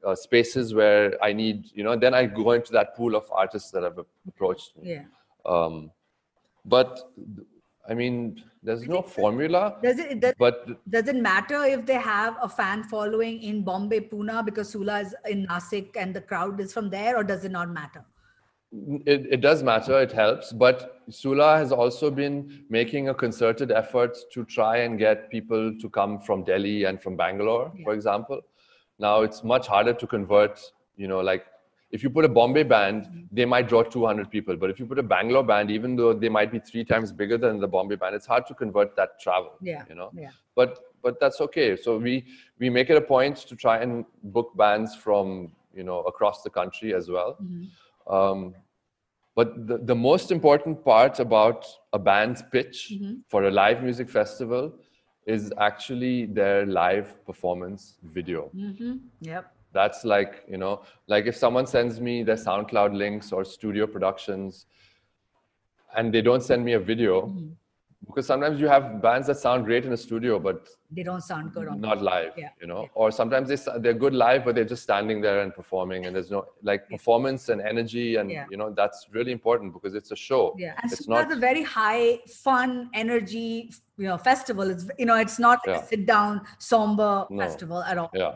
uh, 0.04 0.16
spaces 0.16 0.74
where 0.74 1.22
I 1.22 1.32
need, 1.32 1.70
you 1.72 1.84
know, 1.84 1.94
then 1.94 2.12
I 2.12 2.26
go 2.26 2.50
into 2.50 2.72
that 2.72 2.96
pool 2.96 3.14
of 3.14 3.30
artists 3.30 3.70
that 3.70 3.84
have 3.84 3.98
approached 4.26 4.76
me. 4.76 4.90
Yeah. 4.90 5.04
Um, 5.46 5.92
but 6.64 7.12
I 7.90 7.94
mean, 7.94 8.40
there's 8.62 8.86
no 8.86 9.02
formula. 9.02 9.76
Does 9.82 9.98
it? 9.98 10.20
Does, 10.20 10.34
but 10.38 10.64
does 10.88 11.08
it 11.08 11.16
matter 11.16 11.64
if 11.64 11.84
they 11.86 11.94
have 11.94 12.36
a 12.40 12.48
fan 12.48 12.84
following 12.84 13.42
in 13.42 13.64
Bombay, 13.64 14.00
Pune, 14.00 14.44
because 14.44 14.68
Sula 14.70 15.00
is 15.00 15.14
in 15.28 15.46
Nasik 15.48 15.96
and 15.96 16.14
the 16.14 16.20
crowd 16.20 16.60
is 16.60 16.72
from 16.72 16.88
there, 16.88 17.16
or 17.16 17.24
does 17.24 17.44
it 17.44 17.50
not 17.50 17.68
matter? 17.70 18.04
It, 19.04 19.26
it 19.28 19.40
does 19.40 19.64
matter. 19.64 20.00
It 20.00 20.12
helps, 20.12 20.52
but 20.52 21.02
Sula 21.10 21.56
has 21.56 21.72
also 21.72 22.12
been 22.12 22.64
making 22.68 23.08
a 23.08 23.14
concerted 23.14 23.72
effort 23.72 24.16
to 24.34 24.44
try 24.44 24.76
and 24.78 24.96
get 24.96 25.28
people 25.28 25.76
to 25.80 25.90
come 25.90 26.20
from 26.20 26.44
Delhi 26.44 26.84
and 26.84 27.02
from 27.02 27.16
Bangalore, 27.16 27.72
yeah. 27.74 27.82
for 27.82 27.92
example. 27.92 28.40
Now 29.00 29.22
it's 29.22 29.42
much 29.42 29.66
harder 29.66 29.94
to 29.94 30.06
convert. 30.06 30.60
You 30.96 31.08
know, 31.08 31.20
like 31.20 31.44
if 31.92 32.02
you 32.02 32.10
put 32.10 32.24
a 32.24 32.28
Bombay 32.28 32.62
band, 32.62 33.04
mm-hmm. 33.04 33.20
they 33.32 33.44
might 33.44 33.68
draw 33.68 33.82
200 33.82 34.30
people. 34.30 34.56
But 34.56 34.70
if 34.70 34.78
you 34.78 34.86
put 34.86 34.98
a 34.98 35.02
Bangalore 35.02 35.42
band, 35.42 35.70
even 35.70 35.96
though 35.96 36.12
they 36.12 36.28
might 36.28 36.52
be 36.52 36.60
three 36.60 36.84
times 36.84 37.10
bigger 37.12 37.36
than 37.36 37.58
the 37.58 37.66
Bombay 37.66 37.96
band, 37.96 38.14
it's 38.14 38.26
hard 38.26 38.46
to 38.46 38.54
convert 38.54 38.94
that 38.96 39.20
travel. 39.20 39.52
Yeah. 39.60 39.84
You 39.88 39.96
know. 39.96 40.10
Yeah. 40.14 40.30
But 40.54 40.78
but 41.02 41.18
that's 41.18 41.40
okay. 41.40 41.76
So 41.76 41.98
we 41.98 42.24
we 42.58 42.70
make 42.70 42.90
it 42.90 42.96
a 42.96 43.00
point 43.00 43.38
to 43.48 43.56
try 43.56 43.78
and 43.78 44.04
book 44.22 44.56
bands 44.56 44.94
from 44.94 45.52
you 45.74 45.82
know 45.82 46.00
across 46.02 46.42
the 46.42 46.50
country 46.50 46.94
as 46.94 47.08
well. 47.10 47.36
Mm-hmm. 47.42 48.14
Um, 48.14 48.54
but 49.34 49.66
the, 49.66 49.78
the 49.78 49.94
most 49.94 50.30
important 50.30 50.84
part 50.84 51.18
about 51.18 51.66
a 51.92 51.98
band's 51.98 52.42
pitch 52.52 52.92
mm-hmm. 52.92 53.14
for 53.28 53.44
a 53.44 53.50
live 53.50 53.82
music 53.82 54.10
festival 54.10 54.74
is 55.26 55.52
actually 55.58 56.26
their 56.26 56.66
live 56.66 57.24
performance 57.24 57.96
video. 58.02 58.50
Mm-hmm. 58.54 58.96
Yep 59.22 59.54
that's 59.72 60.04
like 60.04 60.44
you 60.48 60.58
know 60.58 60.82
like 61.06 61.26
if 61.26 61.36
someone 61.36 61.66
sends 61.66 62.00
me 62.00 62.22
their 62.22 62.36
soundcloud 62.36 62.96
links 62.96 63.32
or 63.32 63.44
studio 63.44 63.86
productions 63.86 64.66
and 65.96 66.12
they 66.12 66.22
don't 66.22 66.42
send 66.42 66.64
me 66.64 66.72
a 66.74 66.80
video 66.80 67.22
mm-hmm. 67.22 67.48
because 68.06 68.26
sometimes 68.26 68.60
you 68.60 68.66
have 68.66 69.00
bands 69.02 69.26
that 69.26 69.36
sound 69.36 69.64
great 69.64 69.84
in 69.84 69.92
a 69.92 69.96
studio 69.96 70.38
but 70.38 70.68
they 70.90 71.04
don't 71.04 71.22
sound 71.22 71.52
good 71.52 71.68
on 71.68 71.80
not 71.80 72.02
live 72.02 72.32
yeah. 72.36 72.48
you 72.60 72.66
know 72.66 72.82
yeah. 72.82 72.88
or 72.94 73.12
sometimes 73.12 73.48
they 73.48 73.78
they're 73.80 73.94
good 73.94 74.14
live 74.14 74.44
but 74.44 74.56
they're 74.56 74.64
just 74.64 74.82
standing 74.82 75.20
there 75.20 75.40
and 75.42 75.54
performing 75.54 76.06
and 76.06 76.16
there's 76.16 76.30
no 76.30 76.44
like 76.62 76.82
yeah. 76.90 76.96
performance 76.96 77.48
and 77.48 77.60
energy 77.60 78.16
and 78.16 78.30
you 78.50 78.56
know 78.56 78.70
that's 78.70 79.06
really 79.12 79.30
important 79.30 79.72
because 79.72 79.94
it's 79.94 80.10
a 80.10 80.16
show 80.16 80.54
yeah 80.58 80.74
and 80.82 80.92
it's 80.92 81.06
not 81.06 81.30
a 81.30 81.36
very 81.36 81.62
high 81.62 82.18
fun 82.26 82.90
energy 82.94 83.70
you 83.96 84.08
know 84.08 84.18
festival 84.18 84.68
it's 84.68 84.86
you 84.98 85.06
know 85.06 85.16
it's 85.16 85.38
not 85.38 85.60
a 85.68 85.84
sit 85.86 86.06
down 86.06 86.40
somber 86.58 87.26
no. 87.30 87.38
festival 87.38 87.82
at 87.84 87.96
all 87.96 88.10
yeah 88.14 88.32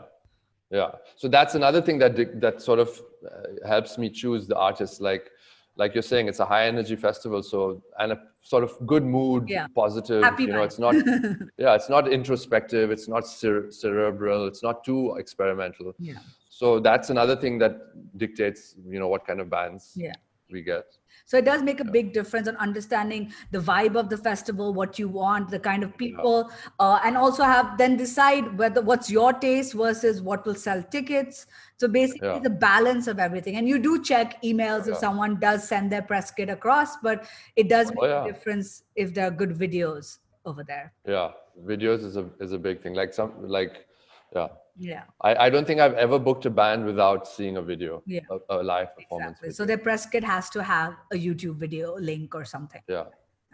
yeah. 0.71 0.91
So 1.15 1.27
that's 1.27 1.55
another 1.55 1.81
thing 1.81 1.99
that 1.99 2.41
that 2.41 2.61
sort 2.61 2.79
of 2.79 3.01
uh, 3.25 3.67
helps 3.67 3.97
me 3.97 4.09
choose 4.09 4.47
the 4.47 4.57
artists 4.57 4.99
like 4.99 5.31
like 5.77 5.93
you're 5.93 6.01
saying 6.01 6.27
it's 6.27 6.39
a 6.39 6.45
high 6.45 6.67
energy 6.67 6.95
festival 6.95 7.43
so 7.43 7.81
and 7.99 8.13
a 8.13 8.19
sort 8.41 8.63
of 8.63 8.71
good 8.85 9.03
mood 9.03 9.49
yeah. 9.49 9.67
positive 9.75 10.23
Happy 10.23 10.43
you 10.43 10.53
know 10.53 10.63
it's 10.63 10.79
not 10.79 10.95
yeah 11.57 11.75
it's 11.75 11.89
not 11.89 12.07
introspective 12.07 12.91
it's 12.91 13.07
not 13.07 13.27
cere- 13.27 13.71
cerebral 13.71 14.47
it's 14.47 14.63
not 14.63 14.83
too 14.83 15.15
experimental. 15.17 15.93
Yeah. 15.99 16.19
So 16.49 16.79
that's 16.79 17.09
another 17.09 17.35
thing 17.35 17.57
that 17.59 17.77
dictates 18.17 18.75
you 18.87 18.99
know 18.99 19.07
what 19.07 19.25
kind 19.27 19.39
of 19.41 19.49
bands 19.49 19.91
yeah 19.95 20.13
we 20.49 20.61
get. 20.61 20.85
So 21.25 21.37
it 21.37 21.45
does 21.45 21.63
make 21.63 21.79
a 21.79 21.85
big 21.85 22.13
difference 22.13 22.47
on 22.47 22.55
understanding 22.57 23.33
the 23.51 23.59
vibe 23.59 23.95
of 23.95 24.09
the 24.09 24.17
festival 24.17 24.73
what 24.73 24.99
you 24.99 25.07
want 25.07 25.49
the 25.49 25.59
kind 25.59 25.83
of 25.83 25.97
people 25.97 26.49
yeah. 26.49 26.71
uh, 26.79 26.99
and 27.03 27.17
also 27.17 27.43
have 27.43 27.77
then 27.77 27.97
decide 27.97 28.57
whether 28.57 28.81
what's 28.81 29.09
your 29.09 29.33
taste 29.33 29.73
versus 29.73 30.21
what 30.21 30.45
will 30.45 30.55
sell 30.55 30.83
tickets. 30.83 31.47
So 31.77 31.87
basically 31.87 32.27
yeah. 32.27 32.39
the 32.39 32.49
balance 32.49 33.07
of 33.07 33.17
everything. 33.19 33.55
And 33.55 33.67
you 33.67 33.79
do 33.79 34.03
check 34.03 34.41
emails 34.43 34.85
yeah. 34.85 34.93
if 34.93 34.99
someone 34.99 35.39
does 35.39 35.67
send 35.67 35.91
their 35.91 36.03
press 36.03 36.31
kit 36.31 36.49
across 36.49 36.97
but 36.97 37.27
it 37.55 37.69
does 37.69 37.89
make 37.89 38.03
oh, 38.03 38.23
a 38.23 38.31
difference 38.31 38.83
if 38.95 39.13
there 39.13 39.27
are 39.27 39.31
good 39.31 39.51
videos 39.51 40.19
over 40.45 40.63
there. 40.63 40.93
Yeah. 41.07 41.31
Videos 41.65 42.03
is 42.03 42.17
a 42.17 42.29
is 42.39 42.51
a 42.51 42.59
big 42.59 42.83
thing. 42.83 42.93
Like 42.93 43.13
some 43.13 43.33
like 43.47 43.87
yeah 44.35 44.49
yeah. 44.77 45.03
I, 45.21 45.35
I 45.35 45.49
don't 45.49 45.65
think 45.65 45.79
i've 45.79 45.93
ever 45.93 46.19
booked 46.19 46.45
a 46.45 46.49
band 46.49 46.85
without 46.85 47.27
seeing 47.27 47.57
a 47.57 47.61
video 47.61 48.03
yeah. 48.05 48.21
a, 48.29 48.57
a 48.57 48.63
live 48.63 48.95
performance 48.95 49.37
exactly. 49.37 49.53
so 49.53 49.65
their 49.65 49.77
press 49.77 50.05
kit 50.05 50.23
has 50.23 50.49
to 50.49 50.63
have 50.63 50.95
a 51.13 51.15
youtube 51.15 51.55
video 51.55 51.95
link 51.97 52.35
or 52.35 52.45
something. 52.45 52.81
Yeah. 52.87 53.05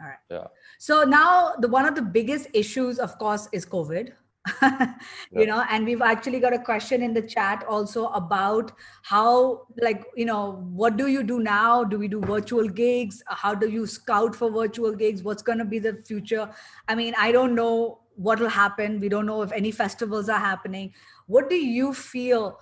All 0.01 0.07
right. 0.07 0.17
Yeah. 0.30 0.47
So 0.80 1.03
now 1.03 1.53
the 1.59 1.67
one 1.67 1.86
of 1.86 1.95
the 1.95 2.01
biggest 2.01 2.47
issues 2.53 2.99
of 2.99 3.17
course 3.19 3.47
is 3.51 3.65
covid. 3.65 4.13
You 5.32 5.45
know 5.45 5.63
and 5.69 5.86
we've 5.86 6.01
actually 6.01 6.39
got 6.39 6.53
a 6.53 6.59
question 6.59 7.03
in 7.03 7.13
the 7.13 7.22
chat 7.22 7.63
also 7.69 8.07
about 8.07 8.72
how 9.03 9.67
like 9.80 10.03
you 10.15 10.26
know 10.26 10.67
what 10.74 10.97
do 10.97 11.07
you 11.07 11.22
do 11.22 11.39
now? 11.39 11.84
Do 11.84 11.99
we 11.99 12.07
do 12.07 12.19
virtual 12.19 12.67
gigs? 12.67 13.22
How 13.28 13.53
do 13.53 13.69
you 13.69 13.86
scout 13.86 14.36
for 14.36 14.49
virtual 14.49 14.95
gigs? 14.95 15.22
What's 15.22 15.43
going 15.43 15.59
to 15.59 15.65
be 15.65 15.78
the 15.78 15.93
future? 15.93 16.49
I 16.88 16.95
mean 16.95 17.13
i 17.17 17.32
don't 17.32 17.53
know 17.53 18.01
what 18.16 18.39
will 18.39 18.49
happen. 18.49 18.99
We 18.99 19.09
don't 19.09 19.26
know 19.26 19.41
if 19.41 19.51
any 19.51 19.72
festivals 19.72 20.30
are 20.30 20.39
happening. 20.39 20.93
What 21.28 21.49
do 21.49 21.55
you 21.55 21.93
feel 21.93 22.59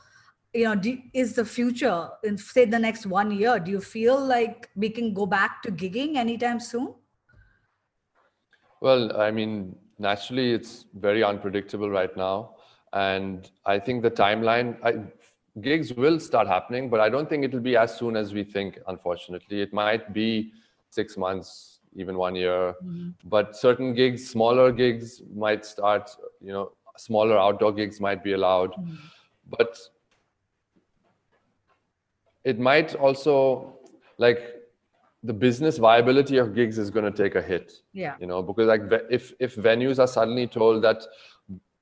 you 0.54 0.64
know 0.64 0.76
do, 0.76 0.98
is 1.14 1.36
the 1.36 1.46
future 1.46 2.10
in 2.24 2.38
say 2.38 2.66
the 2.66 2.80
next 2.80 3.06
one 3.06 3.32
year? 3.32 3.60
Do 3.60 3.72
you 3.72 3.82
feel 3.82 4.20
like 4.20 4.70
we 4.76 4.90
can 4.90 5.14
go 5.14 5.26
back 5.26 5.62
to 5.64 5.72
gigging 5.72 6.16
anytime 6.16 6.60
soon? 6.60 6.96
Well 8.82 9.16
i 9.22 9.32
mean 9.32 9.76
naturally 9.98 10.54
it's 10.54 10.86
very 10.94 11.24
unpredictable 11.24 11.90
right 11.90 12.16
now. 12.16 12.56
And 12.94 13.50
i 13.66 13.78
think 13.78 14.02
the 14.02 14.12
timeline 14.12 14.78
I, 14.84 15.04
gigs 15.62 15.94
will 15.94 16.20
start 16.20 16.48
happening, 16.48 16.90
but 16.90 17.00
I 17.00 17.10
don't 17.10 17.30
think 17.30 17.44
it'll 17.44 17.60
be 17.60 17.76
as 17.76 17.98
soon 17.98 18.16
as 18.16 18.34
we 18.34 18.44
think. 18.44 18.80
Unfortunately, 18.88 19.62
it 19.62 19.74
might 19.74 20.14
be 20.14 20.54
six 20.90 21.18
months, 21.18 21.79
even 21.96 22.18
one 22.18 22.36
year. 22.36 22.74
Mm-hmm. 22.84 23.10
But 23.26 23.56
certain 23.56 23.94
gigs, 23.94 24.30
smaller 24.30 24.72
gigs, 24.72 25.22
might 25.34 25.66
start. 25.66 26.10
You 26.42 26.54
know, 26.54 26.72
smaller 26.98 27.38
outdoor 27.38 27.74
gigs 27.74 28.00
might 28.00 28.24
be 28.24 28.34
allowed, 28.34 28.72
mm-hmm. 28.74 28.96
but 29.58 29.78
it 32.44 32.60
might 32.60 32.96
also 32.96 33.74
like 34.18 34.56
the 35.24 35.34
business 35.34 35.78
viability 35.78 36.38
of 36.38 36.56
gigs 36.56 36.78
is 36.78 36.90
going 36.90 37.06
to 37.06 37.12
take 37.12 37.36
a 37.36 37.42
hit 37.42 37.82
yeah 37.92 38.16
you 38.22 38.28
know 38.28 38.42
because 38.42 38.68
like 38.68 38.82
if 39.10 39.34
if 39.40 39.56
venues 39.56 40.00
are 40.00 40.08
suddenly 40.08 40.48
told 40.48 40.82
that 40.82 41.04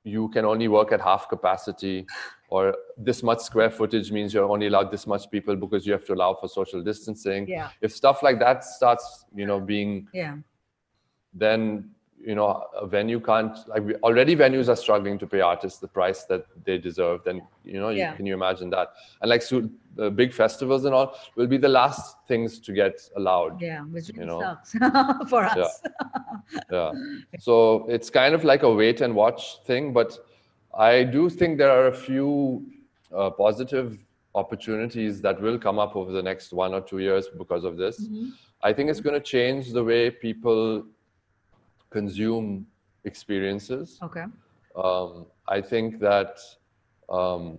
you 0.04 0.30
can 0.30 0.46
only 0.46 0.68
work 0.68 0.92
at 0.92 1.02
half 1.02 1.28
capacity 1.28 2.06
or 2.50 2.76
this 2.98 3.24
much 3.24 3.40
square 3.40 3.70
footage 3.70 4.12
means 4.12 4.34
you're 4.34 4.50
only 4.50 4.68
allowed 4.68 4.90
this 4.92 5.06
much 5.06 5.30
people 5.30 5.56
because 5.56 5.86
you 5.86 5.92
have 5.92 6.06
to 6.06 6.14
allow 6.14 6.34
for 6.34 6.48
social 6.48 6.82
distancing. 6.82 7.48
Yeah. 7.48 7.70
If 7.82 7.94
stuff 7.94 8.24
like 8.24 8.40
that 8.40 8.64
starts 8.64 9.26
you 9.36 9.46
know 9.46 9.60
being 9.60 10.08
yeah. 10.14 10.38
then 11.34 11.92
you 12.26 12.36
know 12.36 12.66
a 12.76 12.86
venue 12.86 13.20
can't 13.20 13.58
like 13.68 13.84
we, 13.84 13.96
already 13.96 14.36
venues 14.36 14.68
are 14.70 14.76
struggling 14.76 15.18
to 15.18 15.28
pay 15.28 15.40
artists 15.40 15.80
the 15.80 15.88
price 15.88 16.24
that 16.24 16.46
they 16.66 16.78
deserve 16.78 17.24
then 17.24 17.42
you 17.64 17.80
know 17.80 17.90
yeah. 17.90 18.12
you, 18.12 18.18
can 18.18 18.26
you 18.26 18.34
imagine 18.34 18.70
that 18.70 18.94
and 19.22 19.30
like 19.30 19.42
so 19.42 19.70
the 19.96 20.10
big 20.10 20.34
festivals 20.34 20.86
and 20.86 20.94
all 20.94 21.16
will 21.36 21.48
be 21.48 21.58
the 21.58 21.68
last 21.68 22.18
things 22.28 22.60
to 22.60 22.74
get 22.74 23.00
allowed 23.16 23.62
yeah 23.62 23.82
which 23.82 24.10
really 24.10 24.22
you 24.22 24.26
know? 24.26 24.40
sucks 24.42 24.72
for 25.30 25.44
us 25.44 25.82
yeah. 26.52 26.60
yeah 26.72 26.92
so 27.40 27.86
it's 27.88 28.10
kind 28.10 28.34
of 28.34 28.44
like 28.44 28.64
a 28.64 28.74
wait 28.74 29.02
and 29.02 29.14
watch 29.14 29.64
thing 29.66 29.94
but 29.94 30.18
i 30.78 31.04
do 31.04 31.30
think 31.30 31.58
there 31.58 31.72
are 31.72 31.88
a 31.88 31.96
few 31.96 32.66
uh, 33.16 33.30
positive 33.30 33.98
opportunities 34.36 35.22
that 35.22 35.40
will 35.42 35.58
come 35.58 35.80
up 35.80 35.96
over 35.96 36.12
the 36.12 36.22
next 36.22 36.52
one 36.52 36.74
or 36.74 36.82
two 36.82 37.00
years 37.00 37.28
because 37.38 37.64
of 37.64 37.78
this 37.78 38.02
mm-hmm. 38.02 38.30
i 38.64 38.74
think 38.74 38.90
it's 38.90 39.02
going 39.02 39.14
to 39.14 39.26
change 39.36 39.72
the 39.72 39.84
way 39.84 40.10
people 40.10 40.84
consume 41.90 42.68
experiences. 43.04 44.00
Okay. 44.04 44.26
Um, 44.76 45.26
I 45.48 45.62
think 45.62 46.00
that 46.00 46.40
um, 47.10 47.58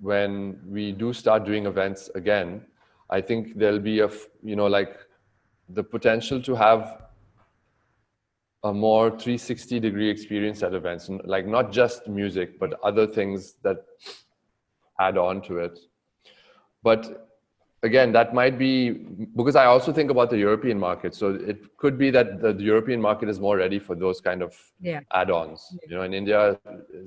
when 0.00 0.60
we 0.66 0.92
do 0.92 1.12
start 1.12 1.44
doing 1.44 1.66
events 1.66 2.10
again, 2.14 2.62
I 3.10 3.20
think 3.20 3.58
there'll 3.58 3.78
be 3.80 4.00
a, 4.00 4.10
you 4.42 4.54
know, 4.54 4.66
like 4.66 4.96
the 5.70 5.82
potential 5.82 6.40
to 6.42 6.54
have 6.54 7.02
a 8.64 8.72
more 8.72 9.10
360 9.10 9.80
degree 9.80 10.10
experience 10.10 10.62
at 10.62 10.74
events, 10.74 11.08
like 11.24 11.46
not 11.46 11.72
just 11.72 12.08
music, 12.08 12.58
but 12.58 12.78
other 12.82 13.06
things 13.06 13.54
that 13.62 13.84
add 15.00 15.16
on 15.16 15.40
to 15.42 15.58
it. 15.58 15.78
But 16.82 17.27
again, 17.82 18.12
that 18.12 18.34
might 18.34 18.58
be 18.58 18.90
because 19.36 19.56
I 19.56 19.66
also 19.66 19.92
think 19.92 20.10
about 20.10 20.30
the 20.30 20.38
European 20.38 20.78
market. 20.78 21.14
So 21.14 21.34
it 21.34 21.76
could 21.76 21.96
be 21.96 22.10
that 22.10 22.40
the, 22.40 22.52
European 22.52 23.00
market 23.00 23.28
is 23.28 23.38
more 23.40 23.56
ready 23.56 23.78
for 23.78 23.94
those 23.94 24.20
kind 24.20 24.42
of 24.42 24.56
yeah. 24.80 25.00
add-ons. 25.12 25.76
You 25.88 25.96
know, 25.96 26.02
in 26.02 26.12
India, 26.12 26.58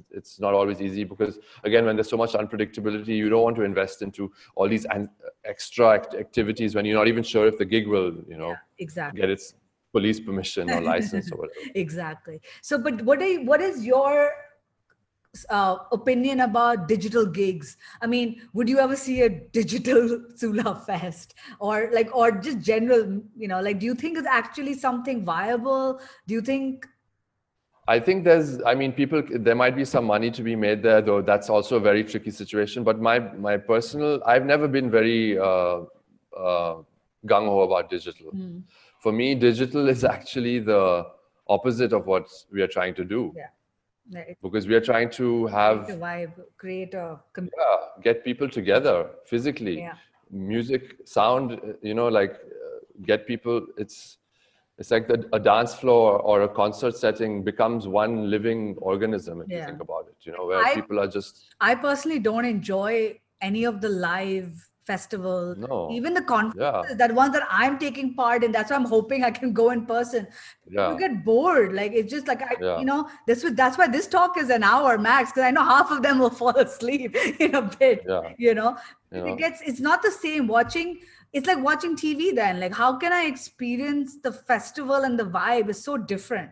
it's 0.10 0.40
not 0.40 0.54
always 0.54 0.82
easy 0.82 1.04
because 1.04 1.40
again, 1.64 1.86
when 1.86 1.96
there's 1.96 2.10
so 2.10 2.18
much 2.18 2.34
unpredictability, 2.34 3.10
you 3.10 3.30
don't 3.30 3.44
want 3.44 3.56
to 3.58 3.64
invest 3.64 4.02
into 4.02 4.32
all 4.56 4.68
these 4.68 4.86
an- 4.86 5.10
extra 5.46 5.90
act- 5.90 6.16
activities 6.16 6.74
when 6.76 6.86
you're 6.86 6.98
not 6.98 7.08
even 7.08 7.24
sure 7.24 7.48
if 7.48 7.58
the 7.58 7.66
gig 7.66 7.88
will, 7.88 8.14
you 8.28 8.38
know, 8.38 8.50
yeah, 8.50 8.56
exactly 8.80 9.20
get 9.20 9.30
its 9.30 9.54
police 9.92 10.20
permission 10.20 10.70
or 10.72 10.82
license 10.82 11.32
or 11.32 11.40
whatever. 11.40 11.60
exactly. 11.76 12.40
So, 12.62 12.78
but 12.78 13.02
what 13.02 13.22
are, 13.22 13.42
what 13.42 13.62
is 13.62 13.86
your 13.86 14.32
uh, 15.50 15.78
opinion 15.92 16.42
about 16.42 16.88
digital 16.88 17.26
gigs 17.26 17.78
i 18.02 18.08
mean 18.08 18.42
would 18.54 18.68
you 18.68 18.80
ever 18.80 18.96
see 18.96 19.22
a 19.22 19.30
digital 19.30 20.22
sula 20.36 20.76
fest 20.86 21.36
or 21.60 21.90
like 21.94 22.14
or 22.14 22.32
just 22.32 22.60
general 22.60 23.22
you 23.38 23.48
know 23.48 23.62
like 23.62 23.80
do 23.80 23.86
you 23.86 23.96
think 23.96 24.18
it's 24.18 24.28
actually 24.28 24.74
something 24.74 25.24
viable 25.24 26.00
do 26.28 26.34
you 26.34 26.42
think 26.42 26.88
I 27.88 28.00
think 28.00 28.24
there's, 28.24 28.62
I 28.64 28.76
mean, 28.76 28.94
people, 28.94 29.24
there 29.32 29.56
might 29.56 29.76
be 29.76 29.84
some 29.84 30.06
money 30.06 30.30
to 30.32 30.44
be 30.44 30.56
made 30.56 30.84
there, 30.84 31.02
though 31.02 31.22
that's 31.22 31.50
also 31.50 31.78
a 31.78 31.80
very 31.80 32.04
tricky 32.04 32.30
situation. 32.30 32.84
But 32.84 33.02
my, 33.02 33.20
my 33.20 33.58
personal, 33.58 34.22
I've 34.24 34.46
never 34.46 34.68
been 34.68 34.90
very 34.90 35.38
uh, 35.38 35.80
uh, 36.38 36.76
gung 37.26 37.48
ho 37.48 37.62
about 37.62 37.90
digital. 37.90 38.32
Mm. 38.34 38.62
For 39.02 39.12
me, 39.12 39.34
digital 39.34 39.90
is 39.90 40.04
actually 40.16 40.60
the 40.60 41.08
opposite 41.48 41.92
of 41.92 42.06
what 42.06 42.30
we 42.54 42.62
are 42.62 42.68
trying 42.68 42.94
to 42.96 43.04
do. 43.04 43.34
Yeah 43.36 43.48
because 44.42 44.68
we 44.68 44.76
are 44.76 44.82
trying 44.82 45.10
to 45.12 45.48
have 45.48 45.90
a 45.90 45.94
vibe, 45.94 46.34
create 46.58 46.94
a 46.94 47.20
yeah, 47.38 47.48
get 48.04 48.24
people 48.24 48.50
together 48.50 49.10
physically. 49.26 49.80
Yeah. 49.80 49.96
Music, 50.32 50.96
sound, 51.06 51.60
you 51.82 51.94
know, 51.94 52.08
like 52.08 52.32
uh, 52.32 52.80
get 53.06 53.28
people. 53.28 53.66
It's 53.78 54.18
it's 54.78 54.90
like 54.90 55.08
the, 55.08 55.28
a 55.34 55.40
dance 55.40 55.76
floor 55.76 56.20
or 56.20 56.42
a 56.44 56.50
concert 56.50 56.96
setting 56.96 57.44
becomes 57.44 57.88
one 57.88 58.30
living 58.30 58.76
organism 58.80 59.42
if 59.42 59.50
yeah. 59.50 59.60
you 59.60 59.66
think 59.66 59.82
about 59.82 60.08
it. 60.08 60.16
You 60.22 60.32
know, 60.32 60.46
where 60.46 60.66
I, 60.66 60.74
people 60.74 61.00
are 61.00 61.08
just. 61.08 61.54
I 61.60 61.76
personally 61.76 62.20
don't 62.20 62.46
enjoy 62.46 63.20
any 63.42 63.66
of 63.66 63.82
the 63.82 63.90
live 63.90 64.71
festival 64.86 65.56
no. 65.58 65.90
even 65.92 66.14
the 66.14 66.22
conferences 66.22 66.90
yeah. 66.90 66.96
that 66.96 67.14
ones 67.14 67.34
that 67.34 67.48
i'm 67.50 67.78
taking 67.78 68.14
part 68.16 68.44
in 68.44 68.52
that's 68.52 68.72
why 68.72 68.76
i'm 68.76 68.86
hoping 68.86 69.24
i 69.24 69.30
can 69.30 69.54
go 69.54 69.70
in 69.70 69.86
person 69.86 70.28
yeah. 70.68 70.92
you 70.92 70.98
get 70.98 71.24
bored 71.24 71.74
like 71.74 71.92
it's 71.92 72.12
just 72.12 72.28
like 72.28 72.42
i 72.42 72.56
yeah. 72.60 72.80
you 72.80 72.86
know 72.86 73.08
this 73.28 73.44
was 73.44 73.54
that's 73.54 73.78
why 73.78 73.88
this 73.88 74.08
talk 74.08 74.38
is 74.38 74.50
an 74.50 74.64
hour 74.64 74.98
max 74.98 75.32
because 75.32 75.44
i 75.44 75.52
know 75.52 75.64
half 75.64 75.92
of 75.92 76.02
them 76.02 76.20
will 76.20 76.30
fall 76.42 76.56
asleep 76.58 77.16
in 77.40 77.56
a 77.56 77.62
bit 77.62 78.02
yeah. 78.08 78.22
you 78.38 78.56
know 78.56 78.76
it 79.12 79.38
gets 79.38 79.62
it's 79.62 79.80
not 79.80 80.02
the 80.02 80.12
same 80.12 80.48
watching 80.48 81.00
it's 81.34 81.48
like 81.48 81.64
watching 81.64 81.96
tv 81.96 82.34
then 82.34 82.60
like 82.60 82.74
how 82.74 82.98
can 82.98 83.14
i 83.14 83.26
experience 83.26 84.18
the 84.24 84.32
festival 84.32 85.04
and 85.04 85.20
the 85.20 85.24
vibe 85.26 85.70
is 85.70 85.84
so 85.84 85.96
different 85.96 86.50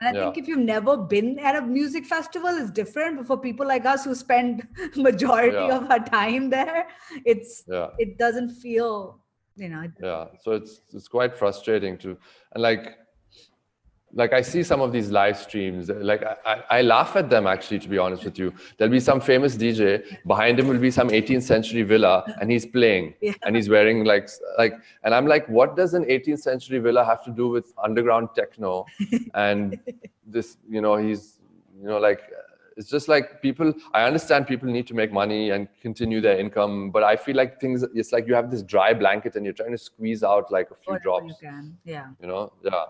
and 0.00 0.16
I 0.16 0.18
yeah. 0.18 0.24
think 0.24 0.38
if 0.38 0.48
you've 0.48 0.58
never 0.58 0.96
been 0.96 1.38
at 1.38 1.56
a 1.56 1.62
music 1.62 2.04
festival, 2.04 2.50
it's 2.50 2.70
different. 2.70 3.16
But 3.16 3.26
for 3.26 3.38
people 3.38 3.66
like 3.66 3.86
us 3.86 4.04
who 4.04 4.14
spend 4.14 4.66
majority 4.96 5.56
yeah. 5.56 5.76
of 5.76 5.90
our 5.90 6.04
time 6.04 6.50
there, 6.50 6.88
it's 7.24 7.64
yeah. 7.66 7.88
it 7.98 8.18
doesn't 8.18 8.50
feel, 8.50 9.20
you 9.56 9.68
know. 9.68 9.90
Yeah. 10.02 10.26
So 10.42 10.52
it's 10.52 10.82
it's 10.92 11.08
quite 11.08 11.36
frustrating 11.36 11.96
to 11.98 12.16
and 12.52 12.62
like 12.62 12.96
like 14.16 14.32
I 14.32 14.40
see 14.40 14.62
some 14.62 14.80
of 14.80 14.92
these 14.92 15.10
live 15.10 15.36
streams, 15.36 15.90
like 15.90 16.24
I, 16.24 16.62
I, 16.70 16.82
laugh 16.82 17.16
at 17.16 17.28
them 17.28 17.46
actually, 17.46 17.78
to 17.80 17.88
be 17.88 17.98
honest 17.98 18.24
with 18.24 18.38
you. 18.38 18.52
There'll 18.76 18.90
be 18.90 18.98
some 18.98 19.20
famous 19.20 19.56
DJ, 19.56 20.16
behind 20.26 20.58
him 20.58 20.68
will 20.68 20.78
be 20.78 20.90
some 20.90 21.10
18th 21.10 21.42
century 21.42 21.82
villa, 21.82 22.24
and 22.40 22.50
he's 22.50 22.64
playing, 22.64 23.14
yeah. 23.20 23.34
and 23.42 23.54
he's 23.54 23.68
wearing 23.68 24.04
like 24.04 24.30
like, 24.56 24.72
and 25.04 25.14
I'm 25.14 25.26
like, 25.26 25.46
what 25.48 25.76
does 25.76 25.92
an 25.92 26.04
18th 26.06 26.40
century 26.40 26.78
villa 26.78 27.04
have 27.04 27.22
to 27.24 27.30
do 27.30 27.48
with 27.48 27.72
underground 27.82 28.30
techno? 28.34 28.86
And 29.34 29.78
this, 30.26 30.56
you 30.68 30.80
know, 30.80 30.96
he's, 30.96 31.40
you 31.78 31.86
know, 31.86 31.98
like 31.98 32.20
it's 32.76 32.88
just 32.88 33.08
like 33.08 33.42
people. 33.42 33.74
I 33.92 34.04
understand 34.04 34.46
people 34.46 34.68
need 34.68 34.86
to 34.86 34.94
make 34.94 35.12
money 35.12 35.50
and 35.50 35.68
continue 35.82 36.22
their 36.22 36.38
income, 36.38 36.90
but 36.90 37.02
I 37.02 37.16
feel 37.16 37.36
like 37.36 37.60
things. 37.60 37.84
It's 37.94 38.12
like 38.12 38.26
you 38.26 38.34
have 38.34 38.50
this 38.50 38.62
dry 38.62 38.94
blanket, 38.94 39.36
and 39.36 39.44
you're 39.44 39.54
trying 39.54 39.72
to 39.72 39.78
squeeze 39.78 40.22
out 40.22 40.50
like 40.50 40.70
a 40.70 40.74
few 40.74 40.94
Whatever 40.94 41.02
drops. 41.02 41.34
You 41.42 41.48
can, 41.48 41.76
yeah. 41.84 42.06
You 42.20 42.28
know, 42.28 42.52
yeah 42.62 42.86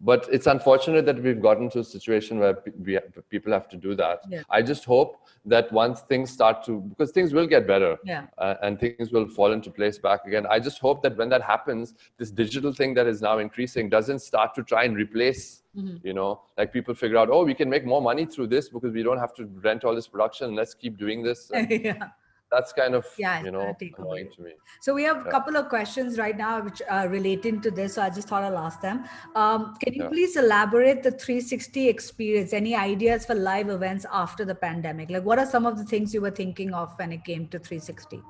but 0.00 0.28
it's 0.30 0.46
unfortunate 0.46 1.04
that 1.06 1.20
we've 1.22 1.42
gotten 1.42 1.68
to 1.70 1.80
a 1.80 1.84
situation 1.84 2.38
where 2.38 2.58
we, 2.84 2.98
people 3.30 3.52
have 3.52 3.68
to 3.68 3.76
do 3.76 3.94
that 3.94 4.20
yeah. 4.28 4.42
i 4.50 4.62
just 4.62 4.84
hope 4.84 5.26
that 5.44 5.70
once 5.72 6.00
things 6.02 6.30
start 6.30 6.64
to 6.64 6.80
because 6.82 7.10
things 7.10 7.32
will 7.32 7.46
get 7.46 7.66
better 7.66 7.96
yeah. 8.04 8.26
uh, 8.38 8.54
and 8.62 8.78
things 8.78 9.10
will 9.10 9.26
fall 9.26 9.52
into 9.52 9.70
place 9.70 9.98
back 9.98 10.24
again 10.24 10.46
i 10.50 10.58
just 10.58 10.78
hope 10.78 11.02
that 11.02 11.16
when 11.16 11.28
that 11.28 11.42
happens 11.42 11.94
this 12.16 12.30
digital 12.30 12.72
thing 12.72 12.94
that 12.94 13.06
is 13.06 13.20
now 13.20 13.38
increasing 13.38 13.88
doesn't 13.88 14.20
start 14.20 14.54
to 14.54 14.62
try 14.62 14.84
and 14.84 14.96
replace 14.96 15.62
mm-hmm. 15.76 15.96
you 16.06 16.12
know 16.12 16.40
like 16.56 16.72
people 16.72 16.94
figure 16.94 17.16
out 17.16 17.28
oh 17.30 17.44
we 17.44 17.54
can 17.54 17.68
make 17.68 17.84
more 17.84 18.02
money 18.02 18.24
through 18.24 18.46
this 18.46 18.68
because 18.68 18.92
we 18.92 19.02
don't 19.02 19.18
have 19.18 19.34
to 19.34 19.46
rent 19.62 19.84
all 19.84 19.94
this 19.94 20.06
production 20.06 20.48
and 20.48 20.56
let's 20.56 20.74
keep 20.74 20.96
doing 20.96 21.22
this 21.22 21.50
and, 21.52 21.70
yeah 21.84 22.08
that's 22.50 22.72
kind 22.72 22.94
of 22.94 23.06
yeah, 23.18 23.42
you 23.42 23.50
know 23.50 23.74
annoying 23.98 24.30
to 24.36 24.42
me. 24.42 24.52
So 24.80 24.94
we 24.94 25.02
have 25.02 25.26
a 25.26 25.30
couple 25.30 25.56
of 25.56 25.68
questions 25.68 26.18
right 26.18 26.36
now 26.36 26.60
which 26.62 26.80
are 26.88 27.08
relating 27.08 27.60
to 27.60 27.70
this. 27.70 27.94
So 27.94 28.02
I 28.02 28.10
just 28.10 28.28
thought 28.28 28.42
I'll 28.42 28.58
ask 28.58 28.80
them. 28.80 29.04
Um, 29.34 29.74
can 29.82 29.92
you 29.94 30.04
yeah. 30.04 30.08
please 30.08 30.36
elaborate 30.36 31.02
the 31.02 31.10
360 31.10 31.88
experience? 31.88 32.52
Any 32.52 32.74
ideas 32.74 33.26
for 33.26 33.34
live 33.34 33.68
events 33.68 34.06
after 34.10 34.44
the 34.44 34.54
pandemic? 34.54 35.10
Like, 35.10 35.24
what 35.24 35.38
are 35.38 35.46
some 35.46 35.66
of 35.66 35.76
the 35.76 35.84
things 35.84 36.14
you 36.14 36.20
were 36.22 36.30
thinking 36.30 36.72
of 36.72 36.98
when 36.98 37.12
it 37.12 37.24
came 37.24 37.48
to 37.48 37.58
360? 37.58 38.22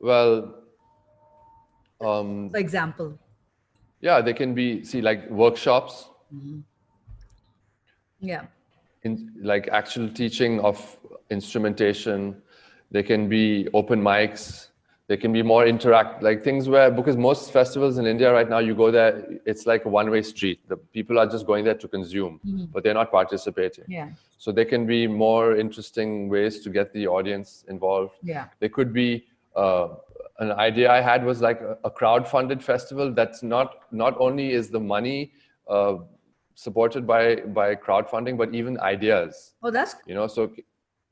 Well, 0.00 0.54
um, 2.00 2.50
for 2.50 2.58
example. 2.58 3.18
Yeah, 4.00 4.20
they 4.20 4.32
can 4.32 4.54
be 4.54 4.84
see 4.84 5.00
like 5.00 5.28
workshops. 5.30 6.08
Mm-hmm. 6.34 6.60
Yeah. 8.20 8.46
In 9.02 9.32
like 9.42 9.68
actual 9.68 10.08
teaching 10.08 10.60
of 10.60 10.98
instrumentation, 11.30 12.42
there 12.90 13.02
can 13.02 13.28
be 13.28 13.68
open 13.74 14.00
mics. 14.00 14.68
they 15.08 15.16
can 15.16 15.32
be 15.32 15.42
more 15.42 15.64
interact 15.66 16.22
like 16.26 16.42
things 16.42 16.68
where 16.68 16.90
because 16.90 17.16
most 17.16 17.52
festivals 17.56 17.98
in 18.00 18.06
india 18.12 18.32
right 18.36 18.48
now 18.54 18.58
you 18.68 18.74
go 18.74 18.90
there 18.90 19.12
it's 19.50 19.64
like 19.66 19.84
a 19.84 19.88
one 19.88 20.10
way 20.10 20.22
street. 20.22 20.58
The 20.72 20.78
people 20.96 21.18
are 21.20 21.26
just 21.34 21.46
going 21.46 21.64
there 21.64 21.78
to 21.82 21.88
consume 21.88 22.40
mm-hmm. 22.44 22.64
but 22.72 22.82
they're 22.82 22.98
not 23.02 23.12
participating. 23.12 23.84
Yeah. 23.88 24.08
So 24.38 24.52
there 24.52 24.64
can 24.72 24.86
be 24.86 25.06
more 25.06 25.56
interesting 25.56 26.28
ways 26.28 26.60
to 26.64 26.70
get 26.70 26.92
the 26.92 27.06
audience 27.06 27.64
involved. 27.68 28.14
Yeah. 28.22 28.46
There 28.60 28.68
could 28.68 28.92
be 28.92 29.26
uh, 29.54 29.88
an 30.38 30.52
idea 30.52 30.90
i 30.92 31.00
had 31.00 31.24
was 31.24 31.40
like 31.40 31.60
a, 31.60 31.78
a 31.84 31.90
crowd 31.90 32.28
funded 32.28 32.62
festival 32.62 33.12
that's 33.18 33.42
not 33.42 33.68
not 33.90 34.14
only 34.26 34.52
is 34.52 34.68
the 34.76 34.80
money 34.80 35.32
uh, 35.68 35.94
supported 36.54 37.06
by 37.06 37.36
by 37.60 37.74
crowdfunding 37.74 38.36
but 38.36 38.54
even 38.54 38.78
ideas. 38.80 39.52
Oh 39.62 39.70
that's 39.70 39.96
you 40.06 40.14
know 40.14 40.26
so 40.26 40.50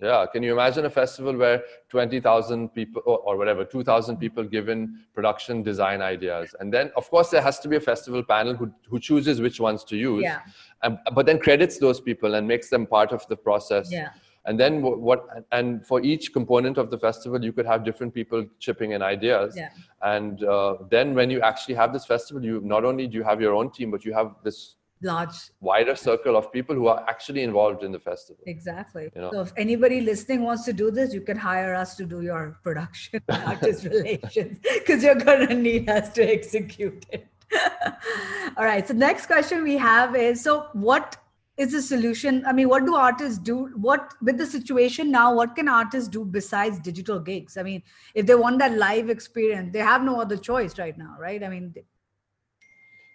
yeah, 0.04 0.26
can 0.30 0.42
you 0.42 0.52
imagine 0.52 0.84
a 0.84 0.90
festival 0.90 1.36
where 1.36 1.64
20,000 1.88 2.68
people 2.70 3.02
or, 3.06 3.18
or, 3.18 3.36
whatever, 3.36 3.64
2,000 3.64 4.16
people 4.18 4.44
given 4.44 5.00
production 5.14 5.62
design 5.62 6.02
ideas? 6.02 6.54
And 6.60 6.72
then, 6.72 6.90
of 6.96 7.08
course, 7.10 7.30
there 7.30 7.42
has 7.42 7.58
to 7.60 7.68
be 7.68 7.76
a 7.76 7.80
festival 7.80 8.22
panel 8.22 8.54
who, 8.54 8.72
who 8.88 9.00
chooses 9.00 9.40
which 9.40 9.60
ones 9.60 9.84
to 9.84 9.96
use, 9.96 10.22
yeah. 10.22 10.40
and, 10.82 10.98
but 11.14 11.26
then 11.26 11.38
credits 11.38 11.78
those 11.78 12.00
people 12.00 12.34
and 12.34 12.46
makes 12.46 12.68
them 12.68 12.86
part 12.86 13.12
of 13.12 13.26
the 13.28 13.36
process. 13.36 13.90
Yeah. 13.90 14.10
And 14.46 14.60
then 14.60 14.82
what, 14.82 15.46
and 15.52 15.86
for 15.86 16.02
each 16.02 16.32
component 16.32 16.76
of 16.76 16.90
the 16.90 16.98
festival, 16.98 17.42
you 17.42 17.52
could 17.52 17.64
have 17.64 17.82
different 17.82 18.12
people 18.12 18.44
chipping 18.58 18.92
in 18.92 19.00
ideas. 19.00 19.54
Yeah. 19.56 19.70
And 20.02 20.44
uh, 20.44 20.76
then 20.90 21.14
when 21.14 21.30
you 21.30 21.40
actually 21.40 21.76
have 21.76 21.94
this 21.94 22.04
festival, 22.04 22.44
you 22.44 22.60
not 22.62 22.84
only 22.84 23.06
do 23.06 23.16
you 23.16 23.24
have 23.24 23.40
your 23.40 23.54
own 23.54 23.70
team, 23.70 23.90
but 23.90 24.04
you 24.04 24.12
have 24.12 24.34
this 24.44 24.76
large 25.02 25.34
wider 25.60 25.94
circle 25.94 26.36
of 26.36 26.52
people 26.52 26.74
who 26.74 26.86
are 26.86 27.04
actually 27.08 27.42
involved 27.42 27.82
in 27.82 27.92
the 27.92 27.98
festival. 27.98 28.42
Exactly. 28.46 29.10
You 29.14 29.22
know? 29.22 29.30
so 29.32 29.40
if 29.42 29.52
anybody 29.56 30.00
listening 30.00 30.42
wants 30.42 30.64
to 30.64 30.72
do 30.72 30.90
this 30.90 31.12
you 31.12 31.20
can 31.20 31.36
hire 31.36 31.74
us 31.74 31.96
to 31.96 32.04
do 32.04 32.22
your 32.22 32.58
production 32.62 33.20
artist 33.28 33.84
relations 33.96 34.58
because 34.62 35.02
you're 35.02 35.14
going 35.14 35.48
to 35.48 35.54
need 35.54 35.88
us 35.88 36.12
to 36.14 36.22
execute 36.22 37.04
it. 37.10 37.26
All 38.56 38.64
right 38.64 38.86
so 38.86 38.94
next 38.94 39.26
question 39.26 39.62
we 39.62 39.76
have 39.76 40.16
is 40.16 40.42
so 40.42 40.68
what 40.72 41.16
is 41.56 41.70
the 41.70 41.80
solution? 41.80 42.44
I 42.46 42.52
mean 42.52 42.68
what 42.68 42.84
do 42.84 42.96
artists 42.96 43.38
do? 43.38 43.70
What 43.76 44.12
with 44.22 44.38
the 44.38 44.46
situation 44.46 45.10
now 45.10 45.34
what 45.34 45.54
can 45.54 45.68
artists 45.68 46.08
do 46.08 46.24
besides 46.24 46.80
digital 46.80 47.20
gigs? 47.20 47.56
I 47.56 47.62
mean 47.62 47.82
if 48.14 48.26
they 48.26 48.34
want 48.34 48.58
that 48.58 48.76
live 48.76 49.10
experience 49.10 49.72
they 49.72 49.80
have 49.80 50.02
no 50.02 50.20
other 50.20 50.36
choice 50.36 50.78
right 50.78 50.96
now 50.96 51.16
right? 51.18 51.42
I 51.42 51.48
mean 51.48 51.74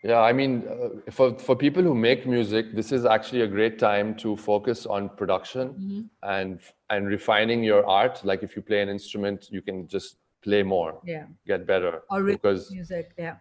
yeah, 0.03 0.21
I 0.21 0.31
mean, 0.31 0.63
uh, 0.67 1.11
for 1.11 1.37
for 1.37 1.55
people 1.55 1.83
who 1.83 1.93
make 1.93 2.25
music, 2.25 2.73
this 2.73 2.91
is 2.93 3.05
actually 3.05 3.41
a 3.41 3.47
great 3.47 3.77
time 3.77 4.15
to 4.15 4.37
focus 4.37 4.85
on 4.85 5.09
production 5.09 5.69
mm-hmm. 5.69 6.01
and 6.23 6.59
and 6.89 7.07
refining 7.07 7.63
your 7.63 7.85
art. 7.85 8.23
Like 8.23 8.41
if 8.41 8.55
you 8.55 8.61
play 8.61 8.81
an 8.81 8.87
instrument, 8.87 9.49
you 9.51 9.61
can 9.61 9.87
just 9.87 10.17
play 10.41 10.63
more, 10.63 11.01
yeah, 11.03 11.25
get 11.45 11.67
better, 11.67 12.03
or 12.09 12.23
because 12.23 12.71
music, 12.71 13.11
yeah, 13.17 13.35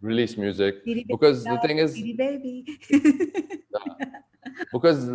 release 0.00 0.36
music. 0.36 0.84
Because 1.06 1.44
the 1.44 1.58
thing 1.58 1.78
is, 1.78 1.92
baby. 1.92 2.66
yeah, 2.90 4.06
because 4.72 5.08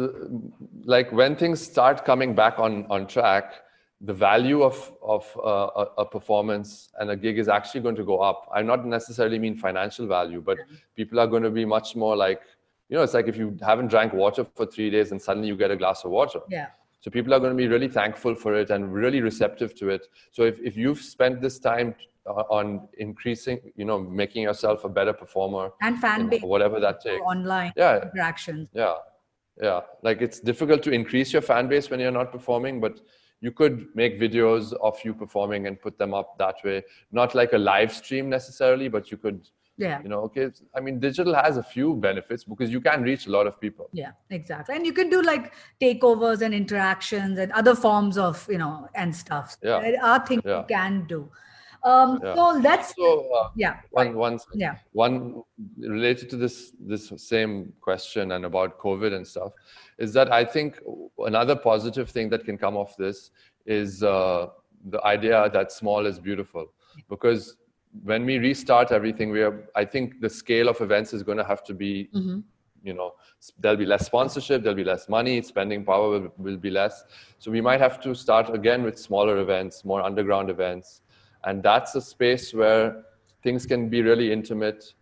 like 0.85 1.11
when 1.11 1.35
things 1.35 1.59
start 1.59 2.05
coming 2.05 2.33
back 2.33 2.59
on 2.59 2.85
on 2.89 3.07
track, 3.07 3.55
the 4.01 4.13
value 4.13 4.61
of 4.61 4.93
of 5.01 5.25
uh, 5.43 5.83
a, 5.83 6.01
a, 6.01 6.05
performance 6.05 6.89
and 6.99 7.09
a 7.09 7.15
gig 7.15 7.39
is 7.39 7.47
actually 7.47 7.81
going 7.81 7.95
to 7.95 8.03
go 8.03 8.19
up. 8.19 8.47
I 8.53 8.61
not 8.61 8.85
necessarily 8.85 9.39
mean 9.39 9.57
financial 9.57 10.05
value, 10.05 10.39
but 10.39 10.59
people 10.95 11.19
are 11.19 11.25
going 11.25 11.43
to 11.43 11.49
be 11.49 11.65
much 11.65 11.95
more 11.95 12.15
like 12.15 12.41
you 12.89 12.95
know, 12.95 13.03
it's 13.03 13.13
like 13.13 13.27
if 13.27 13.37
you 13.37 13.57
haven't 13.61 13.87
drank 13.87 14.13
water 14.13 14.45
for 14.55 14.65
three 14.65 14.89
days 14.89 15.11
and 15.11 15.21
suddenly 15.21 15.47
you 15.47 15.57
get 15.57 15.71
a 15.71 15.75
glass 15.75 16.05
of 16.05 16.11
water. 16.11 16.39
Yeah. 16.49 16.67
So 17.01 17.11
people 17.11 17.33
are 17.33 17.39
going 17.39 17.51
to 17.51 17.57
be 17.57 17.67
really 17.67 17.87
thankful 17.87 18.33
for 18.35 18.55
it 18.55 18.69
and 18.69 18.93
really 18.93 19.21
receptive 19.21 19.75
to 19.75 19.89
it. 19.89 20.07
So 20.31 20.43
if, 20.43 20.59
if 20.59 20.75
you've 20.77 20.99
spent 20.99 21.41
this 21.41 21.59
time 21.59 21.95
uh, 22.25 22.43
on 22.49 22.87
increasing, 22.97 23.59
you 23.75 23.85
know, 23.85 23.99
making 23.99 24.43
yourself 24.43 24.83
a 24.83 24.89
better 24.89 25.13
performer 25.13 25.71
and 25.81 25.99
fan 25.99 26.27
base, 26.27 26.41
whatever 26.41 26.79
that 26.79 27.01
takes, 27.01 27.21
online 27.21 27.71
yeah, 27.77 28.01
interactions, 28.03 28.69
yeah, 28.73 28.95
yeah. 29.61 29.81
Like 30.01 30.21
it's 30.21 30.39
difficult 30.39 30.81
to 30.83 30.91
increase 30.91 31.31
your 31.31 31.41
fan 31.41 31.67
base 31.67 31.89
when 31.89 31.99
you're 31.99 32.11
not 32.11 32.31
performing, 32.31 32.81
but 32.81 32.99
you 33.41 33.51
could 33.51 33.87
make 33.93 34.19
videos 34.19 34.73
of 34.81 34.97
you 35.03 35.13
performing 35.13 35.67
and 35.67 35.79
put 35.81 35.97
them 35.97 36.13
up 36.13 36.37
that 36.37 36.55
way. 36.63 36.83
Not 37.11 37.35
like 37.35 37.53
a 37.53 37.57
live 37.57 37.93
stream 37.93 38.29
necessarily 38.29 38.87
but 38.87 39.11
you 39.11 39.17
could 39.17 39.47
yeah. 39.77 40.01
you 40.01 40.09
know 40.09 40.21
okay 40.21 40.49
i 40.75 40.79
mean 40.79 40.99
digital 40.99 41.35
has 41.35 41.57
a 41.57 41.61
few 41.61 41.93
benefits 41.95 42.43
because 42.43 42.71
you 42.71 42.81
can 42.81 43.03
reach 43.03 43.27
a 43.27 43.31
lot 43.31 43.45
of 43.45 43.59
people. 43.61 43.89
Yeah 43.93 44.11
exactly. 44.29 44.75
And 44.75 44.85
you 44.85 44.93
can 44.93 45.09
do 45.09 45.21
like 45.21 45.53
takeovers 45.79 46.41
and 46.41 46.53
interactions 46.53 47.37
and 47.37 47.51
other 47.51 47.75
forms 47.75 48.17
of 48.17 48.45
you 48.49 48.57
know 48.57 48.87
and 48.95 49.15
stuff. 49.15 49.57
Yeah. 49.63 49.79
There 49.81 50.03
are 50.03 50.25
things 50.25 50.41
yeah. 50.45 50.59
you 50.59 50.65
can 50.67 51.05
do 51.07 51.29
um 51.87 52.19
yeah. 52.23 52.35
so 52.35 52.45
let's 52.67 52.93
so, 52.95 53.09
uh, 53.39 53.49
yeah 53.55 53.79
one 53.91 54.13
one 54.15 54.39
yeah 54.53 54.75
one 55.03 55.43
related 55.77 56.29
to 56.29 56.37
this 56.43 56.55
this 56.93 57.11
same 57.17 57.53
question 57.87 58.33
and 58.37 58.45
about 58.45 58.79
covid 58.85 59.13
and 59.17 59.25
stuff 59.33 59.51
is 59.97 60.13
that 60.17 60.31
i 60.39 60.43
think 60.55 60.79
another 61.31 61.55
positive 61.55 62.09
thing 62.09 62.29
that 62.33 62.43
can 62.49 62.57
come 62.57 62.75
off 62.81 62.97
this 62.97 63.31
is 63.65 64.03
uh, 64.03 64.47
the 64.89 65.03
idea 65.03 65.49
that 65.53 65.71
small 65.71 66.05
is 66.05 66.19
beautiful 66.19 66.67
because 67.09 67.55
when 68.03 68.25
we 68.25 68.37
restart 68.37 68.91
everything 68.91 69.29
we 69.29 69.41
are 69.41 69.55
i 69.75 69.85
think 69.85 70.19
the 70.21 70.29
scale 70.29 70.69
of 70.73 70.81
events 70.81 71.13
is 71.13 71.23
going 71.23 71.37
to 71.37 71.43
have 71.43 71.63
to 71.63 71.73
be 71.73 72.09
mm-hmm. 72.13 72.39
you 72.83 72.93
know 72.93 73.13
there'll 73.59 73.83
be 73.85 73.85
less 73.85 74.05
sponsorship 74.05 74.61
there'll 74.61 74.83
be 74.83 74.83
less 74.83 75.09
money 75.09 75.41
spending 75.41 75.83
power 75.85 76.09
will, 76.09 76.33
will 76.37 76.57
be 76.57 76.69
less 76.69 77.03
so 77.39 77.51
we 77.51 77.61
might 77.61 77.79
have 77.79 77.99
to 77.99 78.13
start 78.13 78.53
again 78.53 78.83
with 78.83 78.97
smaller 78.99 79.37
events 79.39 79.83
more 79.85 80.01
underground 80.01 80.49
events 80.49 81.01
and 81.47 81.63
that's 81.63 81.95
a 81.95 82.01
space 82.01 82.53
where 82.53 83.03
things 83.41 83.65
can 83.65 83.89
be 83.89 84.01
really 84.01 84.31
intimate 84.31 84.93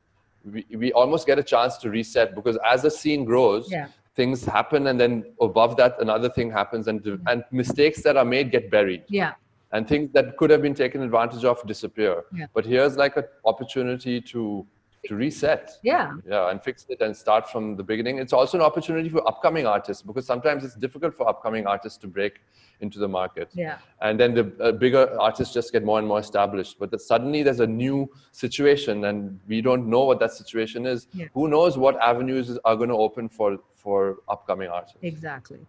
we, 0.54 0.64
we 0.78 0.94
almost 0.94 1.26
get 1.26 1.40
a 1.40 1.44
chance 1.44 1.78
to 1.78 1.90
reset 1.90 2.36
because 2.36 2.58
as 2.74 2.84
the 2.84 2.92
scene 2.92 3.26
grows 3.26 3.72
yeah. 3.72 3.88
things 4.16 4.46
happen 4.46 4.88
and 4.88 5.00
then 5.00 5.24
above 5.42 5.76
that 5.76 6.00
another 6.00 6.30
thing 6.30 6.52
happens 6.52 6.88
and 6.88 7.02
mm-hmm. 7.04 7.28
and 7.28 7.44
mistakes 7.52 8.04
that 8.04 8.16
are 8.16 8.30
made 8.36 8.52
get 8.52 8.70
buried 8.70 9.04
yeah 9.10 9.34
and 9.72 9.88
things 9.88 10.10
that 10.14 10.38
could 10.38 10.50
have 10.50 10.62
been 10.62 10.76
taken 10.76 11.02
advantage 11.02 11.44
of 11.44 11.66
disappear 11.68 12.24
yeah. 12.34 12.46
but 12.54 12.66
here's 12.66 12.96
like 12.96 13.18
an 13.18 13.26
opportunity 13.46 14.22
to 14.22 14.66
to 15.08 15.16
reset. 15.16 15.72
Yeah. 15.84 16.14
Yeah 16.28 16.50
and 16.50 16.62
fix 16.62 16.86
it 16.90 17.02
and 17.02 17.16
start 17.16 17.50
from 17.50 17.76
the 17.76 17.84
beginning. 17.84 18.18
It's 18.18 18.34
also 18.34 18.58
an 18.58 18.64
opportunity 18.64 19.10
for 19.10 19.28
upcoming 19.28 19.66
artists 19.66 20.02
because 20.02 20.26
sometimes 20.26 20.64
it's 20.64 20.76
difficult 20.76 21.16
for 21.16 21.28
upcoming 21.28 21.68
artists 21.68 21.98
to 22.00 22.08
break 22.08 22.42
into 22.82 23.00
the 23.00 23.08
market. 23.08 23.50
Yeah. 23.54 23.78
And 24.02 24.20
then 24.20 24.34
the 24.34 24.52
uh, 24.60 24.72
bigger 24.72 25.20
artists 25.20 25.54
just 25.54 25.72
get 25.72 25.84
more 25.84 26.00
and 26.00 26.08
more 26.08 26.20
established 26.20 26.78
but 26.80 27.00
suddenly 27.02 27.44
there's 27.44 27.60
a 27.60 27.68
new 27.68 28.10
situation 28.32 29.06
and 29.06 29.40
we 29.48 29.62
don't 29.62 29.90
know 29.90 30.04
what 30.04 30.20
that 30.20 30.32
situation 30.32 30.86
is. 30.86 31.08
Yeah. 31.14 31.28
who 31.34 31.48
knows 31.48 31.78
what 31.78 32.00
avenues 32.02 32.58
are 32.66 32.76
going 32.76 32.90
to 32.90 32.96
open 32.96 33.30
for 33.30 33.58
for 33.76 34.18
upcoming 34.28 34.70
artists. 34.70 34.98
Exactly. 35.02 35.60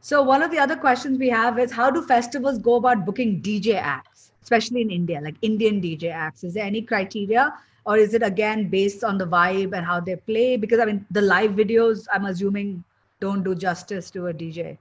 So 0.00 0.22
one 0.22 0.42
of 0.42 0.50
the 0.50 0.58
other 0.58 0.76
questions 0.76 1.18
we 1.18 1.28
have 1.28 1.58
is 1.58 1.72
how 1.72 1.90
do 1.90 2.02
festivals 2.02 2.58
go 2.58 2.76
about 2.76 3.04
booking 3.04 3.42
dj 3.42 3.74
acts 3.74 4.32
especially 4.42 4.80
in 4.80 4.90
india? 4.90 5.20
Like 5.20 5.36
indian 5.42 5.80
dj 5.82 6.10
acts 6.10 6.44
is 6.44 6.54
there 6.54 6.64
any 6.64 6.82
criteria 6.82 7.52
or 7.88 7.96
is 8.04 8.14
it 8.18 8.24
again 8.28 8.68
based 8.74 9.04
on 9.10 9.18
the 9.22 9.26
vibe 9.26 9.76
and 9.76 9.86
how 9.90 9.98
they 10.08 10.16
play? 10.30 10.56
Because 10.64 10.84
i 10.84 10.84
mean 10.90 11.00
the 11.18 11.24
live 11.30 11.56
videos 11.62 12.04
i'm 12.12 12.28
assuming 12.32 12.84
don't 13.20 13.48
do 13.48 13.54
justice 13.64 14.10
to 14.16 14.26
a 14.28 14.34
dj 14.40 14.76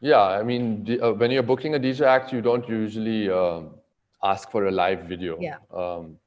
yeah 0.00 0.26
i 0.40 0.42
mean 0.50 0.98
uh, 1.02 1.12
when 1.22 1.30
you're 1.36 1.48
booking 1.50 1.74
a 1.78 1.80
dj 1.86 2.06
act 2.16 2.32
you 2.32 2.42
don't 2.50 2.68
usually 2.68 3.30
uh, 3.38 3.62
ask 4.22 4.50
for 4.50 4.66
a 4.66 4.70
live 4.70 5.00
video. 5.12 5.38
Yeah. 5.40 5.58
Um, 5.72 6.18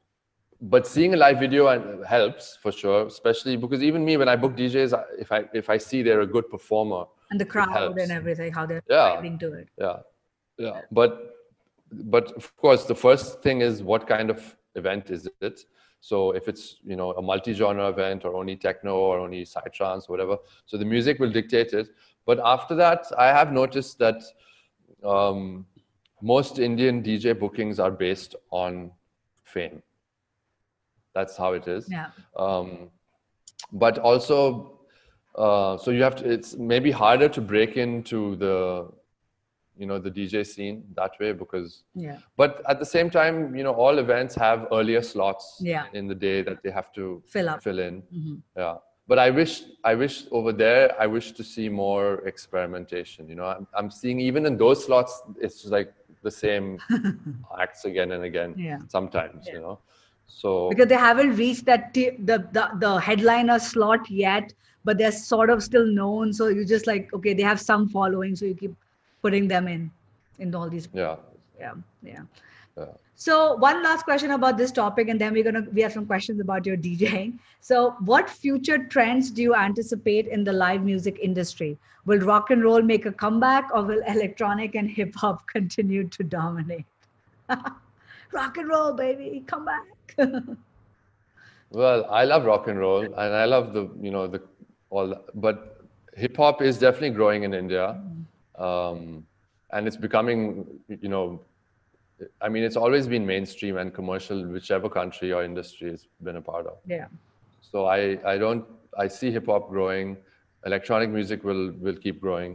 but 0.62 0.86
seeing 0.86 1.14
a 1.14 1.18
live 1.18 1.40
video 1.40 2.04
helps 2.04 2.58
for 2.62 2.72
sure 2.72 3.06
especially 3.08 3.56
because 3.56 3.82
even 3.90 4.04
me 4.10 4.18
when 4.22 4.28
i 4.34 4.36
book 4.36 4.58
djs 4.58 4.94
if 5.26 5.32
i 5.32 5.46
if 5.54 5.70
i 5.70 5.78
see 5.78 6.02
they're 6.08 6.22
a 6.22 6.32
good 6.36 6.50
performer 6.56 7.06
and 7.32 7.40
the 7.40 7.46
crowd 7.46 7.98
and 7.98 8.12
everything 8.12 8.52
how 8.52 8.66
they're 8.66 8.84
yeah. 8.90 9.22
to 9.40 9.54
it. 9.54 9.68
Yeah. 9.78 9.98
Yeah. 10.58 10.82
But 10.92 11.36
but 11.92 12.32
of 12.34 12.56
course 12.58 12.86
the 12.86 12.96
first 12.96 13.42
thing 13.42 13.62
is 13.62 13.82
what 13.82 14.08
kind 14.08 14.30
of 14.30 14.56
event 14.80 15.10
is 15.12 15.30
it? 15.42 15.66
So 16.02 16.32
if 16.32 16.48
it's 16.48 16.78
you 16.84 16.96
know 16.96 17.12
a 17.12 17.22
multi-genre 17.22 17.90
event 17.90 18.26
or 18.26 18.36
only 18.36 18.56
techno 18.56 18.96
or 18.96 19.20
only 19.20 19.44
psytrance 19.44 20.10
or 20.10 20.14
whatever, 20.14 20.38
so 20.66 20.78
the 20.78 20.86
music 20.86 21.20
will 21.20 21.32
dictate 21.32 21.74
it. 21.74 21.90
But 22.26 22.40
after 22.44 22.76
that, 22.76 23.06
I 23.18 23.28
have 23.28 23.52
noticed 23.52 24.00
that 24.00 24.24
um, 25.04 25.66
most 26.22 26.60
Indian 26.60 27.04
DJ 27.04 27.38
bookings 27.38 27.80
are 27.80 27.92
based 27.92 28.36
on 28.52 28.92
fame. 29.44 29.82
That's 31.14 31.36
how 31.36 31.54
it 31.54 31.68
is. 31.68 31.90
Yeah. 31.90 32.12
Um, 32.38 32.90
but 33.74 33.98
also, 34.00 34.80
uh, 35.36 35.78
so 35.78 35.92
you 35.92 36.04
have 36.04 36.16
to. 36.18 36.30
It's 36.30 36.56
maybe 36.56 36.92
harder 36.92 37.30
to 37.30 37.42
break 37.42 37.78
into 37.78 38.36
the 38.38 38.90
you 39.80 39.86
know 39.86 39.98
the 39.98 40.12
dj 40.12 40.46
scene 40.46 40.84
that 40.96 41.12
way 41.20 41.32
because 41.32 41.84
yeah 41.96 42.18
but 42.36 42.62
at 42.68 42.80
the 42.80 42.86
same 42.86 43.10
time 43.10 43.56
you 43.56 43.64
know 43.64 43.74
all 43.74 43.98
events 43.98 44.36
have 44.36 44.68
earlier 44.72 45.02
slots 45.02 45.58
yeah. 45.60 45.86
in 45.94 46.08
the 46.08 46.16
day 46.16 46.42
that 46.42 46.62
they 46.64 46.72
have 46.80 46.92
to 46.94 47.24
fill 47.26 47.50
up 47.50 47.64
fill 47.64 47.80
in 47.80 48.02
mm-hmm. 48.02 48.36
yeah 48.58 48.76
but 49.08 49.18
i 49.18 49.30
wish 49.30 49.64
i 49.86 49.96
wish 49.96 50.26
over 50.32 50.52
there 50.52 50.84
i 51.02 51.08
wish 51.08 51.32
to 51.32 51.44
see 51.44 51.70
more 51.70 52.28
experimentation 52.28 53.30
you 53.30 53.36
know 53.36 53.46
i'm, 53.46 53.66
I'm 53.74 53.90
seeing 53.90 54.20
even 54.20 54.46
in 54.46 54.58
those 54.58 54.84
slots 54.86 55.22
it's 55.40 55.66
like 55.66 55.94
the 56.22 56.32
same 56.32 56.78
acts 57.60 57.86
again 57.86 58.12
and 58.12 58.24
again. 58.24 58.54
Yeah. 58.58 58.80
Sometimes, 58.88 59.48
Yeah. 59.48 59.54
you 59.54 59.60
know. 59.62 59.80
So 60.28 60.70
because 60.70 60.88
they 60.88 60.96
haven't 60.96 61.36
reached 61.38 61.66
that 61.66 61.94
t- 61.94 62.12
the, 62.20 62.48
the 62.52 62.70
the 62.80 63.00
headliner 63.00 63.58
slot 63.58 64.12
yet 64.12 64.54
but 64.86 65.00
they're 65.00 65.12
sort 65.12 65.50
of 65.50 65.64
still 65.64 65.88
known 65.88 66.32
so 66.32 66.48
you 66.50 66.66
just 66.66 66.86
like 66.86 67.12
okay 67.16 67.34
they 67.34 67.42
have 67.42 67.60
some 67.60 67.90
following 67.90 68.36
so 68.36 68.46
you 68.46 68.54
keep 68.54 68.76
putting 69.22 69.48
them 69.48 69.68
in 69.68 69.92
in 70.40 70.54
all 70.56 70.70
these 70.70 70.88
yeah, 70.94 71.16
yeah 71.60 71.74
yeah. 72.04 72.22
Yeah. 72.78 72.86
so 73.16 73.56
one 73.56 73.84
last 73.84 74.04
question 74.04 74.32
about 74.32 74.58
this 74.58 74.72
topic 74.72 75.10
and 75.10 75.20
then 75.20 75.34
we're 75.34 75.44
gonna 75.44 75.66
we 75.74 75.82
have 75.82 75.92
some 75.92 76.06
questions 76.06 76.40
about 76.40 76.66
your 76.66 76.78
djing. 76.78 77.34
So 77.62 77.96
what 78.06 78.30
future 78.30 78.78
trends 78.78 79.32
do 79.32 79.42
you 79.42 79.56
anticipate 79.56 80.28
in 80.28 80.44
the 80.44 80.54
live 80.54 80.84
music 80.84 81.20
industry? 81.22 81.78
Will 82.06 82.20
rock 82.20 82.52
and 82.52 82.64
roll 82.64 82.82
make 82.82 83.06
a 83.06 83.12
comeback 83.12 83.70
or 83.74 83.84
will 83.84 84.02
electronic 84.08 84.76
and 84.76 84.90
hip 84.90 85.14
hop 85.16 85.46
continue 85.58 86.08
to 86.08 86.24
dominate? 86.24 86.86
Rock 88.32 88.58
and 88.58 88.70
roll 88.70 88.94
baby 88.94 89.44
come 89.48 89.66
back. 89.66 89.86
Well, 91.72 92.06
I 92.10 92.26
love 92.26 92.46
rock 92.46 92.68
and 92.68 92.80
roll, 92.80 93.04
and 93.04 93.36
I 93.36 93.46
love 93.46 93.74
the 93.74 93.90
you 94.02 94.10
know 94.10 94.28
the 94.28 94.42
all, 94.90 95.16
but 95.36 95.82
hip 96.16 96.36
hop 96.36 96.62
is 96.62 96.80
definitely 96.80 97.12
growing 97.12 97.44
in 97.44 97.54
India, 97.54 97.96
mm-hmm. 97.96 98.19
Um, 98.60 99.26
and 99.72 99.88
it's 99.88 99.98
becoming 99.98 100.66
you 100.88 101.10
know, 101.10 101.42
I 102.42 102.50
mean, 102.50 102.64
it's 102.64 102.76
always 102.76 103.08
been 103.08 103.26
mainstream 103.26 103.78
and 103.78 103.94
commercial, 103.94 104.46
whichever 104.46 104.90
country 104.90 105.32
or 105.32 105.44
industry 105.44 105.90
it's 105.92 106.08
been 106.22 106.36
a 106.36 106.42
part 106.42 106.66
of. 106.68 106.78
yeah 106.86 107.08
So 107.72 107.86
I 107.86 108.00
I 108.34 108.38
don't 108.38 108.66
I 108.98 109.08
see 109.08 109.32
hip 109.32 109.46
hop 109.46 109.70
growing, 109.70 110.18
electronic 110.66 111.10
music 111.10 111.44
will 111.44 111.72
will 111.84 111.96
keep 112.06 112.20
growing, 112.22 112.52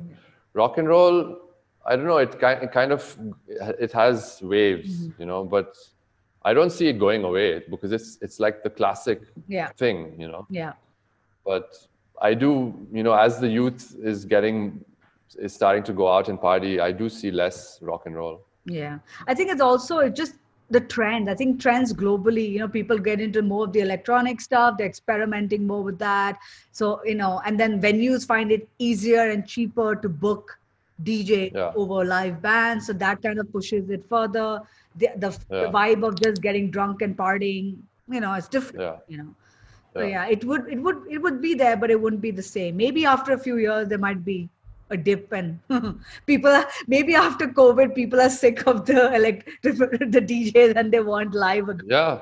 rock 0.52 0.78
and 0.78 0.88
roll. 0.88 1.38
I 1.86 1.96
don't 1.96 2.07
know. 2.07 2.18
It 2.18 2.38
kind 2.40 2.70
kind 2.72 2.92
of 2.92 3.02
it 3.86 3.92
has 3.92 4.40
waves, 4.42 5.09
you 5.18 5.26
know, 5.26 5.44
but 5.44 5.76
I 6.44 6.52
don't 6.52 6.70
see 6.78 6.88
it 6.88 6.98
going 6.98 7.24
away 7.24 7.62
because 7.70 7.92
it's 7.92 8.18
it's 8.20 8.38
like 8.40 8.62
the 8.62 8.70
classic 8.70 9.20
yeah 9.48 9.68
thing, 9.82 9.98
you 10.18 10.28
know. 10.28 10.46
yeah 10.50 10.72
But 11.44 11.68
I 12.20 12.34
do, 12.34 12.74
you 12.92 13.02
know, 13.02 13.14
as 13.14 13.38
the 13.40 13.48
youth 13.48 13.96
is 14.02 14.24
getting 14.24 14.84
is 15.39 15.53
starting 15.55 15.83
to 15.85 15.93
go 15.93 16.09
out 16.12 16.29
and 16.29 16.41
party, 16.41 16.81
I 16.81 16.93
do 16.93 17.09
see 17.09 17.31
less 17.31 17.79
rock 17.83 18.07
and 18.07 18.14
roll. 18.14 18.41
Yeah, 18.66 18.99
I 19.27 19.35
think 19.35 19.51
it's 19.51 19.61
also 19.61 20.09
just 20.09 20.35
the 20.70 20.81
trend. 20.81 21.29
I 21.29 21.35
think 21.35 21.61
trends 21.61 21.93
globally, 21.93 22.51
you 22.51 22.59
know, 22.59 22.68
people 22.68 22.99
get 22.99 23.20
into 23.20 23.43
more 23.43 23.64
of 23.64 23.72
the 23.72 23.81
electronic 23.81 24.41
stuff, 24.41 24.77
they're 24.79 24.87
experimenting 24.87 25.66
more 25.66 25.83
with 25.83 25.99
that. 25.99 26.39
So, 26.72 27.01
you 27.05 27.14
know, 27.14 27.41
and 27.45 27.59
then 27.59 27.81
venues 27.81 28.27
find 28.27 28.51
it 28.51 28.68
easier 28.79 29.31
and 29.31 29.47
cheaper 29.47 29.95
to 29.97 30.09
book 30.09 30.59
DJ 31.03 31.53
Yeah. 31.55 31.72
over 31.75 32.05
live 32.05 32.41
bands. 32.41 32.87
So 32.87 32.93
that 32.95 33.22
kind 33.22 33.39
of 33.39 33.51
pushes 33.53 33.91
it 33.91 34.05
further. 34.09 34.61
The, 34.97 35.11
the, 35.16 35.39
the 35.61 35.68
vibe 35.68 36.07
of 36.07 36.20
just 36.22 36.41
getting 36.41 36.70
drunk 36.70 37.03
and 37.03 37.16
partying, 37.16 37.77
you 38.09 38.20
know, 38.20 38.33
it's 38.35 38.49
different, 38.49 38.81
Yeah. 38.81 38.97
you 39.09 39.18
know. 39.18 39.35
So 39.95 40.01
Yeah. 40.01 40.07
yeah, 40.07 40.27
it 40.27 40.45
would 40.45 40.68
it 40.68 40.79
would 40.81 40.97
it 41.11 41.18
would 41.18 41.41
be 41.41 41.55
there, 41.55 41.77
but 41.77 41.91
it 41.91 42.01
wouldn't 42.01 42.22
be 42.22 42.31
the 42.31 42.43
same. 42.43 42.77
Maybe 42.77 43.05
after 43.05 43.33
a 43.33 43.39
few 43.39 43.59
years 43.59 43.89
there 43.89 43.99
might 43.99 44.25
be 44.25 44.49
a 44.91 44.97
dip 44.97 45.32
and 45.32 45.59
people 46.26 46.51
are, 46.51 46.66
maybe 46.87 47.14
after 47.14 47.49
COVID 47.49 47.95
people 47.95 48.20
are 48.20 48.28
sick 48.30 48.66
of 48.66 48.85
the 48.87 49.14
elect 49.14 49.49
the 49.62 49.70
DJs 49.72 50.76
and 50.76 50.93
they 50.93 51.01
want 51.01 51.35
live 51.35 51.68
again. 51.68 51.87
Yeah, 51.89 52.18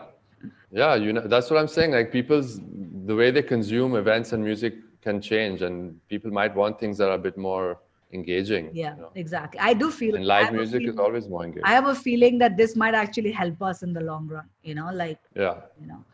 yeah, 0.70 0.94
you 0.94 1.12
know, 1.12 1.22
that's 1.22 1.50
what 1.50 1.58
I'm 1.60 1.68
saying. 1.68 1.92
Like 1.92 2.12
people's 2.12 2.60
the 3.06 3.14
way 3.14 3.30
they 3.30 3.42
consume 3.42 3.96
events 3.96 4.32
and 4.32 4.42
music 4.42 4.74
can 5.02 5.20
change, 5.20 5.62
and 5.62 5.98
people 6.08 6.30
might 6.30 6.54
want 6.54 6.78
things 6.78 6.98
that 6.98 7.08
are 7.08 7.14
a 7.14 7.18
bit 7.18 7.36
more 7.36 7.78
engaging. 8.12 8.66
you 8.66 8.82
Yeah, 8.82 8.94
know. 8.94 9.10
exactly. 9.14 9.58
I 9.60 9.74
do 9.74 9.90
feel 9.90 10.14
And 10.14 10.26
live 10.26 10.52
music 10.52 10.82
is 10.82 10.98
always 10.98 11.28
more 11.28 11.44
engaging. 11.44 11.64
I 11.64 11.72
have 11.72 11.86
a 11.86 11.94
feeling 11.94 12.38
that 12.38 12.56
this 12.56 12.76
might 12.76 12.94
actually 12.94 13.32
help 13.32 13.60
us 13.62 13.82
in 13.82 13.92
the 13.92 14.00
long 14.00 14.28
run. 14.28 14.48
You 14.62 14.74
know, 14.74 14.90
like 14.92 15.18
yeah. 15.34 15.56
you 15.80 15.86
know. 15.88 16.04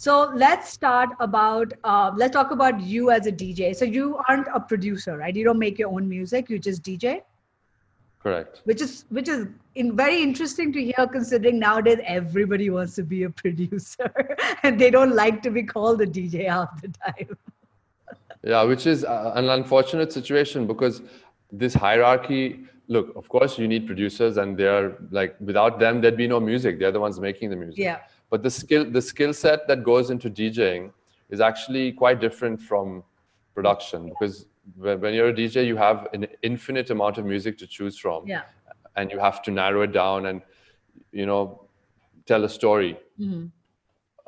So 0.00 0.30
let's 0.32 0.72
start 0.72 1.10
about 1.18 1.72
uh, 1.82 2.12
let's 2.16 2.32
talk 2.32 2.52
about 2.52 2.80
you 2.80 3.10
as 3.10 3.26
a 3.26 3.32
DJ. 3.32 3.74
So 3.74 3.84
you 3.84 4.20
aren't 4.28 4.46
a 4.54 4.60
producer, 4.60 5.16
right? 5.18 5.34
You 5.34 5.42
don't 5.42 5.58
make 5.58 5.76
your 5.76 5.88
own 5.92 6.08
music. 6.08 6.48
You 6.48 6.60
just 6.60 6.84
DJ. 6.84 7.22
Correct. 8.20 8.62
which 8.64 8.80
is 8.80 9.04
which 9.10 9.28
is 9.28 9.46
in 9.76 9.96
very 9.96 10.20
interesting 10.22 10.72
to 10.72 10.82
hear 10.84 11.06
considering 11.10 11.58
nowadays 11.60 11.98
everybody 12.04 12.68
wants 12.68 12.96
to 12.96 13.04
be 13.04 13.22
a 13.22 13.30
producer 13.42 14.08
and 14.64 14.78
they 14.78 14.90
don't 14.90 15.14
like 15.14 15.40
to 15.44 15.52
be 15.52 15.62
called 15.62 16.02
a 16.02 16.06
dj 16.16 16.48
half 16.48 16.82
the 16.82 16.88
time 17.06 17.38
Yeah, 18.42 18.64
which 18.64 18.86
is 18.86 19.04
uh, 19.04 19.32
an 19.36 19.48
unfortunate 19.48 20.12
situation 20.12 20.66
because 20.66 21.00
this 21.52 21.74
hierarchy. 21.74 22.64
Look, 22.90 23.14
of 23.16 23.28
course, 23.28 23.58
you 23.58 23.68
need 23.68 23.86
producers, 23.86 24.38
and 24.38 24.56
they're 24.56 24.96
like 25.10 25.34
without 25.38 25.78
them, 25.78 26.00
there'd 26.00 26.16
be 26.16 26.26
no 26.26 26.40
music. 26.40 26.78
They're 26.78 26.92
the 26.98 27.00
ones 27.00 27.20
making 27.20 27.50
the 27.50 27.56
music. 27.56 27.78
yeah 27.88 27.98
But 28.30 28.42
the 28.42 28.50
skill, 28.50 28.84
the 28.90 29.00
skill 29.02 29.32
set 29.32 29.66
that 29.68 29.82
goes 29.82 30.10
into 30.10 30.28
DJing 30.30 30.92
is 31.30 31.40
actually 31.40 31.92
quite 31.92 32.20
different 32.20 32.60
from 32.60 33.02
production 33.54 34.08
because 34.08 34.46
when 34.76 35.14
you're 35.14 35.28
a 35.28 35.32
DJ, 35.32 35.66
you 35.66 35.76
have 35.76 36.08
an 36.12 36.26
infinite 36.42 36.90
amount 36.90 37.18
of 37.18 37.24
music 37.24 37.56
to 37.58 37.66
choose 37.66 37.98
from, 37.98 38.26
yeah. 38.26 38.42
And 38.96 39.10
you 39.10 39.18
have 39.18 39.42
to 39.42 39.50
narrow 39.50 39.82
it 39.82 39.92
down 39.92 40.26
and 40.26 40.42
you 41.12 41.24
know 41.24 41.68
tell 42.26 42.44
a 42.44 42.48
story. 42.48 42.98
Mhm. 43.18 43.50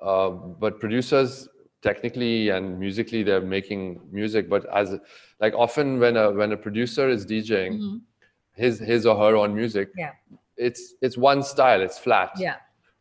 Uh, 0.00 0.30
but 0.30 0.80
producers 0.80 1.48
technically 1.82 2.50
and 2.50 2.78
musically 2.78 3.22
they're 3.22 3.40
making 3.40 4.00
music. 4.10 4.48
But 4.48 4.64
as 4.74 4.98
like 5.40 5.54
often 5.54 5.98
when 5.98 6.16
a 6.16 6.30
when 6.32 6.52
a 6.52 6.56
producer 6.56 7.08
is 7.08 7.26
djing 7.26 7.78
Mhm. 7.78 8.00
his 8.54 8.78
his 8.78 9.04
or 9.06 9.16
her 9.16 9.36
own 9.36 9.54
music 9.54 9.90
yeah. 9.96 10.12
it's 10.56 10.94
it's 11.02 11.18
one 11.18 11.42
style. 11.42 11.80
It's 11.82 11.98
flat. 11.98 12.30
Yeah 12.38 12.56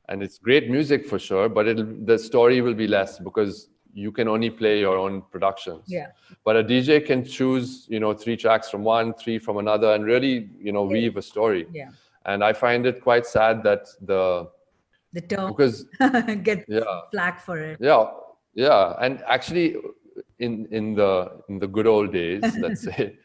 and 0.09 0.21
it's 0.21 0.37
great 0.37 0.69
music 0.69 1.07
for 1.07 1.17
sure 1.17 1.47
but 1.47 1.67
it'll 1.67 1.85
the 2.11 2.17
story 2.17 2.61
will 2.61 2.73
be 2.73 2.87
less 2.87 3.19
because 3.19 3.69
you 3.93 4.11
can 4.11 4.27
only 4.27 4.49
play 4.49 4.79
your 4.79 4.97
own 4.97 5.21
productions. 5.31 5.83
Yeah. 5.87 6.07
But 6.45 6.55
a 6.57 6.63
dj 6.63 7.05
can 7.05 7.23
choose 7.23 7.87
you 7.89 7.99
know 7.99 8.13
three 8.13 8.37
tracks 8.37 8.69
from 8.69 8.83
one 8.83 9.13
three 9.13 9.39
from 9.39 9.57
another 9.57 9.93
and 9.93 10.05
really 10.05 10.49
you 10.61 10.71
know 10.71 10.83
weave 10.83 11.17
a 11.17 11.21
story. 11.21 11.67
Yeah. 11.71 11.89
And 12.25 12.43
i 12.43 12.53
find 12.53 12.85
it 12.85 13.01
quite 13.01 13.25
sad 13.25 13.63
that 13.63 13.87
the 14.01 14.49
the 15.13 15.21
term 15.21 15.47
because 15.51 15.85
get 16.43 16.65
yeah. 16.67 17.01
flack 17.11 17.41
for 17.41 17.57
it. 17.57 17.77
Yeah. 17.81 18.05
Yeah. 18.53 18.95
And 18.99 19.23
actually 19.27 19.77
in 20.39 20.67
in 20.71 20.93
the 20.95 21.41
in 21.49 21.59
the 21.59 21.67
good 21.67 21.87
old 21.87 22.11
days 22.13 22.43
let's 22.59 22.81
say 22.89 23.17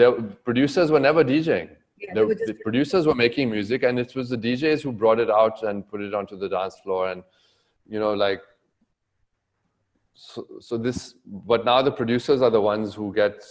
the 0.00 0.12
producers 0.44 0.90
were 0.90 1.00
never 1.00 1.24
djing 1.24 1.68
Yeah, 2.00 2.14
the, 2.14 2.20
they 2.20 2.24
were 2.26 2.34
just- 2.34 2.46
the 2.46 2.54
producers 2.54 3.06
were 3.06 3.14
making 3.14 3.50
music 3.50 3.82
and 3.82 3.98
it 3.98 4.14
was 4.14 4.28
the 4.30 4.36
djs 4.38 4.82
who 4.82 4.92
brought 4.92 5.18
it 5.18 5.30
out 5.30 5.62
and 5.62 5.88
put 5.88 6.00
it 6.00 6.14
onto 6.14 6.36
the 6.38 6.48
dance 6.48 6.76
floor 6.82 7.08
and 7.10 7.22
you 7.88 7.98
know 7.98 8.12
like 8.14 8.40
so, 10.14 10.46
so 10.60 10.76
this 10.76 11.14
but 11.26 11.64
now 11.64 11.80
the 11.82 11.90
producers 11.90 12.42
are 12.42 12.50
the 12.50 12.60
ones 12.60 12.94
who 12.94 13.12
get 13.14 13.44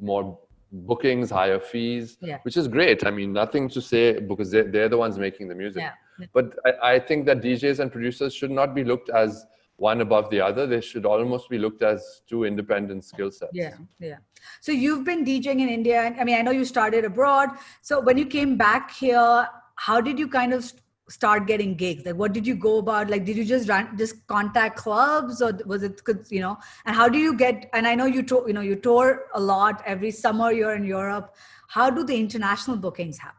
more 0.00 0.38
bookings 0.72 1.30
higher 1.30 1.60
fees 1.60 2.18
Yeah. 2.20 2.38
which 2.42 2.56
is 2.56 2.68
great. 2.68 3.06
I 3.06 3.10
mean 3.10 3.32
nothing 3.32 3.68
to 3.70 3.80
say 3.80 4.18
because 4.18 4.50
they're, 4.50 4.64
they're 4.72 4.88
the 4.88 4.98
ones 4.98 5.18
making 5.18 5.48
the 5.48 5.54
music. 5.54 5.82
Yeah. 5.82 6.26
But 6.32 6.58
I, 6.66 6.94
I 6.94 6.98
think 6.98 7.26
that 7.26 7.40
DJs 7.40 7.78
and 7.80 7.90
producers 7.92 8.34
should 8.34 8.50
not 8.50 8.74
be 8.74 8.84
looked 8.84 9.08
as 9.10 9.46
one 9.78 10.00
above 10.00 10.28
the 10.30 10.40
other. 10.40 10.66
They 10.66 10.80
should 10.80 11.06
almost 11.06 11.48
be 11.48 11.56
looked 11.56 11.82
as 11.82 12.22
two 12.28 12.44
independent 12.44 13.04
skill 13.04 13.30
sets. 13.30 13.52
yeah 13.54 13.76
yeah. 13.98 14.18
So 14.60 14.72
you've 14.72 15.04
been 15.04 15.24
djing 15.24 15.62
in 15.66 15.68
india 15.68 16.02
i 16.18 16.24
mean 16.24 16.36
i 16.36 16.42
know 16.42 16.50
you 16.58 16.64
started 16.64 17.04
abroad. 17.04 17.50
So 17.82 18.00
when 18.00 18.18
you 18.18 18.26
came 18.26 18.56
back 18.56 18.92
here 18.92 19.48
how 19.86 20.00
did 20.00 20.18
you 20.18 20.28
kind 20.28 20.52
of 20.52 20.72
start 21.08 21.46
getting 21.46 21.74
gigs? 21.74 22.04
Like 22.04 22.16
what 22.16 22.32
did 22.32 22.46
you 22.46 22.54
go 22.54 22.78
about? 22.78 23.08
Like 23.08 23.24
did 23.24 23.36
you 23.36 23.44
just 23.44 23.68
run 23.68 23.96
just 23.96 24.26
contact 24.26 24.76
clubs 24.76 25.40
or 25.40 25.52
was 25.64 25.82
it 25.82 26.02
you 26.30 26.40
know 26.40 26.58
and 26.84 26.94
how 26.94 27.08
do 27.08 27.18
you 27.18 27.34
get 27.34 27.70
and 27.72 27.86
i 27.86 27.94
know 27.94 28.06
you 28.06 28.22
tour 28.22 28.46
you 28.48 28.52
know 28.52 28.60
you 28.60 28.76
tour 28.76 29.26
a 29.34 29.40
lot 29.40 29.82
every 29.86 30.10
summer 30.10 30.52
you're 30.52 30.74
in 30.74 30.84
europe. 30.84 31.34
How 31.68 31.90
do 31.90 32.02
the 32.02 32.16
international 32.16 32.78
bookings 32.78 33.18
happen 33.18 33.37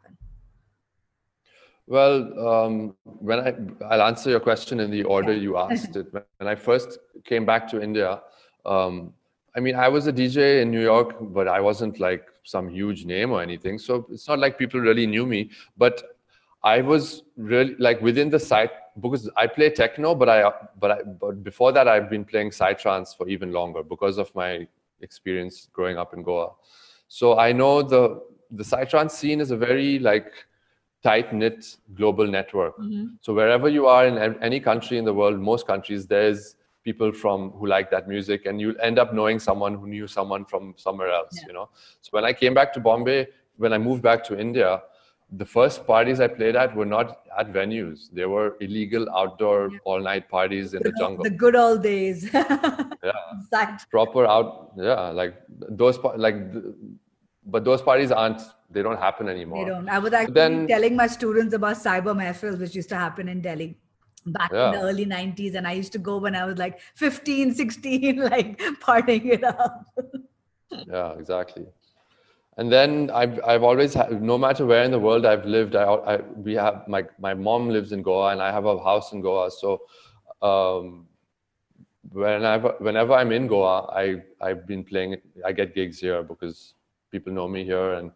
Well, 1.90 2.48
um, 2.48 2.96
when 3.04 3.40
I 3.40 3.56
I'll 3.90 4.04
answer 4.04 4.30
your 4.30 4.40
question 4.40 4.80
in 4.80 4.92
the 4.92 5.04
order 5.06 5.34
you 5.34 5.58
asked 5.58 5.96
it. 5.96 6.06
When 6.38 6.48
I 6.48 6.54
first 6.54 7.00
came 7.26 7.48
back 7.48 7.68
to 7.72 7.82
India, 7.82 8.22
um, 8.64 9.12
I 9.56 9.60
mean, 9.60 9.76
I 9.76 9.88
was 9.90 10.06
a 10.06 10.14
DJ 10.14 10.62
in 10.62 10.70
New 10.70 10.84
York, 10.84 11.16
but 11.20 11.48
I 11.48 11.60
wasn't 11.60 12.00
like 12.00 12.26
some 12.44 12.70
huge 12.70 13.06
name 13.06 13.32
or 13.32 13.42
anything. 13.42 13.80
So 13.80 14.06
it's 14.12 14.28
not 14.28 14.38
like 14.38 14.60
people 14.60 14.80
really 14.80 15.08
knew 15.08 15.26
me. 15.26 15.50
But 15.78 16.04
I 16.64 16.82
was 16.82 17.24
really 17.38 17.76
like 17.80 18.00
within 18.02 18.30
the 18.30 18.40
site 18.40 18.72
because 19.02 19.28
I 19.36 19.48
play 19.48 19.72
techno, 19.72 20.14
but 20.14 20.30
I 20.30 20.52
but 20.80 20.92
I 20.92 21.02
but 21.02 21.44
before 21.44 21.72
that 21.72 21.88
I've 21.88 22.08
been 22.08 22.24
playing 22.24 22.52
psytrance 22.52 23.18
for 23.18 23.28
even 23.28 23.52
longer 23.52 23.82
because 23.82 24.20
of 24.20 24.34
my 24.36 24.68
experience 25.02 25.68
growing 25.74 25.98
up 25.98 26.14
in 26.14 26.22
Goa. 26.22 26.52
So 27.08 27.40
I 27.40 27.52
know 27.52 27.82
the 27.82 28.22
the 28.52 28.64
psytrance 28.64 29.12
scene 29.12 29.42
is 29.42 29.50
a 29.50 29.58
very 29.58 29.98
like 29.98 30.32
tight 31.04 31.34
knit 31.34 31.78
global 31.96 32.28
network. 32.28 32.78
Mm-hmm. 32.78 33.06
So 33.22 33.34
wherever 33.34 33.70
you 33.70 33.88
are 33.88 34.06
in 34.06 34.18
any 34.42 34.60
country 34.60 34.98
in 34.98 35.06
the 35.06 35.14
world, 35.14 35.40
most 35.40 35.66
countries, 35.66 36.08
there's 36.08 36.56
people 36.84 37.12
from 37.12 37.52
who 37.52 37.68
like 37.68 37.92
that 37.92 38.08
music, 38.08 38.46
and 38.46 38.60
you'll 38.60 38.80
end 38.82 39.00
up 39.00 39.14
knowing 39.14 39.40
someone 39.40 39.76
who 39.76 39.88
knew 39.88 40.08
someone 40.08 40.46
from 40.46 40.74
somewhere 40.78 41.12
else. 41.12 41.32
Yeah. 41.34 41.48
You 41.48 41.54
know. 41.54 41.70
So 42.02 42.10
when 42.12 42.26
I 42.26 42.34
came 42.34 42.54
back 42.54 42.74
to 42.74 42.80
Bombay, 42.80 43.28
when 43.58 43.74
I 43.74 43.78
moved 43.78 44.02
back 44.02 44.24
to 44.26 44.40
India, 44.40 44.82
the 45.32 45.46
first 45.46 45.86
parties 45.86 46.20
I 46.20 46.28
played 46.28 46.56
at 46.56 46.76
were 46.76 46.86
not 46.86 47.20
at 47.38 47.54
venues. 47.54 48.10
They 48.12 48.26
were 48.26 48.58
illegal 48.62 49.08
outdoor 49.16 49.70
yeah. 49.72 49.78
all 49.84 50.00
night 50.00 50.28
parties 50.28 50.74
in 50.74 50.82
the, 50.82 50.90
the 50.90 50.98
jungle. 50.98 51.24
The 51.24 51.30
good 51.30 51.56
old 51.56 51.84
days. 51.84 52.30
yeah. 52.34 53.12
Exactly. 53.40 53.86
Proper 53.92 54.26
out. 54.26 54.72
Yeah. 54.76 55.10
Like 55.10 55.36
those, 55.50 56.00
like, 56.18 56.36
but 57.46 57.64
those 57.64 57.82
parties 57.82 58.12
aren't, 58.12 58.42
they 58.70 58.82
don't 58.82 59.00
happen 59.00 59.28
anymore. 59.30 59.66
They 59.66 59.72
don't. 59.72 59.90
I 59.90 60.00
was 60.00 60.14
actually 60.14 60.34
then, 60.34 60.68
telling 60.68 60.96
my 60.96 61.08
students 61.08 61.54
about 61.54 61.78
cyber 61.78 62.16
mehfils, 62.16 62.60
which 62.60 62.76
used 62.76 62.90
to 62.90 62.96
happen 62.96 63.28
in 63.28 63.42
Delhi 63.42 63.78
back 64.26 64.52
yeah. 64.54 64.68
in 64.68 64.80
the 64.80 64.82
early 64.82 65.06
90s. 65.06 65.56
And 65.56 65.68
I 65.68 65.72
used 65.74 65.92
to 65.94 65.98
go 65.98 66.18
when 66.18 66.36
I 66.36 66.46
was 66.46 66.58
like 66.58 66.80
15, 66.96 67.54
16, 67.56 68.18
like 68.30 68.60
partying 68.82 69.26
it 69.26 69.44
up. 69.44 69.86
yeah, 70.88 71.14
exactly 71.14 71.66
and 72.60 72.70
then 72.70 73.10
I've 73.12 73.40
I've 73.46 73.64
always 73.64 73.94
had, 73.94 74.22
no 74.22 74.38
matter 74.38 74.66
where 74.66 74.84
in 74.84 74.92
the 74.92 75.00
world 75.00 75.26
I've 75.26 75.46
lived, 75.46 75.76
I, 75.78 75.84
I 76.14 76.18
we 76.48 76.56
have 76.56 76.88
my 76.90 77.06
my 77.18 77.34
mom 77.34 77.70
lives 77.70 77.94
in 77.94 78.02
Goa 78.02 78.32
and 78.34 78.42
I 78.42 78.52
have 78.52 78.66
a 78.66 78.78
house 78.84 79.14
in 79.14 79.22
Goa, 79.22 79.50
so 79.50 79.82
um, 80.42 81.08
whenever 82.12 82.76
whenever 82.80 83.14
I'm 83.14 83.32
in 83.32 83.48
Goa, 83.48 83.78
I 84.04 84.24
I've 84.42 84.68
been 84.68 84.84
playing. 84.84 85.16
I 85.46 85.54
get 85.54 85.74
gigs 85.74 86.00
here 86.00 86.22
because 86.22 86.74
people 87.12 87.32
know 87.32 87.48
me 87.48 87.64
here, 87.64 87.94
and 87.94 88.12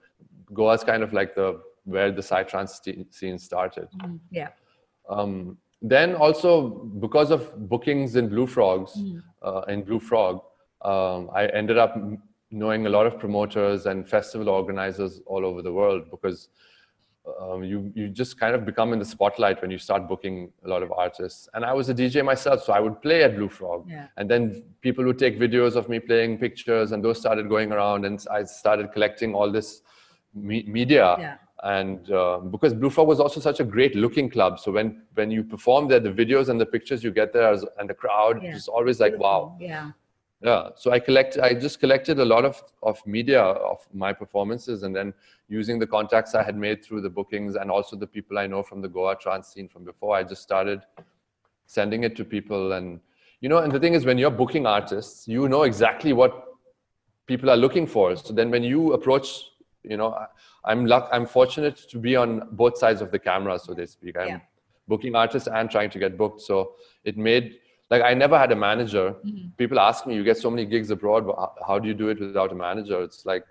Goa 0.53 0.73
is 0.73 0.83
kind 0.83 1.03
of 1.03 1.13
like 1.13 1.35
the 1.35 1.61
where 1.85 2.11
the 2.11 2.21
psytrance 2.21 2.79
scene 3.11 3.37
started. 3.37 3.87
Mm, 4.01 4.19
yeah. 4.31 4.49
Um, 5.09 5.57
then 5.81 6.15
also 6.15 6.69
because 7.01 7.29
of 7.29 7.67
bookings 7.67 8.15
in 8.15 8.29
Blue 8.29 8.47
Frogs, 8.47 8.93
mm. 8.97 9.21
uh, 9.41 9.61
in 9.67 9.83
Blue 9.83 9.99
Frog, 9.99 10.41
um, 10.81 11.29
I 11.35 11.47
ended 11.47 11.77
up 11.77 11.97
knowing 12.51 12.85
a 12.85 12.89
lot 12.89 13.05
of 13.05 13.19
promoters 13.19 13.85
and 13.85 14.07
festival 14.07 14.47
organizers 14.47 15.19
all 15.25 15.45
over 15.45 15.61
the 15.61 15.73
world 15.73 16.09
because 16.09 16.49
um, 17.39 17.63
you 17.63 17.91
you 17.95 18.09
just 18.09 18.37
kind 18.39 18.53
of 18.53 18.65
become 18.65 18.91
in 18.91 18.99
the 18.99 19.05
spotlight 19.05 19.61
when 19.61 19.71
you 19.71 19.77
start 19.77 20.07
booking 20.07 20.51
a 20.65 20.67
lot 20.67 20.83
of 20.83 20.91
artists. 20.91 21.47
And 21.53 21.63
I 21.65 21.73
was 21.73 21.89
a 21.89 21.93
DJ 21.93 22.23
myself, 22.23 22.63
so 22.63 22.73
I 22.73 22.79
would 22.79 23.01
play 23.01 23.23
at 23.23 23.35
Blue 23.35 23.49
Frog, 23.49 23.85
yeah. 23.89 24.07
and 24.17 24.29
then 24.29 24.63
people 24.81 25.05
would 25.05 25.19
take 25.19 25.39
videos 25.39 25.75
of 25.75 25.87
me 25.87 25.99
playing 25.99 26.37
pictures, 26.37 26.91
and 26.91 27.03
those 27.03 27.19
started 27.19 27.47
going 27.49 27.71
around, 27.71 28.05
and 28.05 28.23
I 28.29 28.43
started 28.43 28.91
collecting 28.91 29.33
all 29.33 29.51
this 29.51 29.81
me- 30.33 30.65
media. 30.67 31.15
Yeah. 31.19 31.37
And 31.63 32.11
uh, 32.11 32.39
because 32.39 32.73
Blue 32.73 32.89
Frog 32.89 33.07
was 33.07 33.21
also 33.21 33.39
such 33.39 33.61
a 33.61 33.63
great 33.63 33.95
looking 33.95 34.29
club, 34.29 34.59
so 34.59 34.71
when 34.71 35.03
when 35.13 35.31
you 35.31 35.43
perform 35.43 35.87
there, 35.87 36.01
the 36.01 36.11
videos 36.11 36.49
and 36.49 36.59
the 36.59 36.65
pictures 36.65 37.03
you 37.03 37.11
get 37.11 37.31
there, 37.31 37.53
and 37.79 37.89
the 37.89 37.93
crowd 37.93 38.43
yeah. 38.43 38.53
is 38.53 38.67
always 38.67 38.99
like, 38.99 39.17
wow. 39.17 39.55
Yeah 39.61 39.91
yeah 40.43 40.69
so 40.75 40.91
i 40.91 40.99
collect 40.99 41.37
i 41.39 41.53
just 41.53 41.79
collected 41.79 42.19
a 42.19 42.25
lot 42.25 42.43
of 42.43 42.61
of 42.83 43.05
media 43.07 43.41
of 43.41 43.79
my 43.93 44.11
performances 44.11 44.83
and 44.83 44.95
then 44.95 45.13
using 45.47 45.79
the 45.79 45.87
contacts 45.87 46.35
i 46.35 46.43
had 46.43 46.57
made 46.57 46.83
through 46.83 47.01
the 47.01 47.09
bookings 47.09 47.55
and 47.55 47.71
also 47.71 47.95
the 47.95 48.05
people 48.05 48.37
i 48.37 48.45
know 48.45 48.61
from 48.61 48.81
the 48.81 48.87
goa 48.87 49.15
trance 49.15 49.47
scene 49.47 49.67
from 49.67 49.85
before 49.85 50.15
i 50.15 50.21
just 50.23 50.43
started 50.43 50.81
sending 51.65 52.03
it 52.03 52.15
to 52.15 52.25
people 52.25 52.73
and 52.73 52.99
you 53.39 53.47
know 53.47 53.59
and 53.59 53.71
the 53.71 53.79
thing 53.79 53.93
is 53.93 54.05
when 54.05 54.17
you're 54.17 54.37
booking 54.43 54.65
artists 54.65 55.27
you 55.27 55.47
know 55.47 55.63
exactly 55.63 56.11
what 56.11 56.47
people 57.25 57.49
are 57.49 57.57
looking 57.57 57.87
for 57.87 58.15
so 58.15 58.33
then 58.33 58.51
when 58.51 58.63
you 58.63 58.93
approach 58.93 59.51
you 59.83 59.97
know 59.97 60.17
i'm 60.65 60.85
luck 60.85 61.09
i'm 61.11 61.25
fortunate 61.25 61.77
to 61.77 61.97
be 61.97 62.15
on 62.15 62.47
both 62.51 62.77
sides 62.77 63.01
of 63.01 63.11
the 63.11 63.19
camera 63.19 63.57
so 63.59 63.73
to 63.73 63.85
speak 63.85 64.17
i'm 64.17 64.27
yeah. 64.27 64.39
booking 64.87 65.15
artists 65.15 65.47
and 65.47 65.69
trying 65.69 65.89
to 65.89 65.99
get 65.99 66.17
booked 66.17 66.41
so 66.41 66.73
it 67.03 67.17
made 67.17 67.55
like 67.93 68.01
I 68.01 68.13
never 68.15 68.39
had 68.39 68.51
a 68.51 68.55
manager. 68.55 69.13
Mm-hmm. 69.25 69.49
People 69.55 69.79
ask 69.79 70.07
me, 70.07 70.15
you 70.15 70.23
get 70.23 70.37
so 70.37 70.49
many 70.49 70.65
gigs 70.65 70.89
abroad, 70.89 71.27
but 71.27 71.53
how 71.67 71.77
do 71.77 71.87
you 71.87 71.93
do 71.93 72.09
it 72.09 72.19
without 72.19 72.51
a 72.51 72.55
manager? 72.55 73.03
It's 73.03 73.23
like 73.23 73.43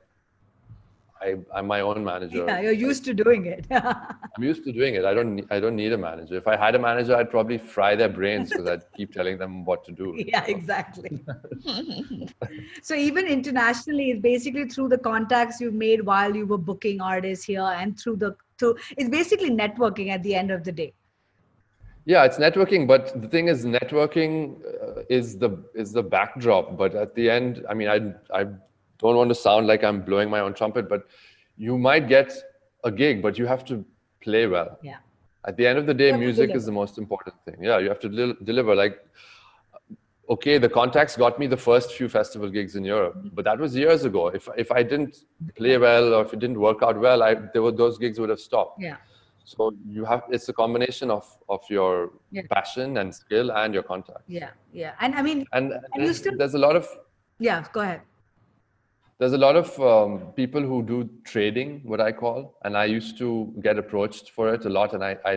I, 1.22 1.58
am 1.58 1.66
my 1.66 1.80
own 1.80 2.04
manager. 2.04 2.44
Yeah, 2.46 2.60
you're 2.60 2.72
used 2.72 3.04
to 3.04 3.14
doing 3.14 3.46
it. 3.46 3.66
I'm 3.70 4.42
used 4.42 4.64
to 4.64 4.72
doing 4.72 4.94
it. 4.94 5.04
I 5.04 5.14
don't. 5.14 5.46
I 5.50 5.60
don't 5.60 5.76
need 5.76 5.92
a 5.92 5.98
manager. 5.98 6.36
If 6.36 6.46
I 6.46 6.56
had 6.56 6.74
a 6.74 6.78
manager, 6.78 7.14
I'd 7.16 7.30
probably 7.30 7.58
fry 7.58 7.94
their 7.94 8.08
brains 8.08 8.50
because 8.50 8.66
I'd 8.66 8.82
keep 8.96 9.12
telling 9.12 9.38
them 9.38 9.64
what 9.64 9.84
to 9.84 9.92
do. 9.92 10.14
Yeah, 10.32 10.44
exactly. 10.46 11.20
so 12.82 12.94
even 12.94 13.26
internationally, 13.26 14.12
it's 14.12 14.22
basically 14.22 14.66
through 14.68 14.88
the 14.88 14.98
contacts 14.98 15.60
you 15.60 15.70
made 15.70 16.06
while 16.06 16.34
you 16.34 16.46
were 16.46 16.58
booking 16.58 17.00
artists 17.00 17.44
here, 17.44 17.70
and 17.80 17.98
through 17.98 18.16
the 18.16 18.34
through. 18.58 18.76
It's 18.96 19.10
basically 19.10 19.50
networking 19.50 20.08
at 20.10 20.22
the 20.22 20.34
end 20.34 20.50
of 20.50 20.64
the 20.64 20.72
day 20.72 20.94
yeah 22.04 22.24
it's 22.24 22.38
networking 22.38 22.86
but 22.86 23.20
the 23.22 23.28
thing 23.28 23.48
is 23.48 23.64
networking 23.64 24.60
uh, 24.82 25.02
is 25.08 25.38
the 25.38 25.50
is 25.74 25.92
the 25.92 26.02
backdrop 26.02 26.76
but 26.76 26.94
at 26.94 27.14
the 27.14 27.30
end 27.30 27.64
i 27.68 27.74
mean 27.74 27.88
i 27.88 27.98
i 28.40 28.44
don't 29.02 29.16
want 29.16 29.28
to 29.28 29.34
sound 29.34 29.66
like 29.66 29.84
i'm 29.84 30.00
blowing 30.00 30.30
my 30.30 30.40
own 30.40 30.54
trumpet 30.54 30.88
but 30.88 31.06
you 31.56 31.78
might 31.78 32.08
get 32.08 32.32
a 32.84 32.90
gig 32.90 33.22
but 33.22 33.38
you 33.38 33.46
have 33.46 33.64
to 33.64 33.84
play 34.20 34.46
well. 34.46 34.78
Yeah. 34.82 34.98
At 35.44 35.56
the 35.56 35.66
end 35.66 35.78
of 35.78 35.86
the 35.86 35.94
day 35.94 36.12
music 36.12 36.50
is 36.54 36.64
the 36.66 36.72
most 36.72 36.98
important 36.98 37.34
thing. 37.44 37.56
Yeah 37.60 37.78
you 37.78 37.88
have 37.88 38.00
to 38.00 38.08
del- 38.08 38.36
deliver. 38.44 38.74
Like 38.74 38.98
okay 40.30 40.56
the 40.58 40.68
contacts 40.68 41.16
got 41.16 41.38
me 41.38 41.46
the 41.46 41.56
first 41.56 41.92
few 41.92 42.08
festival 42.08 42.48
gigs 42.48 42.76
in 42.76 42.84
europe 42.84 43.16
mm-hmm. 43.16 43.34
but 43.36 43.44
that 43.44 43.58
was 43.58 43.74
years 43.74 44.04
ago. 44.04 44.28
If 44.28 44.48
if 44.56 44.70
i 44.72 44.82
didn't 44.82 45.24
play 45.56 45.76
well 45.78 46.14
or 46.14 46.22
if 46.26 46.32
it 46.32 46.38
didn't 46.38 46.60
work 46.60 46.82
out 46.82 46.98
well 47.06 47.22
i 47.22 47.34
there 47.52 47.62
were 47.62 47.72
those 47.72 47.98
gigs 47.98 48.20
would 48.20 48.30
have 48.30 48.40
stopped. 48.40 48.80
Yeah. 48.80 48.96
So 49.44 49.74
you 49.96 50.04
have 50.04 50.22
it's 50.30 50.48
a 50.48 50.52
combination 50.52 51.10
of 51.10 51.26
of 51.48 51.62
your 51.68 52.12
yeah. 52.30 52.42
passion 52.56 52.98
and 52.98 53.12
skill 53.22 53.50
and 53.50 53.74
your 53.74 53.82
contact 53.82 54.22
yeah 54.28 54.50
yeah. 54.72 54.92
And 55.00 55.14
i 55.16 55.22
mean 55.22 55.44
and, 55.52 55.72
and 55.72 56.04
there's, 56.04 56.18
still, 56.18 56.36
there's 56.36 56.54
a 56.54 56.64
lot 56.66 56.76
of 56.76 56.88
yeah 57.40 57.64
go 57.72 57.80
ahead 57.80 58.02
there's 59.18 59.32
a 59.32 59.38
lot 59.38 59.56
of 59.56 59.80
um, 59.80 60.32
people 60.34 60.60
who 60.60 60.82
do 60.82 61.08
trading 61.24 61.80
what 61.84 62.00
i 62.00 62.10
call 62.10 62.58
and 62.64 62.76
i 62.76 62.84
used 62.84 63.16
to 63.18 63.52
get 63.62 63.78
approached 63.78 64.30
for 64.30 64.52
it 64.52 64.64
a 64.64 64.68
lot 64.68 64.94
and 64.94 65.04
i 65.04 65.16
i, 65.24 65.36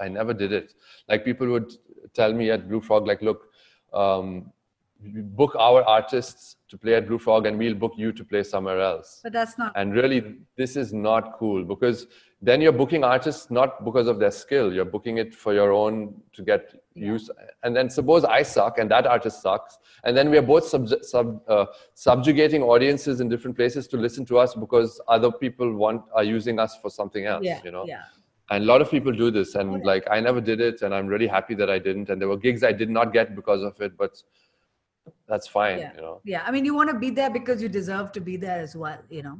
I 0.00 0.08
never 0.08 0.32
did 0.32 0.52
it. 0.52 0.74
Like 1.08 1.24
people 1.24 1.48
would 1.48 1.72
tell 2.14 2.32
me 2.32 2.50
at 2.50 2.68
blue 2.68 2.80
frog 2.80 3.06
like 3.06 3.22
look 3.22 3.50
um, 3.92 4.52
book 5.00 5.54
our 5.58 5.82
artists 5.84 6.56
to 6.68 6.78
play 6.78 6.94
at 6.94 7.06
blue 7.06 7.18
frog 7.18 7.46
and 7.46 7.58
we'll 7.58 7.74
book 7.74 7.92
you 7.96 8.12
to 8.12 8.24
play 8.24 8.42
somewhere 8.42 8.80
else. 8.80 9.20
But 9.22 9.32
that's 9.32 9.58
not 9.58 9.72
and 9.76 9.94
really 9.94 10.36
this 10.56 10.76
is 10.76 10.92
not 10.92 11.38
cool 11.38 11.64
because 11.64 12.06
then 12.42 12.60
you're 12.60 12.72
booking 12.72 13.04
artists 13.04 13.50
not 13.50 13.84
because 13.84 14.08
of 14.08 14.18
their 14.18 14.30
skill. 14.30 14.72
You're 14.72 14.84
booking 14.84 15.18
it 15.18 15.34
for 15.34 15.54
your 15.54 15.72
own 15.72 16.14
to 16.32 16.42
get 16.42 16.74
yeah. 16.96 17.12
use 17.12 17.30
and 17.62 17.76
then 17.76 17.88
suppose 17.90 18.24
i 18.24 18.42
suck 18.42 18.78
and 18.78 18.90
that 18.90 19.06
artist 19.06 19.42
sucks 19.42 19.78
and 20.04 20.16
then 20.16 20.30
we 20.30 20.38
are 20.38 20.42
both 20.42 20.64
sub, 20.64 20.88
sub, 21.02 21.40
uh, 21.48 21.66
subjugating 21.94 22.62
audiences 22.62 23.20
in 23.20 23.28
different 23.28 23.56
places 23.56 23.86
to 23.88 23.96
listen 23.96 24.24
to 24.24 24.38
us 24.38 24.54
because 24.54 25.00
other 25.08 25.30
people 25.30 25.74
want 25.74 26.02
are 26.14 26.24
using 26.24 26.58
us 26.58 26.76
for 26.80 26.90
something 26.90 27.26
else 27.26 27.44
yeah. 27.44 27.60
you 27.64 27.70
know 27.70 27.84
yeah. 27.86 28.04
and 28.50 28.64
a 28.64 28.66
lot 28.66 28.80
of 28.80 28.90
people 28.90 29.12
do 29.12 29.30
this 29.30 29.54
and 29.54 29.84
like 29.84 30.04
i 30.10 30.20
never 30.20 30.40
did 30.40 30.60
it 30.60 30.82
and 30.82 30.94
i'm 30.94 31.06
really 31.06 31.26
happy 31.26 31.54
that 31.54 31.70
i 31.70 31.78
didn't 31.78 32.10
and 32.10 32.20
there 32.20 32.28
were 32.28 32.36
gigs 32.36 32.64
i 32.64 32.72
did 32.72 32.90
not 32.90 33.12
get 33.12 33.34
because 33.34 33.62
of 33.62 33.80
it 33.80 33.96
but 33.96 34.22
that's 35.28 35.46
fine 35.46 35.78
yeah. 35.78 35.92
you 35.94 36.00
know 36.00 36.20
yeah 36.24 36.42
i 36.46 36.50
mean 36.50 36.64
you 36.64 36.74
want 36.74 36.90
to 36.90 36.98
be 36.98 37.10
there 37.10 37.30
because 37.30 37.62
you 37.62 37.68
deserve 37.68 38.10
to 38.12 38.20
be 38.20 38.36
there 38.36 38.58
as 38.58 38.74
well 38.74 38.98
you 39.10 39.22
know 39.22 39.38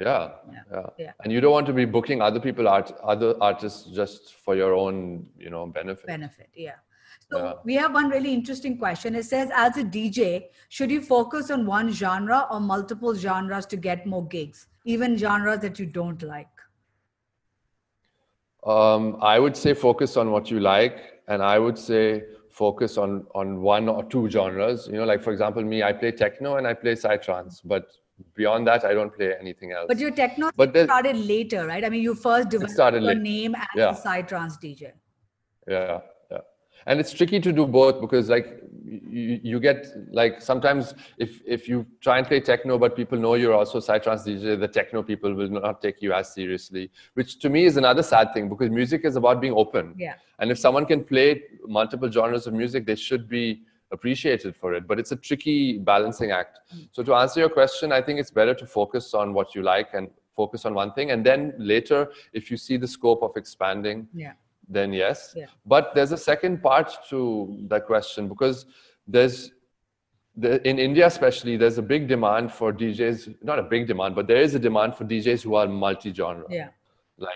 yeah, 0.00 0.30
yeah, 0.72 0.82
yeah. 0.98 1.12
And 1.22 1.32
you 1.32 1.40
don't 1.40 1.52
want 1.52 1.66
to 1.66 1.72
be 1.72 1.84
booking 1.84 2.20
other 2.20 2.40
people 2.40 2.66
art, 2.66 2.92
other 3.02 3.34
artists 3.40 3.84
just 3.90 4.34
for 4.34 4.56
your 4.56 4.74
own, 4.74 5.26
you 5.38 5.50
know, 5.50 5.66
benefit. 5.66 6.06
Benefit, 6.06 6.48
yeah. 6.54 6.76
So 7.30 7.60
we 7.64 7.74
have 7.74 7.94
one 7.94 8.10
really 8.10 8.32
interesting 8.32 8.78
question. 8.78 9.14
It 9.14 9.24
says, 9.24 9.50
as 9.54 9.76
a 9.76 9.84
DJ, 9.84 10.44
should 10.68 10.90
you 10.90 11.00
focus 11.00 11.50
on 11.50 11.66
one 11.66 11.90
genre 11.90 12.46
or 12.50 12.60
multiple 12.60 13.14
genres 13.14 13.66
to 13.66 13.76
get 13.76 14.06
more 14.06 14.26
gigs, 14.26 14.66
even 14.84 15.16
genres 15.16 15.60
that 15.60 15.78
you 15.78 15.86
don't 15.86 16.22
like? 16.22 16.48
Um, 18.66 19.18
I 19.20 19.38
would 19.38 19.56
say 19.56 19.74
focus 19.74 20.16
on 20.16 20.30
what 20.30 20.50
you 20.50 20.60
like, 20.60 21.20
and 21.28 21.42
I 21.42 21.58
would 21.58 21.78
say 21.78 22.24
focus 22.50 22.96
on 22.96 23.26
on 23.34 23.60
one 23.60 23.88
or 23.88 24.04
two 24.04 24.30
genres. 24.30 24.86
You 24.86 24.94
know, 24.94 25.04
like 25.04 25.22
for 25.22 25.32
example, 25.32 25.62
me, 25.62 25.82
I 25.82 25.92
play 25.92 26.12
techno 26.12 26.56
and 26.56 26.66
I 26.66 26.74
play 26.74 26.94
psytrance, 26.94 27.60
but 27.64 27.88
beyond 28.34 28.66
that, 28.66 28.84
I 28.84 28.94
don't 28.94 29.14
play 29.14 29.34
anything 29.38 29.72
else. 29.72 29.86
But 29.88 29.98
your 29.98 30.12
techno 30.12 30.50
but 30.56 30.70
started 30.70 31.16
later, 31.16 31.66
right? 31.66 31.84
I 31.84 31.88
mean, 31.88 32.02
you 32.02 32.14
first 32.14 32.48
developed 32.48 33.02
your 33.02 33.14
name 33.14 33.54
as 33.54 33.66
yeah. 33.74 33.90
a 33.90 33.94
psytrance 33.94 34.54
DJ. 34.62 34.92
Yeah, 35.66 35.84
yeah. 35.86 36.00
And 36.86 37.00
it's 37.00 37.12
tricky 37.12 37.40
to 37.40 37.52
do 37.52 37.66
both 37.66 38.00
because, 38.00 38.28
like, 38.28 38.60
you, 38.86 39.40
you 39.42 39.60
get 39.60 39.86
like 40.10 40.40
sometimes 40.40 40.94
if 41.18 41.40
if 41.46 41.68
you 41.68 41.86
try 42.00 42.18
and 42.18 42.26
play 42.26 42.40
techno, 42.40 42.78
but 42.78 42.96
people 42.96 43.18
know 43.18 43.34
you're 43.34 43.54
also 43.54 43.80
psytrance 43.80 44.26
DJ, 44.26 44.58
the 44.58 44.68
techno 44.68 45.02
people 45.02 45.34
will 45.34 45.48
not 45.48 45.80
take 45.80 46.02
you 46.02 46.12
as 46.12 46.32
seriously. 46.32 46.90
Which 47.14 47.38
to 47.40 47.48
me 47.48 47.64
is 47.64 47.76
another 47.76 48.02
sad 48.02 48.34
thing 48.34 48.48
because 48.48 48.70
music 48.70 49.04
is 49.04 49.16
about 49.16 49.40
being 49.40 49.54
open. 49.54 49.94
Yeah. 49.96 50.14
And 50.38 50.50
if 50.50 50.58
someone 50.58 50.86
can 50.86 51.04
play 51.04 51.42
multiple 51.66 52.10
genres 52.10 52.46
of 52.46 52.54
music, 52.54 52.86
they 52.86 52.96
should 52.96 53.28
be 53.28 53.62
appreciated 53.92 54.56
for 54.56 54.74
it 54.74 54.88
but 54.88 54.98
it's 54.98 55.12
a 55.12 55.16
tricky 55.16 55.78
balancing 55.78 56.32
act 56.32 56.58
mm. 56.74 56.88
so 56.90 57.02
to 57.02 57.14
answer 57.14 57.38
your 57.38 57.48
question 57.48 57.92
i 57.92 58.00
think 58.00 58.18
it's 58.18 58.30
better 58.30 58.54
to 58.54 58.66
focus 58.66 59.14
on 59.14 59.32
what 59.32 59.54
you 59.54 59.62
like 59.62 59.90
and 59.94 60.08
focus 60.34 60.64
on 60.64 60.74
one 60.74 60.92
thing 60.94 61.12
and 61.12 61.24
then 61.24 61.54
later 61.58 62.10
if 62.32 62.50
you 62.50 62.56
see 62.56 62.76
the 62.76 62.88
scope 62.88 63.22
of 63.22 63.36
expanding 63.36 64.08
yeah. 64.12 64.32
Then 64.68 64.92
yes 64.92 65.34
yeah. 65.36 65.46
but 65.66 65.94
there's 65.94 66.12
a 66.12 66.16
second 66.16 66.62
part 66.62 66.90
to 67.08 67.58
that 67.68 67.86
question 67.86 68.28
because 68.28 68.66
there's 69.06 69.52
the, 70.36 70.66
in 70.68 70.78
India, 70.78 71.06
especially, 71.06 71.56
there's 71.56 71.78
a 71.78 71.82
big 71.82 72.08
demand 72.08 72.52
for 72.52 72.72
DJs. 72.72 73.36
Not 73.42 73.58
a 73.58 73.62
big 73.62 73.86
demand, 73.86 74.14
but 74.14 74.26
there 74.26 74.38
is 74.40 74.54
a 74.54 74.58
demand 74.58 74.96
for 74.96 75.04
DJs 75.04 75.42
who 75.42 75.54
are 75.54 75.68
multi-genre. 75.68 76.46
Yeah. 76.50 76.68
Like 77.18 77.34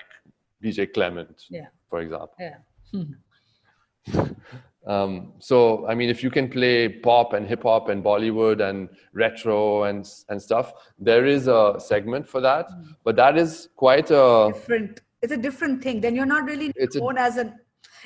DJ 0.62 0.92
Clement, 0.92 1.44
yeah. 1.48 1.66
for 1.88 2.00
example. 2.00 2.34
Yeah. 2.40 2.56
um, 4.86 5.32
so, 5.38 5.86
I 5.86 5.94
mean, 5.94 6.08
if 6.08 6.24
you 6.24 6.30
can 6.30 6.48
play 6.48 6.88
pop 6.88 7.34
and 7.34 7.46
hip 7.46 7.62
hop 7.62 7.88
and 7.88 8.02
Bollywood 8.02 8.68
and 8.68 8.88
retro 9.12 9.84
and 9.84 10.08
and 10.28 10.42
stuff, 10.42 10.72
there 10.98 11.24
is 11.26 11.46
a 11.46 11.76
segment 11.78 12.26
for 12.26 12.40
that. 12.40 12.68
Mm. 12.68 12.96
But 13.04 13.14
that 13.16 13.38
is 13.38 13.68
quite 13.76 14.10
a 14.10 14.50
different. 14.52 15.02
It's 15.22 15.32
a 15.32 15.36
different 15.36 15.82
thing. 15.82 16.00
Then 16.00 16.14
you're 16.14 16.26
not 16.26 16.44
really 16.44 16.72
it's 16.76 16.96
known 16.96 17.18
a, 17.18 17.22
as 17.22 17.36
an. 17.36 17.54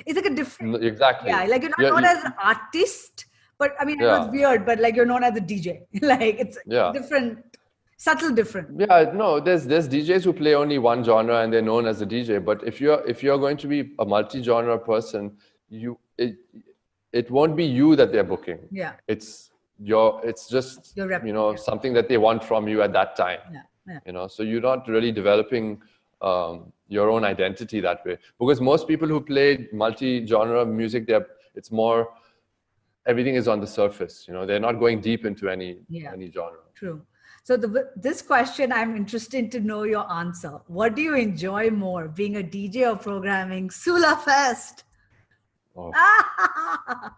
It's 0.05 0.15
like 0.15 0.25
a 0.25 0.35
different. 0.35 0.83
Exactly. 0.83 1.29
Yeah, 1.29 1.43
like 1.45 1.61
you're 1.61 1.71
not 1.77 1.79
known 1.79 2.05
as 2.05 2.23
an 2.23 2.33
artist, 2.41 3.25
but 3.57 3.75
I 3.79 3.85
mean, 3.85 3.99
yeah. 3.99 4.15
it 4.15 4.19
was 4.19 4.29
weird. 4.31 4.65
But 4.65 4.79
like 4.79 4.95
you're 4.95 5.05
known 5.05 5.23
as 5.23 5.37
a 5.37 5.41
DJ. 5.41 5.81
like 6.01 6.39
it's 6.39 6.57
yeah. 6.65 6.91
different 6.93 7.43
subtle 7.97 8.31
different 8.31 8.67
yeah 8.79 9.11
no 9.13 9.39
there's 9.39 9.65
there's 9.65 9.87
djs 9.87 10.23
who 10.25 10.33
play 10.33 10.53
only 10.55 10.77
one 10.77 11.03
genre 11.03 11.41
and 11.41 11.53
they're 11.53 11.61
known 11.61 11.85
as 11.85 12.01
a 12.01 12.05
dj 12.05 12.43
but 12.43 12.63
if 12.71 12.81
you're 12.81 13.01
if 13.07 13.23
you're 13.23 13.37
going 13.37 13.55
to 13.55 13.67
be 13.67 13.93
a 13.99 14.05
multi-genre 14.13 14.77
person 14.77 15.31
you 15.69 15.97
it 16.17 16.35
it 17.13 17.31
won't 17.31 17.55
be 17.55 17.63
you 17.63 17.95
that 17.95 18.11
they're 18.11 18.29
booking 18.33 18.59
yeah 18.71 18.93
it's 19.07 19.51
your 19.79 20.19
it's 20.23 20.47
just 20.47 20.97
your 20.97 21.25
you 21.25 21.33
know 21.33 21.55
something 21.55 21.93
that 21.93 22.09
they 22.09 22.17
want 22.17 22.43
from 22.43 22.67
you 22.67 22.81
at 22.81 22.91
that 22.93 23.15
time 23.15 23.39
yeah, 23.51 23.61
yeah. 23.87 23.99
you 24.05 24.11
know 24.11 24.27
so 24.27 24.43
you're 24.43 24.61
not 24.61 24.87
really 24.87 25.11
developing 25.11 25.81
um, 26.23 26.71
your 26.87 27.09
own 27.09 27.23
identity 27.23 27.79
that 27.79 28.05
way 28.05 28.17
because 28.39 28.61
most 28.61 28.87
people 28.87 29.07
who 29.07 29.19
play 29.21 29.67
multi-genre 29.73 30.65
music 30.65 31.07
they're 31.07 31.25
it's 31.55 31.71
more 31.71 32.09
everything 33.05 33.35
is 33.35 33.47
on 33.47 33.59
the 33.59 33.67
surface 33.67 34.25
you 34.27 34.33
know 34.33 34.45
they're 34.45 34.65
not 34.67 34.79
going 34.79 35.01
deep 35.01 35.25
into 35.25 35.49
any 35.49 35.77
yeah. 35.89 36.11
any 36.13 36.31
genre 36.31 36.59
true 36.73 37.01
so 37.45 37.57
the, 37.57 37.89
this 37.97 38.21
question, 38.21 38.71
I'm 38.71 38.95
interested 38.95 39.51
to 39.51 39.59
know 39.59 39.83
your 39.83 40.09
answer. 40.09 40.61
What 40.67 40.95
do 40.95 41.01
you 41.01 41.13
enjoy 41.15 41.71
more, 41.71 42.07
being 42.07 42.37
a 42.37 42.41
DJ 42.41 42.89
or 42.89 42.95
programming 42.95 43.69
Sula 43.69 44.15
Fest? 44.23 44.85
Oh. 45.75 45.91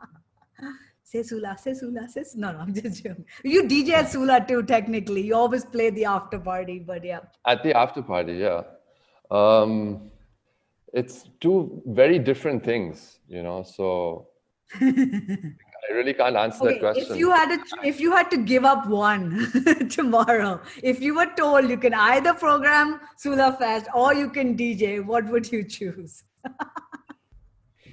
say 1.03 1.21
Sula, 1.21 1.55
say 1.59 1.75
Sula, 1.75 2.07
say 2.09 2.23
no, 2.35 2.53
no, 2.53 2.57
I'm 2.57 2.73
just 2.73 3.03
joking. 3.03 3.25
You 3.43 3.65
DJ 3.65 3.89
at 3.89 4.09
Sula 4.09 4.43
too, 4.47 4.63
technically. 4.63 5.21
You 5.21 5.35
always 5.35 5.63
play 5.63 5.91
the 5.91 6.05
after 6.05 6.39
party, 6.39 6.79
but 6.79 7.05
yeah. 7.05 7.19
At 7.45 7.61
the 7.61 7.77
after 7.77 8.01
party, 8.01 8.33
yeah. 8.33 8.63
Um, 9.31 10.11
it's 10.93 11.25
two 11.41 11.81
very 11.85 12.19
different 12.19 12.63
things, 12.63 13.19
you 13.27 13.43
know. 13.43 13.63
So 13.63 14.27
I 14.81 15.93
really 15.93 16.13
can't 16.13 16.35
answer 16.35 16.63
okay, 16.63 16.73
that 16.73 16.79
question. 16.79 17.11
If 17.11 17.17
you 17.17 17.31
had 17.31 17.49
to, 17.55 17.87
if 17.87 17.99
you 17.99 18.11
had 18.11 18.31
to 18.31 18.37
give 18.37 18.65
up 18.65 18.87
one 18.87 19.89
tomorrow, 19.89 20.61
if 20.81 21.01
you 21.01 21.15
were 21.15 21.31
told 21.37 21.69
you 21.69 21.77
can 21.77 21.93
either 21.93 22.33
program 22.33 22.99
Sula 23.17 23.55
Fest 23.59 23.87
or 23.93 24.13
you 24.13 24.29
can 24.29 24.57
DJ, 24.57 25.05
what 25.05 25.25
would 25.25 25.51
you 25.51 25.63
choose? 25.63 26.23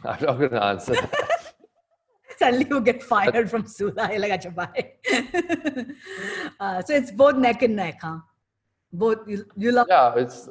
I'm 0.04 0.24
not 0.24 0.38
going 0.38 0.50
to 0.50 0.64
answer 0.64 0.94
that. 0.94 1.54
Suddenly 2.38 2.66
you 2.68 2.80
get 2.80 3.02
fired 3.02 3.50
from 3.50 3.66
Sula. 3.66 4.10
You're 4.10 4.20
like, 4.20 4.42
Acha, 4.42 4.54
bye. 4.54 4.92
uh, 6.58 6.82
so 6.82 6.94
it's 6.94 7.12
both 7.12 7.36
neck 7.36 7.62
and 7.62 7.76
neck, 7.76 7.98
huh? 8.00 8.18
Both 8.92 9.28
you, 9.28 9.44
you 9.56 9.70
love. 9.70 9.86
Yeah, 9.88 10.14
it's 10.16 10.48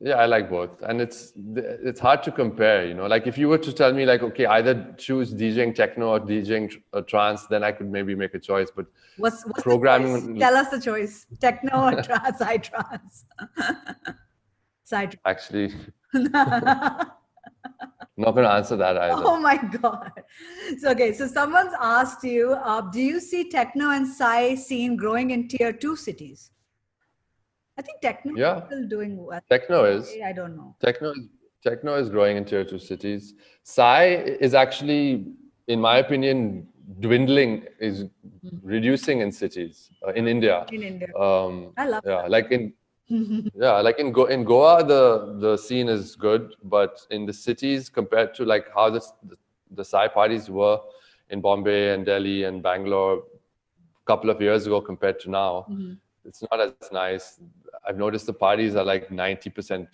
yeah 0.00 0.14
i 0.14 0.26
like 0.26 0.48
both 0.48 0.70
and 0.82 1.00
it's 1.00 1.32
it's 1.56 1.98
hard 1.98 2.22
to 2.22 2.30
compare 2.30 2.86
you 2.86 2.94
know 2.94 3.06
like 3.06 3.26
if 3.26 3.36
you 3.36 3.48
were 3.48 3.58
to 3.58 3.72
tell 3.72 3.92
me 3.92 4.06
like 4.06 4.22
okay 4.22 4.46
either 4.46 4.94
choose 4.96 5.34
djing 5.34 5.74
techno 5.74 6.10
or 6.10 6.20
djing 6.20 6.72
or 6.92 7.02
trance 7.02 7.46
then 7.46 7.64
i 7.64 7.72
could 7.72 7.90
maybe 7.90 8.14
make 8.14 8.34
a 8.34 8.38
choice 8.38 8.70
but 8.74 8.86
what's, 9.16 9.44
what's 9.44 9.62
programming 9.62 10.38
tell 10.38 10.56
us 10.56 10.68
the 10.68 10.80
choice 10.80 11.26
techno 11.40 11.88
or 11.88 12.02
trance 12.02 12.38
psytrance 12.38 13.24
side 14.84 15.18
actually 15.24 15.74
not 18.18 18.32
going 18.32 18.44
to 18.44 18.52
answer 18.52 18.76
that 18.76 18.96
either. 18.96 19.22
Oh 19.24 19.38
my 19.38 19.56
god! 19.56 20.12
So 20.78 20.90
okay, 20.90 21.12
so 21.12 21.26
someone's 21.26 21.72
asked 21.80 22.24
you, 22.24 22.52
uh, 22.52 22.80
do 22.80 23.00
you 23.00 23.20
see 23.20 23.48
techno 23.48 23.90
and 23.90 24.06
Psy 24.06 24.56
scene 24.56 24.96
growing 24.96 25.30
in 25.30 25.48
tier 25.48 25.72
two 25.72 25.96
cities? 25.96 26.50
I 27.78 27.82
think 27.82 28.00
techno 28.00 28.34
yeah. 28.36 28.58
is 28.58 28.64
still 28.66 28.88
doing 28.88 29.24
well. 29.24 29.40
Techno 29.48 29.84
is. 29.84 30.12
I 30.24 30.32
don't 30.32 30.56
know. 30.56 30.74
Techno 30.80 31.12
is 31.12 31.28
techno 31.62 31.94
is 31.94 32.08
growing 32.08 32.36
in 32.36 32.44
tier 32.44 32.64
two 32.64 32.78
cities. 32.78 33.34
Psy 33.62 34.04
is 34.46 34.54
actually, 34.54 35.26
in 35.68 35.80
my 35.80 35.98
opinion, 35.98 36.66
dwindling 37.00 37.64
is 37.78 38.04
mm-hmm. 38.04 38.56
reducing 38.62 39.20
in 39.20 39.30
cities 39.30 39.90
uh, 40.06 40.12
in 40.12 40.26
India. 40.26 40.66
In 40.72 40.82
India. 40.82 41.08
Um, 41.16 41.72
I 41.76 41.86
love. 41.86 42.02
Yeah, 42.04 42.22
that. 42.22 42.30
like 42.30 42.50
in. 42.50 42.72
yeah, 43.54 43.80
like 43.80 43.98
in 43.98 44.12
Go 44.12 44.26
in 44.26 44.44
Goa, 44.44 44.84
the 44.84 45.38
the 45.40 45.56
scene 45.56 45.88
is 45.88 46.14
good, 46.14 46.54
but 46.64 47.06
in 47.10 47.24
the 47.24 47.32
cities 47.32 47.88
compared 47.88 48.34
to 48.34 48.44
like 48.44 48.66
how 48.74 48.90
the 48.90 49.00
the, 49.30 49.36
the 49.70 49.84
Psy 49.84 50.08
parties 50.08 50.50
were 50.50 50.78
in 51.30 51.40
Bombay 51.40 51.94
and 51.94 52.04
Delhi 52.04 52.44
and 52.44 52.62
Bangalore 52.62 53.14
a 53.18 54.06
couple 54.06 54.28
of 54.28 54.42
years 54.42 54.66
ago 54.66 54.82
compared 54.82 55.20
to 55.20 55.30
now, 55.30 55.64
mm-hmm. 55.70 55.94
it's 56.26 56.42
not 56.50 56.60
as 56.60 56.92
nice 56.92 57.40
I've 57.88 57.96
noticed 57.96 58.26
the 58.26 58.34
parties 58.34 58.76
are 58.76 58.84
like 58.84 59.08
90% 59.08 59.86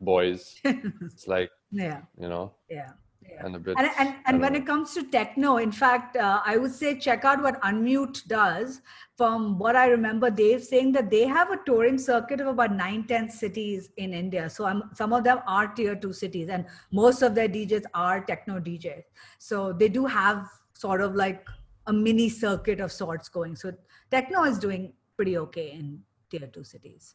boys. 0.00 0.54
it's 0.64 1.26
like, 1.26 1.50
yeah, 1.72 2.02
you 2.18 2.28
know, 2.28 2.54
yeah. 2.70 2.90
Yeah. 3.28 3.44
And, 3.44 3.56
a 3.56 3.58
bit, 3.58 3.76
and, 3.76 3.90
and, 3.98 4.14
and 4.26 4.40
when 4.40 4.52
know. 4.52 4.60
it 4.60 4.66
comes 4.66 4.94
to 4.94 5.02
techno, 5.02 5.56
in 5.56 5.72
fact, 5.72 6.16
uh, 6.16 6.40
I 6.46 6.58
would 6.58 6.72
say 6.72 6.96
check 6.96 7.24
out 7.24 7.42
what 7.42 7.60
Unmute 7.62 8.24
does. 8.28 8.82
From 9.16 9.58
what 9.58 9.74
I 9.74 9.88
remember, 9.88 10.30
Dave 10.30 10.62
saying 10.62 10.92
that 10.92 11.10
they 11.10 11.26
have 11.26 11.50
a 11.50 11.56
touring 11.66 11.98
circuit 11.98 12.40
of 12.40 12.46
about 12.46 12.76
nine, 12.76 13.04
10 13.08 13.30
cities 13.30 13.90
in 13.96 14.14
India. 14.14 14.48
So 14.48 14.66
I'm, 14.66 14.90
some 14.94 15.12
of 15.12 15.24
them 15.24 15.40
are 15.44 15.66
tier 15.66 15.96
two 15.96 16.12
cities, 16.12 16.50
and 16.50 16.66
most 16.92 17.22
of 17.22 17.34
their 17.34 17.48
DJs 17.48 17.84
are 17.94 18.24
techno 18.24 18.60
DJs. 18.60 19.02
So 19.38 19.72
they 19.72 19.88
do 19.88 20.06
have 20.06 20.46
sort 20.74 21.00
of 21.00 21.16
like 21.16 21.44
a 21.88 21.92
mini 21.92 22.28
circuit 22.28 22.78
of 22.78 22.92
sorts 22.92 23.28
going. 23.28 23.56
So 23.56 23.72
techno 24.12 24.44
is 24.44 24.58
doing 24.58 24.92
pretty 25.16 25.36
okay 25.38 25.72
in 25.72 26.00
tier 26.30 26.46
two 26.46 26.64
cities. 26.64 27.14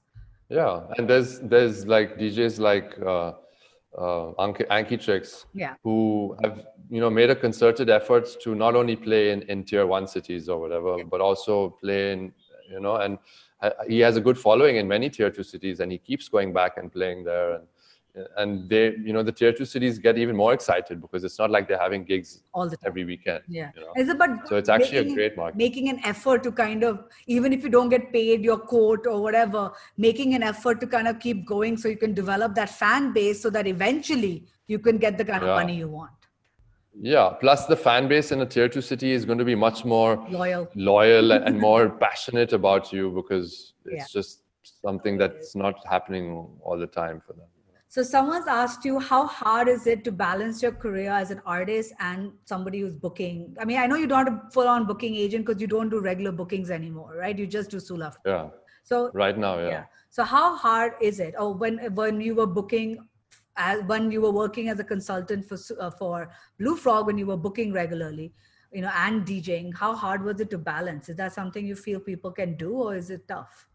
Yeah, 0.49 0.81
and 0.97 1.09
there's 1.09 1.39
there's 1.39 1.87
like 1.87 2.17
DJs 2.17 2.59
like 2.59 2.97
uh, 3.01 3.33
uh, 3.97 4.33
Anki, 4.39 4.67
Ankytrixx, 4.67 5.45
yeah. 5.53 5.75
who 5.83 6.35
have 6.43 6.65
you 6.89 6.99
know 6.99 7.09
made 7.09 7.29
a 7.29 7.35
concerted 7.35 7.89
effort 7.89 8.27
to 8.43 8.53
not 8.55 8.75
only 8.75 8.95
play 8.95 9.31
in, 9.31 9.43
in 9.43 9.63
tier 9.63 9.85
one 9.85 10.07
cities 10.07 10.49
or 10.49 10.59
whatever, 10.59 10.97
yeah. 10.97 11.03
but 11.09 11.21
also 11.21 11.69
play 11.81 12.11
in 12.11 12.33
you 12.71 12.79
know, 12.79 12.95
and 12.95 13.17
uh, 13.61 13.71
he 13.87 13.99
has 13.99 14.17
a 14.17 14.21
good 14.21 14.37
following 14.37 14.77
in 14.77 14.87
many 14.87 15.09
tier 15.09 15.29
two 15.29 15.43
cities, 15.43 15.79
and 15.79 15.91
he 15.91 15.97
keeps 15.97 16.27
going 16.27 16.53
back 16.53 16.77
and 16.77 16.91
playing 16.91 17.23
there. 17.23 17.55
And 17.55 17.67
Uh, 18.17 18.23
and 18.37 18.69
they 18.69 18.93
you 19.05 19.13
know 19.13 19.23
the 19.23 19.31
tier 19.31 19.53
two 19.53 19.63
cities 19.63 19.97
get 19.97 20.17
even 20.17 20.35
more 20.35 20.53
excited 20.53 20.99
because 20.99 21.23
it's 21.23 21.39
not 21.39 21.49
like 21.49 21.65
they're 21.65 21.79
having 21.79 22.03
gigs 22.03 22.43
all 22.53 22.67
the 22.67 22.75
time. 22.75 22.89
every 22.89 23.05
weekend 23.05 23.41
yeah 23.47 23.71
you 23.73 23.79
know? 23.79 23.93
it's 23.95 24.11
about 24.11 24.45
so 24.49 24.57
it's 24.57 24.67
actually 24.67 24.97
making, 24.97 25.13
a 25.13 25.15
great 25.15 25.37
market 25.37 25.55
making 25.57 25.87
an 25.87 25.97
effort 26.03 26.43
to 26.43 26.51
kind 26.51 26.83
of 26.83 27.05
even 27.27 27.53
if 27.53 27.63
you 27.63 27.69
don't 27.69 27.87
get 27.87 28.11
paid 28.11 28.43
your 28.43 28.57
quote 28.57 29.07
or 29.07 29.21
whatever 29.21 29.71
making 29.95 30.33
an 30.33 30.43
effort 30.43 30.81
to 30.81 30.87
kind 30.87 31.07
of 31.07 31.19
keep 31.21 31.45
going 31.45 31.77
so 31.77 31.87
you 31.87 31.95
can 31.95 32.13
develop 32.13 32.53
that 32.53 32.69
fan 32.69 33.13
base 33.13 33.41
so 33.41 33.49
that 33.49 33.65
eventually 33.65 34.45
you 34.67 34.77
can 34.77 34.97
get 34.97 35.17
the 35.17 35.23
kind 35.23 35.41
of 35.41 35.47
money 35.47 35.77
you 35.77 35.87
want 35.87 36.11
yeah 36.99 37.29
plus 37.39 37.65
the 37.67 37.77
fan 37.77 38.09
base 38.09 38.33
in 38.33 38.41
a 38.41 38.45
tier 38.45 38.67
2 38.67 38.81
city 38.81 39.13
is 39.13 39.23
going 39.23 39.37
to 39.37 39.45
be 39.45 39.55
much 39.55 39.85
more 39.85 40.17
loyal 40.29 40.67
loyal 40.75 41.31
and 41.31 41.57
more 41.67 41.89
passionate 41.89 42.51
about 42.51 42.91
you 42.91 43.09
because 43.11 43.73
it's 43.85 43.95
yeah. 43.95 44.05
just 44.11 44.41
something 44.63 45.17
that's 45.17 45.55
not 45.55 45.75
happening 45.87 46.45
all 46.61 46.77
the 46.77 46.87
time 46.87 47.21
for 47.25 47.31
them 47.31 47.47
so 47.91 48.03
someone's 48.03 48.47
asked 48.47 48.85
you 48.85 48.99
how 48.99 49.27
hard 49.27 49.67
is 49.67 49.85
it 49.85 50.05
to 50.05 50.13
balance 50.13 50.61
your 50.61 50.71
career 50.71 51.11
as 51.11 51.29
an 51.29 51.41
artist 51.45 51.93
and 51.99 52.31
somebody 52.45 52.79
who's 52.79 52.95
booking? 52.95 53.53
I 53.59 53.65
mean, 53.65 53.79
I 53.79 53.85
know 53.85 53.97
you 53.97 54.07
don't 54.07 54.27
have 54.27 54.43
a 54.47 54.49
full-on 54.49 54.87
booking 54.87 55.13
agent 55.13 55.45
because 55.45 55.59
you 55.59 55.67
don't 55.67 55.89
do 55.89 55.99
regular 55.99 56.31
bookings 56.31 56.71
anymore, 56.71 57.17
right? 57.17 57.37
You 57.37 57.45
just 57.45 57.69
do 57.69 57.81
Sula. 57.81 58.13
Yeah. 58.25 58.47
So 58.83 59.11
right 59.13 59.37
now, 59.37 59.59
yeah. 59.59 59.67
yeah. 59.67 59.83
So 60.09 60.23
how 60.23 60.55
hard 60.55 60.93
is 61.01 61.19
it? 61.19 61.35
Or 61.37 61.53
when 61.53 61.79
when 61.93 62.21
you 62.21 62.33
were 62.33 62.47
booking, 62.47 62.97
as 63.57 63.83
when 63.87 64.09
you 64.09 64.21
were 64.21 64.31
working 64.31 64.69
as 64.69 64.79
a 64.79 64.85
consultant 64.85 65.49
for 65.49 65.57
uh, 65.77 65.91
for 65.91 66.29
Blue 66.59 66.77
Frog, 66.77 67.07
when 67.07 67.17
you 67.17 67.25
were 67.25 67.35
booking 67.35 67.73
regularly, 67.73 68.31
you 68.71 68.83
know, 68.83 68.91
and 68.95 69.25
DJing, 69.25 69.75
how 69.75 69.93
hard 69.95 70.23
was 70.23 70.39
it 70.39 70.49
to 70.51 70.57
balance? 70.57 71.09
Is 71.09 71.17
that 71.17 71.33
something 71.33 71.65
you 71.65 71.75
feel 71.75 71.99
people 71.99 72.31
can 72.31 72.55
do, 72.55 72.71
or 72.71 72.95
is 72.95 73.09
it 73.09 73.27
tough? 73.27 73.67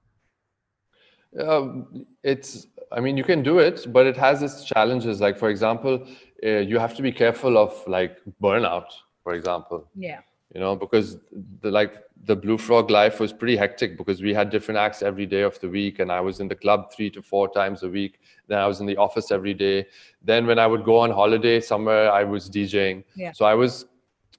Um, 1.40 2.06
it's 2.22 2.66
i 2.92 3.00
mean 3.00 3.16
you 3.16 3.24
can 3.24 3.42
do 3.42 3.58
it 3.58 3.86
but 3.92 4.06
it 4.06 4.16
has 4.16 4.42
its 4.42 4.64
challenges. 4.64 5.20
Like 5.20 5.38
for 5.38 5.50
example 5.50 6.06
uh, 6.44 6.48
you 6.70 6.78
have 6.78 6.94
to 6.96 7.02
be 7.02 7.12
careful 7.12 7.58
of 7.58 7.82
like 7.86 8.18
burnout 8.42 8.86
for 9.22 9.34
example. 9.34 9.88
Yeah. 9.94 10.20
You 10.54 10.60
know 10.60 10.76
because 10.76 11.18
the 11.60 11.70
like 11.70 11.94
the 12.24 12.36
blue 12.36 12.56
frog 12.56 12.90
life 12.90 13.20
was 13.20 13.32
pretty 13.32 13.56
hectic 13.56 13.98
because 13.98 14.22
we 14.22 14.32
had 14.32 14.48
different 14.50 14.78
acts 14.78 15.02
every 15.02 15.26
day 15.26 15.42
of 15.42 15.60
the 15.60 15.68
week 15.68 15.98
and 15.98 16.10
i 16.10 16.20
was 16.20 16.40
in 16.40 16.48
the 16.48 16.54
club 16.54 16.92
three 16.94 17.10
to 17.10 17.20
four 17.22 17.48
times 17.52 17.82
a 17.82 17.88
week. 17.88 18.20
Then 18.48 18.58
i 18.58 18.66
was 18.66 18.80
in 18.80 18.86
the 18.86 18.96
office 18.96 19.30
every 19.30 19.54
day. 19.54 19.86
Then 20.22 20.46
when 20.46 20.58
i 20.58 20.66
would 20.66 20.84
go 20.84 20.98
on 20.98 21.10
holiday 21.10 21.60
somewhere 21.60 22.10
i 22.12 22.24
was 22.24 22.48
djing. 22.48 23.04
Yeah. 23.14 23.32
so 23.32 23.44
i 23.44 23.54
was 23.54 23.86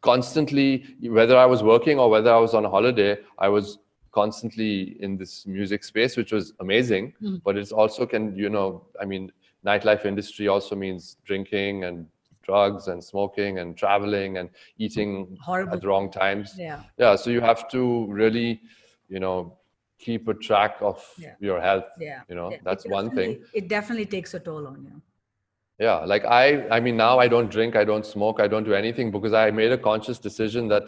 constantly 0.01 0.85
whether 1.01 1.37
i 1.37 1.45
was 1.45 1.63
working 1.63 1.99
or 1.99 2.09
whether 2.09 2.31
i 2.31 2.37
was 2.37 2.53
on 2.53 2.63
holiday 2.63 3.17
i 3.39 3.47
was 3.47 3.79
constantly 4.21 4.97
in 5.05 5.11
this 5.21 5.45
music 5.45 5.81
space, 5.91 6.13
which 6.19 6.31
was 6.37 6.45
amazing. 6.65 7.13
Mm. 7.21 7.41
But 7.45 7.53
it's 7.61 7.71
also 7.71 8.01
can 8.13 8.23
you 8.43 8.49
know, 8.55 8.67
I 9.03 9.05
mean, 9.11 9.23
nightlife 9.69 10.03
industry 10.11 10.45
also 10.53 10.73
means 10.75 11.17
drinking 11.29 11.83
and 11.87 12.07
drugs 12.47 12.83
and 12.91 12.99
smoking 13.11 13.59
and 13.61 13.67
traveling 13.83 14.31
and 14.39 14.47
eating 14.85 15.37
Horrible. 15.49 15.73
at 15.73 15.81
the 15.81 15.87
wrong 15.91 16.07
times. 16.23 16.47
Yeah. 16.57 16.79
Yeah. 17.03 17.13
So 17.21 17.29
you 17.35 17.41
have 17.51 17.61
to 17.75 17.81
really, 18.21 18.49
you 19.15 19.19
know, 19.25 19.37
keep 20.05 20.27
a 20.33 20.35
track 20.47 20.73
of 20.91 20.97
Yeah. 21.25 21.35
your 21.47 21.59
health. 21.67 21.89
Yeah. 22.09 22.21
You 22.29 22.35
know, 22.39 22.47
Yeah, 22.53 22.61
that's 22.67 22.85
one 22.99 23.07
thing. 23.17 23.29
It 23.59 23.65
definitely 23.77 24.07
takes 24.15 24.31
a 24.39 24.39
toll 24.47 24.65
on 24.73 24.79
you. 24.87 24.95
Yeah. 25.85 25.97
Like 26.13 26.25
I, 26.41 26.45
I 26.75 26.79
mean, 26.85 26.97
now 27.07 27.13
I 27.25 27.27
don't 27.33 27.51
drink, 27.57 27.71
I 27.83 27.85
don't 27.91 28.05
smoke, 28.15 28.37
I 28.45 28.47
don't 28.53 28.67
do 28.71 28.75
anything 28.83 29.07
because 29.15 29.33
I 29.43 29.51
made 29.61 29.71
a 29.79 29.81
conscious 29.89 30.17
decision 30.29 30.61
that 30.73 30.87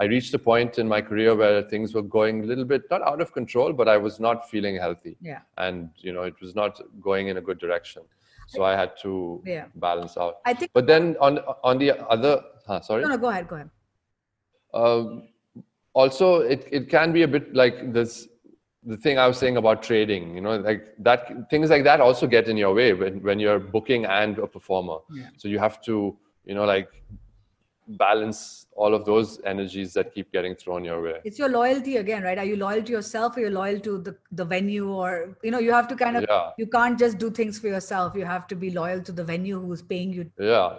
I 0.00 0.04
reached 0.04 0.32
a 0.34 0.38
point 0.38 0.78
in 0.78 0.86
my 0.86 1.00
career 1.02 1.34
where 1.34 1.62
things 1.62 1.92
were 1.92 2.02
going 2.02 2.44
a 2.44 2.46
little 2.46 2.64
bit 2.64 2.82
not 2.90 3.02
out 3.02 3.20
of 3.20 3.32
control, 3.32 3.72
but 3.72 3.88
I 3.88 3.96
was 3.96 4.20
not 4.20 4.48
feeling 4.48 4.76
healthy. 4.76 5.16
Yeah. 5.20 5.40
And 5.56 5.90
you 5.96 6.12
know, 6.12 6.22
it 6.22 6.34
was 6.40 6.54
not 6.54 6.80
going 7.00 7.28
in 7.28 7.36
a 7.36 7.40
good 7.40 7.58
direction. 7.58 8.02
So 8.46 8.62
I 8.64 8.76
had 8.76 8.96
to 9.02 9.42
Yeah. 9.44 9.66
balance 9.74 10.16
out. 10.16 10.36
I 10.44 10.54
think. 10.54 10.70
But 10.72 10.86
then 10.86 11.16
on 11.20 11.38
on 11.64 11.78
the 11.78 11.90
other, 12.08 12.42
huh, 12.66 12.80
sorry. 12.80 13.02
No, 13.02 13.08
no, 13.08 13.18
go 13.18 13.28
ahead. 13.28 13.48
Go 13.48 13.56
ahead. 13.56 13.70
Um, 14.72 15.28
also, 15.94 16.40
it, 16.40 16.68
it 16.70 16.88
can 16.88 17.12
be 17.12 17.22
a 17.22 17.28
bit 17.28 17.54
like 17.54 17.92
this 17.92 18.28
the 18.84 18.96
thing 18.96 19.18
I 19.18 19.26
was 19.26 19.36
saying 19.36 19.56
about 19.56 19.82
trading, 19.82 20.34
you 20.34 20.40
know, 20.40 20.56
like 20.56 20.94
that 21.00 21.50
things 21.50 21.68
like 21.68 21.82
that 21.84 22.00
also 22.00 22.26
get 22.26 22.48
in 22.48 22.56
your 22.56 22.72
way 22.72 22.92
when, 22.94 23.20
when 23.22 23.38
you're 23.40 23.58
booking 23.58 24.06
and 24.06 24.38
a 24.38 24.46
performer. 24.46 24.98
Yeah. 25.12 25.28
So 25.36 25.48
you 25.48 25.58
have 25.58 25.82
to, 25.82 26.16
you 26.44 26.54
know, 26.54 26.64
like 26.64 26.88
balance 27.96 28.66
all 28.76 28.94
of 28.94 29.04
those 29.04 29.40
energies 29.44 29.92
that 29.94 30.12
keep 30.14 30.30
getting 30.32 30.54
thrown 30.54 30.84
your 30.84 31.02
way. 31.02 31.14
It's 31.24 31.38
your 31.38 31.48
loyalty 31.48 31.96
again, 31.96 32.22
right? 32.22 32.38
Are 32.38 32.44
you 32.44 32.56
loyal 32.56 32.82
to 32.82 32.92
yourself 32.92 33.36
or 33.36 33.40
you're 33.40 33.50
loyal 33.50 33.80
to 33.80 33.98
the, 33.98 34.16
the 34.32 34.44
venue 34.44 34.88
or, 34.92 35.36
you 35.42 35.50
know, 35.50 35.58
you 35.58 35.72
have 35.72 35.88
to 35.88 35.96
kind 35.96 36.16
of, 36.18 36.24
Yeah. 36.28 36.50
you 36.58 36.66
can't 36.66 36.98
just 36.98 37.18
do 37.18 37.30
things 37.30 37.58
for 37.58 37.68
yourself. 37.68 38.14
You 38.14 38.24
have 38.24 38.46
to 38.48 38.54
be 38.54 38.70
loyal 38.70 39.00
to 39.02 39.12
the 39.12 39.24
venue 39.24 39.58
who's 39.60 39.82
paying 39.82 40.12
you. 40.12 40.30
yeah 40.38 40.76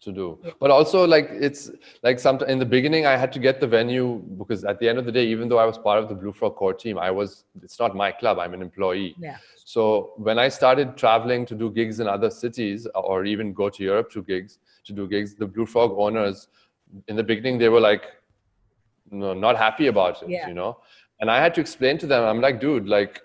to 0.00 0.12
do 0.12 0.38
but 0.60 0.70
also 0.70 1.04
like 1.04 1.28
it's 1.32 1.72
like 2.04 2.20
some 2.20 2.40
in 2.44 2.60
the 2.60 2.64
beginning 2.64 3.04
i 3.04 3.16
had 3.16 3.32
to 3.32 3.40
get 3.40 3.58
the 3.58 3.66
venue 3.66 4.22
because 4.38 4.62
at 4.64 4.78
the 4.78 4.88
end 4.88 4.96
of 4.96 5.04
the 5.04 5.10
day 5.10 5.26
even 5.26 5.48
though 5.48 5.58
i 5.58 5.64
was 5.64 5.76
part 5.76 5.98
of 6.00 6.08
the 6.08 6.14
Blue 6.14 6.32
Frog 6.32 6.54
core 6.54 6.72
team 6.72 6.96
i 6.98 7.10
was 7.10 7.42
it's 7.64 7.80
not 7.80 7.96
my 7.96 8.12
club 8.12 8.38
i'm 8.38 8.54
an 8.54 8.62
employee 8.62 9.16
Yeah. 9.18 9.38
so 9.64 10.12
when 10.16 10.38
i 10.38 10.46
started 10.48 10.96
traveling 10.96 11.44
to 11.46 11.56
do 11.56 11.68
gigs 11.68 11.98
in 11.98 12.06
other 12.06 12.30
cities 12.30 12.86
or 12.94 13.24
even 13.24 13.52
go 13.52 13.68
to 13.70 13.82
europe 13.82 14.08
to 14.12 14.22
gigs 14.22 14.60
to 14.84 14.92
do 14.92 15.06
gigs 15.08 15.34
the 15.34 15.46
Blue 15.46 15.66
Frog 15.66 15.92
owners 15.96 16.48
in 17.08 17.16
the 17.16 17.22
beginning 17.22 17.58
they 17.58 17.68
were 17.68 17.80
like 17.80 18.04
no, 19.10 19.34
not 19.34 19.56
happy 19.56 19.86
about 19.88 20.22
it 20.22 20.28
Yeah. 20.28 20.48
you 20.48 20.54
know 20.54 20.78
and 21.20 21.30
i 21.30 21.40
had 21.40 21.54
to 21.54 21.60
explain 21.60 21.98
to 21.98 22.06
them 22.06 22.24
i'm 22.24 22.40
like 22.40 22.60
dude 22.60 22.86
like 22.86 23.20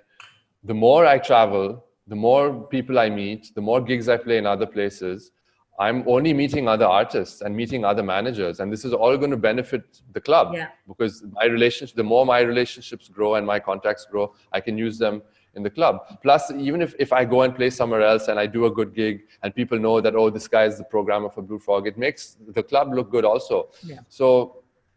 the 0.64 0.74
more 0.74 1.06
i 1.06 1.18
travel 1.18 1.84
the 2.08 2.16
more 2.16 2.51
people 2.76 2.99
i 2.99 3.10
meet 3.10 3.51
the 3.56 3.62
more 3.62 3.82
gigs 3.82 4.08
i 4.10 4.18
play 4.18 4.38
in 4.38 4.45
other 4.45 4.66
places 4.66 5.32
i'm 5.80 6.04
only 6.08 6.34
meeting 6.34 6.68
other 6.68 6.86
artists 6.86 7.41
and 7.41 7.56
meeting 7.56 7.84
other 7.84 8.04
managers 8.04 8.60
and 8.60 8.72
this 8.72 8.86
is 8.86 8.93
all 8.93 9.18
going 9.18 9.32
to 9.32 9.38
benefit 9.38 10.01
the 10.14 10.22
club 10.22 10.54
Yeah. 10.54 10.68
because 10.88 11.24
my 11.32 11.45
relationship 11.45 11.95
the 11.95 12.04
more 12.04 12.26
my 12.26 12.39
relationships 12.41 13.10
grow 13.10 13.36
and 13.36 13.45
my 13.45 13.60
contacts 13.60 14.06
grow 14.10 14.34
i 14.54 14.60
can 14.62 14.78
use 14.78 14.97
them 14.97 15.22
in 15.56 15.64
the 15.64 15.70
club 15.70 15.99
plus 16.24 16.51
even 16.51 16.82
if, 16.82 16.95
if 16.99 17.14
i 17.14 17.24
go 17.24 17.41
and 17.43 17.56
play 17.56 17.70
somewhere 17.70 18.01
else 18.01 18.28
and 18.28 18.39
i 18.39 18.45
do 18.45 18.66
a 18.66 18.72
good 18.72 18.93
gig 18.95 19.22
and 19.43 19.54
people 19.56 19.78
know 19.78 20.01
that 20.01 20.16
oh 20.16 20.30
this 20.30 20.47
guy 20.47 20.64
is 20.66 20.78
the 20.78 20.84
programmer 20.95 21.30
for 21.30 21.41
Blue 21.41 21.60
Frog 21.60 21.88
it 21.88 21.97
makes 21.97 22.38
the 22.58 22.64
club 22.64 22.93
look 22.93 23.10
good 23.12 23.26
also 23.26 23.70
Yeah. 23.84 23.99
so 24.10 24.28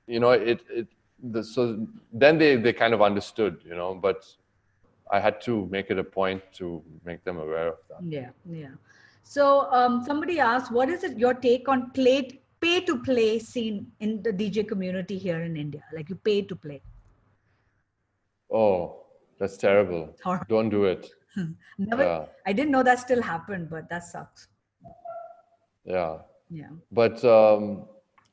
you 0.06 0.20
know 0.20 0.30
it 0.30 0.60
it 0.70 0.86
the, 1.32 1.42
so 1.42 1.86
then 2.12 2.38
they 2.38 2.56
they 2.56 2.72
kind 2.72 2.94
of 2.94 3.02
understood 3.02 3.54
you 3.70 3.76
know 3.80 3.94
but 3.94 4.24
i 5.16 5.18
had 5.26 5.40
to 5.48 5.66
make 5.76 5.90
it 5.90 5.98
a 5.98 6.04
point 6.04 6.42
to 6.60 6.82
make 7.04 7.22
them 7.24 7.38
aware 7.38 7.68
of 7.68 7.78
that 7.90 8.00
Yeah. 8.16 8.30
Yeah. 8.62 8.74
So 9.28 9.44
um, 9.72 10.04
somebody 10.08 10.38
asked, 10.38 10.70
what 10.70 10.88
is 10.88 11.02
it 11.02 11.18
your 11.18 11.34
take 11.34 11.68
on 11.68 11.90
play, 11.90 12.18
pay 12.60 12.80
to 12.88 12.94
play 13.02 13.40
scene 13.40 13.90
in 13.98 14.22
the 14.22 14.32
DJ 14.40 14.66
community 14.68 15.18
here 15.18 15.40
in 15.42 15.56
India? 15.56 15.82
Like 15.92 16.08
you 16.10 16.14
pay 16.28 16.42
to 16.42 16.54
play. 16.54 16.80
oh 18.52 19.05
that's 19.38 19.56
terrible 19.56 20.02
don't 20.48 20.70
do 20.70 20.84
it 20.84 21.08
Never, 21.78 22.02
yeah 22.02 22.24
I 22.46 22.52
didn't 22.58 22.70
know 22.70 22.82
that 22.82 22.98
still 22.98 23.20
happened, 23.22 23.68
but 23.70 23.88
that 23.90 24.04
sucks. 24.04 24.48
yeah 25.84 26.14
Yeah. 26.60 26.72
but 27.00 27.22
um 27.24 27.62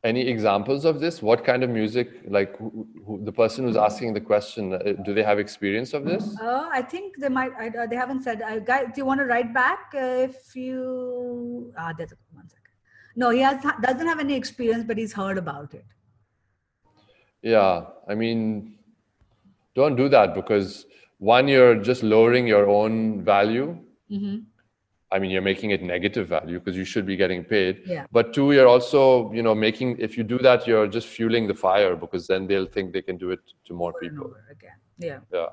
any 0.10 0.22
examples 0.34 0.86
of 0.92 1.00
this 1.04 1.22
what 1.30 1.44
kind 1.50 1.64
of 1.66 1.70
music 1.70 2.08
like 2.38 2.58
who, 2.58 2.88
who, 3.06 3.14
the 3.28 3.32
person 3.42 3.66
who's 3.66 3.78
asking 3.88 4.14
the 4.18 4.22
question 4.32 4.74
uh, 4.74 4.80
do 5.06 5.14
they 5.18 5.24
have 5.24 5.40
experience 5.40 5.94
of 6.00 6.04
this 6.12 6.26
Uh, 6.50 6.68
I 6.80 6.82
think 6.94 7.18
they 7.24 7.30
might. 7.40 7.54
I, 7.64 7.68
uh, 7.70 7.86
they 7.92 8.00
haven't 8.04 8.22
said. 8.28 8.42
Uh, 8.42 8.60
guy, 8.70 8.80
do 8.86 8.98
you 9.02 9.06
want 9.12 9.20
to 9.24 9.28
write 9.32 9.52
back 9.54 9.82
uh, 9.96 10.28
if 10.30 10.56
you? 10.64 11.74
Ah, 11.78 11.92
there's 11.98 12.12
a, 12.16 12.18
one 12.40 12.48
second. 12.56 12.74
No, 13.24 13.30
he 13.38 13.40
has 13.48 13.58
doesn't 13.88 14.10
have 14.14 14.20
any 14.28 14.36
experience, 14.42 14.84
but 14.90 14.98
he's 15.04 15.14
heard 15.22 15.38
about 15.46 15.74
it. 15.80 15.86
Yeah, 17.42 17.86
I 18.08 18.16
mean, 18.16 18.78
don't 19.76 19.96
do 19.96 20.10
that 20.10 20.34
because 20.34 20.86
one, 21.20 21.48
you're 21.48 21.76
just 21.76 22.04
lowering 22.04 22.48
your 22.48 22.70
own 22.70 23.24
value. 23.24 23.78
Mm-hmm. 24.12 24.38
I 25.12 25.20
mean, 25.20 25.30
you're 25.30 25.44
making 25.44 25.70
it 25.72 25.84
negative 25.84 26.28
value 26.28 26.60
because 26.60 26.76
you 26.76 26.86
should 26.86 27.06
be 27.06 27.16
getting 27.16 27.44
paid. 27.44 27.82
Yeah. 27.86 28.06
But 28.12 28.34
two, 28.34 28.52
you're 28.52 28.68
also, 28.68 29.32
you 29.32 29.44
know, 29.44 29.54
making, 29.54 29.98
if 30.00 30.18
you 30.18 30.24
do 30.24 30.40
that, 30.40 30.66
you're 30.68 30.88
just 30.88 31.08
fueling 31.08 31.48
the 31.48 31.54
fire 31.54 31.96
because 31.96 32.26
then 32.26 32.48
they'll 32.48 32.66
think 32.66 32.94
they 32.94 33.02
can 33.04 33.18
do 33.18 33.30
it 33.32 33.40
to 33.66 33.74
more 33.74 33.94
people. 34.02 34.34
again. 34.50 34.72
Yeah. 34.98 35.20
Yeah. 35.32 35.48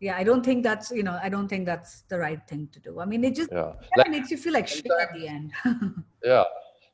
Yeah. 0.00 0.16
I 0.16 0.24
don't 0.24 0.44
think 0.44 0.62
that's 0.62 0.90
you 0.90 1.02
know. 1.02 1.18
I 1.22 1.28
don't 1.30 1.48
think 1.48 1.64
that's 1.64 2.02
the 2.08 2.18
right 2.18 2.40
thing 2.48 2.68
to 2.72 2.80
do. 2.80 3.00
I 3.00 3.04
mean, 3.06 3.24
it 3.24 3.34
just 3.34 3.50
Yeah. 3.52 3.72
Like, 3.96 4.10
makes 4.10 4.30
you 4.30 4.36
feel 4.36 4.52
like 4.52 4.68
shit 4.68 4.86
at 5.00 5.14
the 5.14 5.26
end. 5.26 5.52
yeah. 6.24 6.44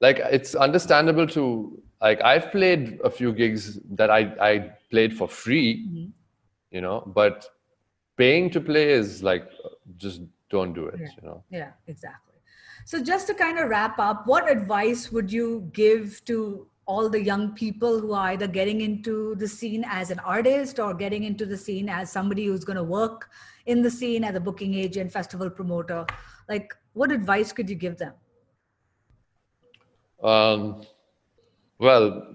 Like 0.01 0.19
it's 0.19 0.55
understandable 0.55 1.27
to, 1.29 1.83
like, 2.01 2.21
I've 2.23 2.53
played 2.53 3.01
a 3.03 3.11
few 3.11 3.33
gigs 3.33 3.81
that 3.97 4.11
I, 4.11 4.21
I 4.41 4.71
played 4.91 5.17
for 5.17 5.27
free, 5.27 5.85
Mhm. 5.89 6.13
You 6.71 6.81
know, 6.81 7.03
but 7.14 7.47
paying 8.16 8.51
to 8.51 8.61
play 8.61 8.91
is 8.91 9.23
like, 9.23 9.49
just 9.97 10.23
don't 10.51 10.73
do 10.73 10.87
it, 10.87 11.01
Yeah. 11.01 11.09
you 11.21 11.29
know. 11.29 11.45
Yeah, 11.51 11.71
exactly. 11.87 12.35
So, 12.85 13.03
just 13.03 13.27
to 13.27 13.35
kind 13.35 13.59
of 13.59 13.69
wrap 13.69 13.99
up, 13.99 14.27
what 14.27 14.51
advice 14.51 15.12
would 15.12 15.31
you 15.31 15.69
give 15.73 16.25
to 16.25 16.66
all 16.87 17.11
the 17.11 17.21
young 17.23 17.53
people 17.53 18.01
who 18.01 18.12
are 18.14 18.29
either 18.29 18.47
getting 18.47 18.81
into 18.81 19.35
the 19.35 19.47
scene 19.47 19.85
as 19.87 20.11
an 20.11 20.19
artist 20.21 20.79
or 20.79 20.95
getting 20.95 21.25
into 21.25 21.45
the 21.45 21.57
scene 21.57 21.89
as 21.89 22.11
somebody 22.11 22.47
who's 22.47 22.64
going 22.64 22.79
to 22.79 22.83
work 22.83 23.29
in 23.66 23.83
the 23.83 23.91
scene 23.91 24.25
as 24.25 24.35
a 24.35 24.41
booking 24.41 24.73
agent, 24.75 25.12
festival 25.12 25.51
promoter? 25.51 26.07
Like, 26.49 26.75
what 26.95 27.12
advice 27.12 27.53
could 27.53 27.69
you 27.69 27.77
give 27.77 27.99
them? 27.99 28.14
Um, 30.23 30.83
well, 31.79 32.27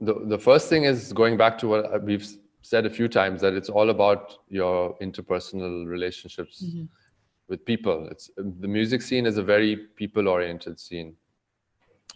the, 0.00 0.26
the 0.26 0.38
first 0.38 0.68
thing 0.68 0.84
is 0.84 1.12
going 1.12 1.36
back 1.38 1.56
to 1.58 1.68
what 1.68 2.02
we've 2.04 2.26
said 2.64 2.86
a 2.86 2.90
few 2.90 3.08
times 3.08 3.40
that 3.42 3.52
it's 3.52 3.68
all 3.68 3.90
about 3.90 4.38
your 4.48 4.96
interpersonal 5.00 5.86
relationships 5.86 6.64
Mhm. 6.64 6.88
with 7.48 7.64
people. 7.64 8.08
It's 8.10 8.30
the 8.36 8.68
music 8.78 9.02
scene 9.02 9.26
is 9.26 9.36
a 9.36 9.42
very 9.42 9.76
people-oriented 10.00 10.80
scene. 10.80 11.14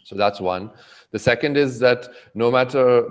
So 0.05 0.17
that's 0.17 0.41
one. 0.41 0.71
The 1.11 1.19
second 1.19 1.59
is 1.59 1.79
that 1.81 2.09
no 2.35 2.51
matter 2.51 3.03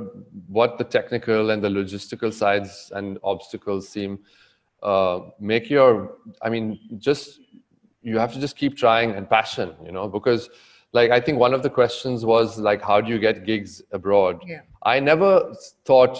what 0.48 0.80
the 0.80 0.84
technical 0.84 1.52
and 1.52 1.64
the 1.64 1.70
logistical 1.70 2.34
sides 2.34 2.92
and 2.96 3.20
obstacles 3.24 3.88
seem, 3.88 4.18
uh, 4.82 5.20
make 5.40 5.70
your, 5.70 6.18
I 6.42 6.50
mean, 6.50 6.80
just, 6.98 7.40
you 8.02 8.18
have 8.18 8.34
to 8.34 8.40
just 8.40 8.56
keep 8.58 8.76
trying 8.76 9.12
and 9.12 9.30
passion, 9.30 9.76
you 9.86 9.92
know, 9.92 10.08
because 10.08 10.50
like 10.94 11.12
I 11.12 11.20
think 11.20 11.38
one 11.38 11.54
of 11.54 11.62
the 11.62 11.70
questions 11.70 12.26
was 12.26 12.58
like, 12.58 12.82
how 12.82 13.00
do 13.02 13.12
you 13.12 13.20
get 13.20 13.46
gigs 13.46 13.84
abroad? 13.92 14.42
Yeah. 14.44 14.62
I 14.82 15.00
never 15.00 15.54
thought 15.86 16.18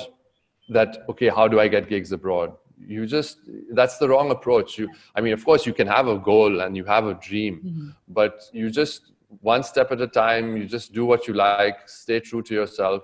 that, 0.70 1.04
okay, 1.10 1.30
how 1.30 1.48
do 1.48 1.60
I 1.60 1.68
get 1.68 1.90
gigs 1.90 2.12
abroad? 2.12 2.54
You 2.80 3.06
just, 3.06 3.40
that's 3.72 3.98
the 3.98 4.08
wrong 4.08 4.32
approach. 4.32 4.78
You, 4.78 4.90
I 5.16 5.22
mean, 5.22 5.34
of 5.34 5.44
course, 5.44 5.66
you 5.66 5.74
can 5.74 5.88
have 5.88 6.08
a 6.08 6.18
goal 6.18 6.62
and 6.62 6.76
you 6.78 6.86
have 6.86 7.06
a 7.08 7.16
dream, 7.16 7.62
Mhm. 7.66 7.96
but 8.08 8.44
you 8.54 8.70
just, 8.70 9.12
one 9.42 9.64
step 9.64 9.92
at 9.92 10.00
a 10.02 10.08
time, 10.08 10.56
you 10.58 10.66
just 10.66 10.94
do 10.94 11.06
what 11.06 11.28
you 11.28 11.34
like, 11.34 11.88
stay 11.90 12.20
true 12.20 12.42
to 12.44 12.54
yourself 12.54 13.04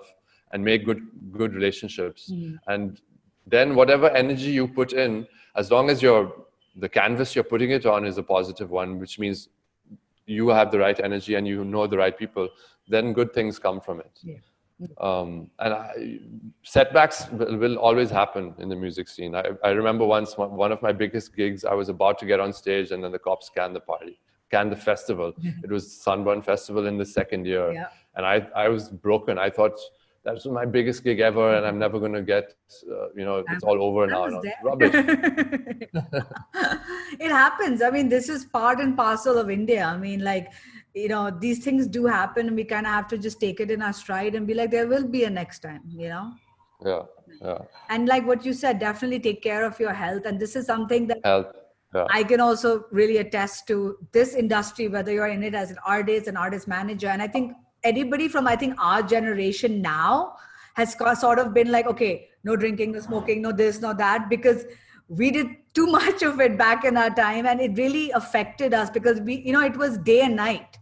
and 0.52 0.64
make 0.64 0.84
good, 0.84 1.02
good 1.32 1.54
relationships. 1.54 2.30
Mhm. 2.32 2.58
And 2.68 3.00
then 3.46 3.74
whatever 3.74 4.08
energy 4.10 4.52
you 4.52 4.68
put 4.68 4.92
in, 4.92 5.26
as 5.56 5.70
long 5.70 5.90
as 5.90 6.00
your, 6.02 6.32
the 6.76 6.88
canvas 6.88 7.34
you're 7.34 7.44
putting 7.44 7.70
it 7.70 7.84
on 7.86 8.04
is 8.04 8.16
a 8.18 8.22
positive 8.22 8.70
one, 8.70 8.98
which 8.98 9.18
means 9.18 9.48
you 10.26 10.48
have 10.48 10.70
the 10.70 10.78
right 10.78 10.98
energy 11.00 11.34
and 11.34 11.46
you 11.46 11.64
know 11.64 11.86
the 11.86 11.98
right 11.98 12.16
people, 12.16 12.48
then 12.88 13.12
good 13.12 13.32
things 13.34 13.58
come 13.58 13.80
from 13.80 14.00
it. 14.00 14.18
Yeah. 14.22 14.36
Um, 15.00 15.50
and 15.60 15.72
I, 15.72 16.18
setbacks 16.62 17.28
will, 17.30 17.56
will 17.56 17.78
always 17.78 18.10
happen 18.10 18.54
in 18.58 18.68
the 18.68 18.76
music 18.76 19.08
scene. 19.08 19.34
I, 19.34 19.44
I 19.62 19.70
remember 19.70 20.04
once 20.04 20.36
one 20.36 20.72
of 20.72 20.82
my 20.82 20.92
biggest 20.92 21.34
gigs, 21.34 21.64
I 21.64 21.74
was 21.74 21.88
about 21.88 22.18
to 22.20 22.26
get 22.26 22.40
on 22.40 22.52
stage 22.52 22.90
and 22.90 23.02
then 23.02 23.12
the 23.12 23.18
cops 23.18 23.48
canned 23.48 23.76
the 23.76 23.80
party, 23.80 24.18
canned 24.50 24.72
the 24.72 24.76
festival. 24.76 25.32
it 25.62 25.70
was 25.70 25.92
Sunburn 25.92 26.42
Festival 26.42 26.86
in 26.86 26.98
the 26.98 27.04
second 27.04 27.46
year. 27.46 27.72
Yeah. 27.72 27.88
And 28.16 28.26
I, 28.26 28.46
I 28.54 28.68
was 28.68 28.88
broken. 28.88 29.38
I 29.38 29.48
thought 29.50 29.78
that 30.24 30.34
was 30.34 30.46
my 30.46 30.64
biggest 30.64 31.04
gig 31.04 31.20
ever 31.20 31.54
and 31.54 31.66
I'm 31.66 31.78
never 31.78 31.98
going 31.98 32.14
to 32.14 32.22
get, 32.22 32.54
uh, 32.90 33.10
you 33.14 33.24
know, 33.24 33.44
it's 33.48 33.62
all 33.62 33.82
over 33.82 34.06
now. 34.06 34.26
No. 34.26 34.42
Rubbish. 34.62 34.94
it 37.20 37.30
happens 37.30 37.82
i 37.82 37.90
mean 37.90 38.08
this 38.08 38.28
is 38.28 38.44
part 38.46 38.80
and 38.80 38.96
parcel 38.96 39.38
of 39.38 39.50
india 39.50 39.84
i 39.84 39.96
mean 39.96 40.22
like 40.24 40.50
you 40.94 41.08
know 41.08 41.30
these 41.30 41.64
things 41.64 41.86
do 41.86 42.06
happen 42.06 42.46
and 42.48 42.56
we 42.56 42.64
kind 42.64 42.86
of 42.86 42.92
have 42.92 43.08
to 43.08 43.18
just 43.18 43.40
take 43.40 43.60
it 43.60 43.70
in 43.70 43.82
our 43.82 43.92
stride 43.92 44.34
and 44.34 44.46
be 44.46 44.54
like 44.54 44.70
there 44.70 44.86
will 44.86 45.06
be 45.06 45.24
a 45.24 45.30
next 45.30 45.60
time 45.60 45.82
you 45.88 46.08
know? 46.08 46.32
Yeah 46.84 47.02
yeah. 47.40 47.58
And 47.88 48.08
like 48.08 48.26
what 48.26 48.44
you 48.44 48.52
said 48.52 48.78
definitely 48.78 49.20
take 49.20 49.42
care 49.42 49.64
of 49.64 49.78
your 49.80 49.92
health. 49.92 50.24
And 50.26 50.40
this 50.40 50.56
is 50.56 50.66
something 50.66 51.06
that 51.08 51.18
health 51.24 51.46
yeah. 51.94 52.06
i 52.10 52.22
can 52.22 52.40
also 52.40 52.84
really 52.90 53.18
attest 53.18 53.66
to 53.68 53.96
this 54.12 54.34
industry 54.34 54.88
whether 54.88 55.12
you're 55.12 55.28
in 55.28 55.42
it 55.42 55.54
as 55.54 55.70
an 55.70 55.78
artist 55.86 56.26
an 56.26 56.36
artist 56.36 56.68
manager. 56.68 57.08
And 57.08 57.22
i 57.22 57.26
think 57.26 57.52
anybody 57.82 58.28
from 58.28 58.46
i 58.46 58.56
think 58.56 58.74
our 58.78 59.02
generation 59.02 59.80
now 59.82 60.36
has 60.74 60.96
sort 61.20 61.38
of 61.38 61.54
been 61.54 61.70
like 61.70 61.86
okay 61.86 62.28
no 62.42 62.56
drinking 62.56 62.92
no 62.92 63.00
smoking 63.00 63.42
no 63.42 63.52
this 63.52 63.80
no 63.80 63.92
that 63.94 64.28
because 64.28 64.64
we 65.08 65.30
did 65.30 65.46
too 65.74 65.86
much 65.98 66.22
of 66.22 66.40
it 66.40 66.56
back 66.58 66.84
in 66.84 66.96
our 66.96 67.10
time 67.10 67.46
and 67.46 67.60
it 67.60 67.76
really 67.76 68.10
affected 68.12 68.74
us 68.74 68.90
because 68.90 69.20
we 69.20 69.36
you 69.46 69.52
know 69.52 69.60
it 69.60 69.76
was 69.76 69.98
day 69.98 70.22
and 70.22 70.34
night 70.34 70.78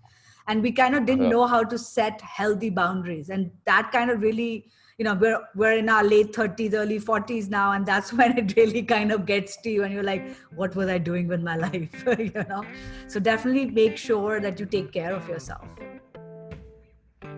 and 0.48 0.62
we 0.62 0.72
kind 0.72 0.94
of 0.94 1.06
didn't 1.06 1.24
yeah. 1.24 1.30
know 1.30 1.46
how 1.46 1.62
to 1.62 1.78
set 1.78 2.20
healthy 2.20 2.70
boundaries. 2.70 3.28
And 3.30 3.50
that 3.64 3.90
kind 3.92 4.10
of 4.10 4.20
really 4.20 4.70
you 4.98 5.04
know 5.04 5.14
we're 5.14 5.40
we're 5.54 5.72
in 5.72 5.88
our 5.88 6.04
late 6.04 6.32
30s 6.32 6.74
early 6.74 7.00
40s 7.00 7.48
now 7.48 7.72
and 7.72 7.86
that's 7.86 8.12
when 8.18 8.36
it 8.38 8.54
really 8.56 8.82
kind 8.82 9.10
of 9.10 9.24
gets 9.26 9.56
to 9.62 9.70
you 9.70 9.84
and 9.84 9.92
you're 9.94 10.02
like 10.02 10.36
what 10.54 10.76
was 10.76 10.88
i 10.88 10.98
doing 10.98 11.26
with 11.26 11.42
my 11.42 11.56
life? 11.66 12.04
You 12.18 12.44
know? 12.48 12.62
So 13.08 13.18
definitely 13.18 13.66
make 13.70 13.96
sure 13.96 14.38
that 14.40 14.60
you 14.60 14.66
take 14.66 14.92
care 14.92 15.14
of 15.14 15.28
yourself. 15.28 15.66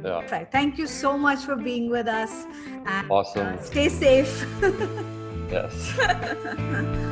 Yeah. 0.05 0.21
Right. 0.31 0.51
thank 0.51 0.77
you 0.77 0.87
so 0.87 1.17
much 1.17 1.45
for 1.45 1.57
being 1.57 1.89
with 1.89 2.07
us. 2.09 2.45
And 2.87 3.11
awesome. 3.11 3.47
uh, 3.47 3.63
stay 3.63 3.89
safe. 3.89 4.47
Yes 5.51 7.11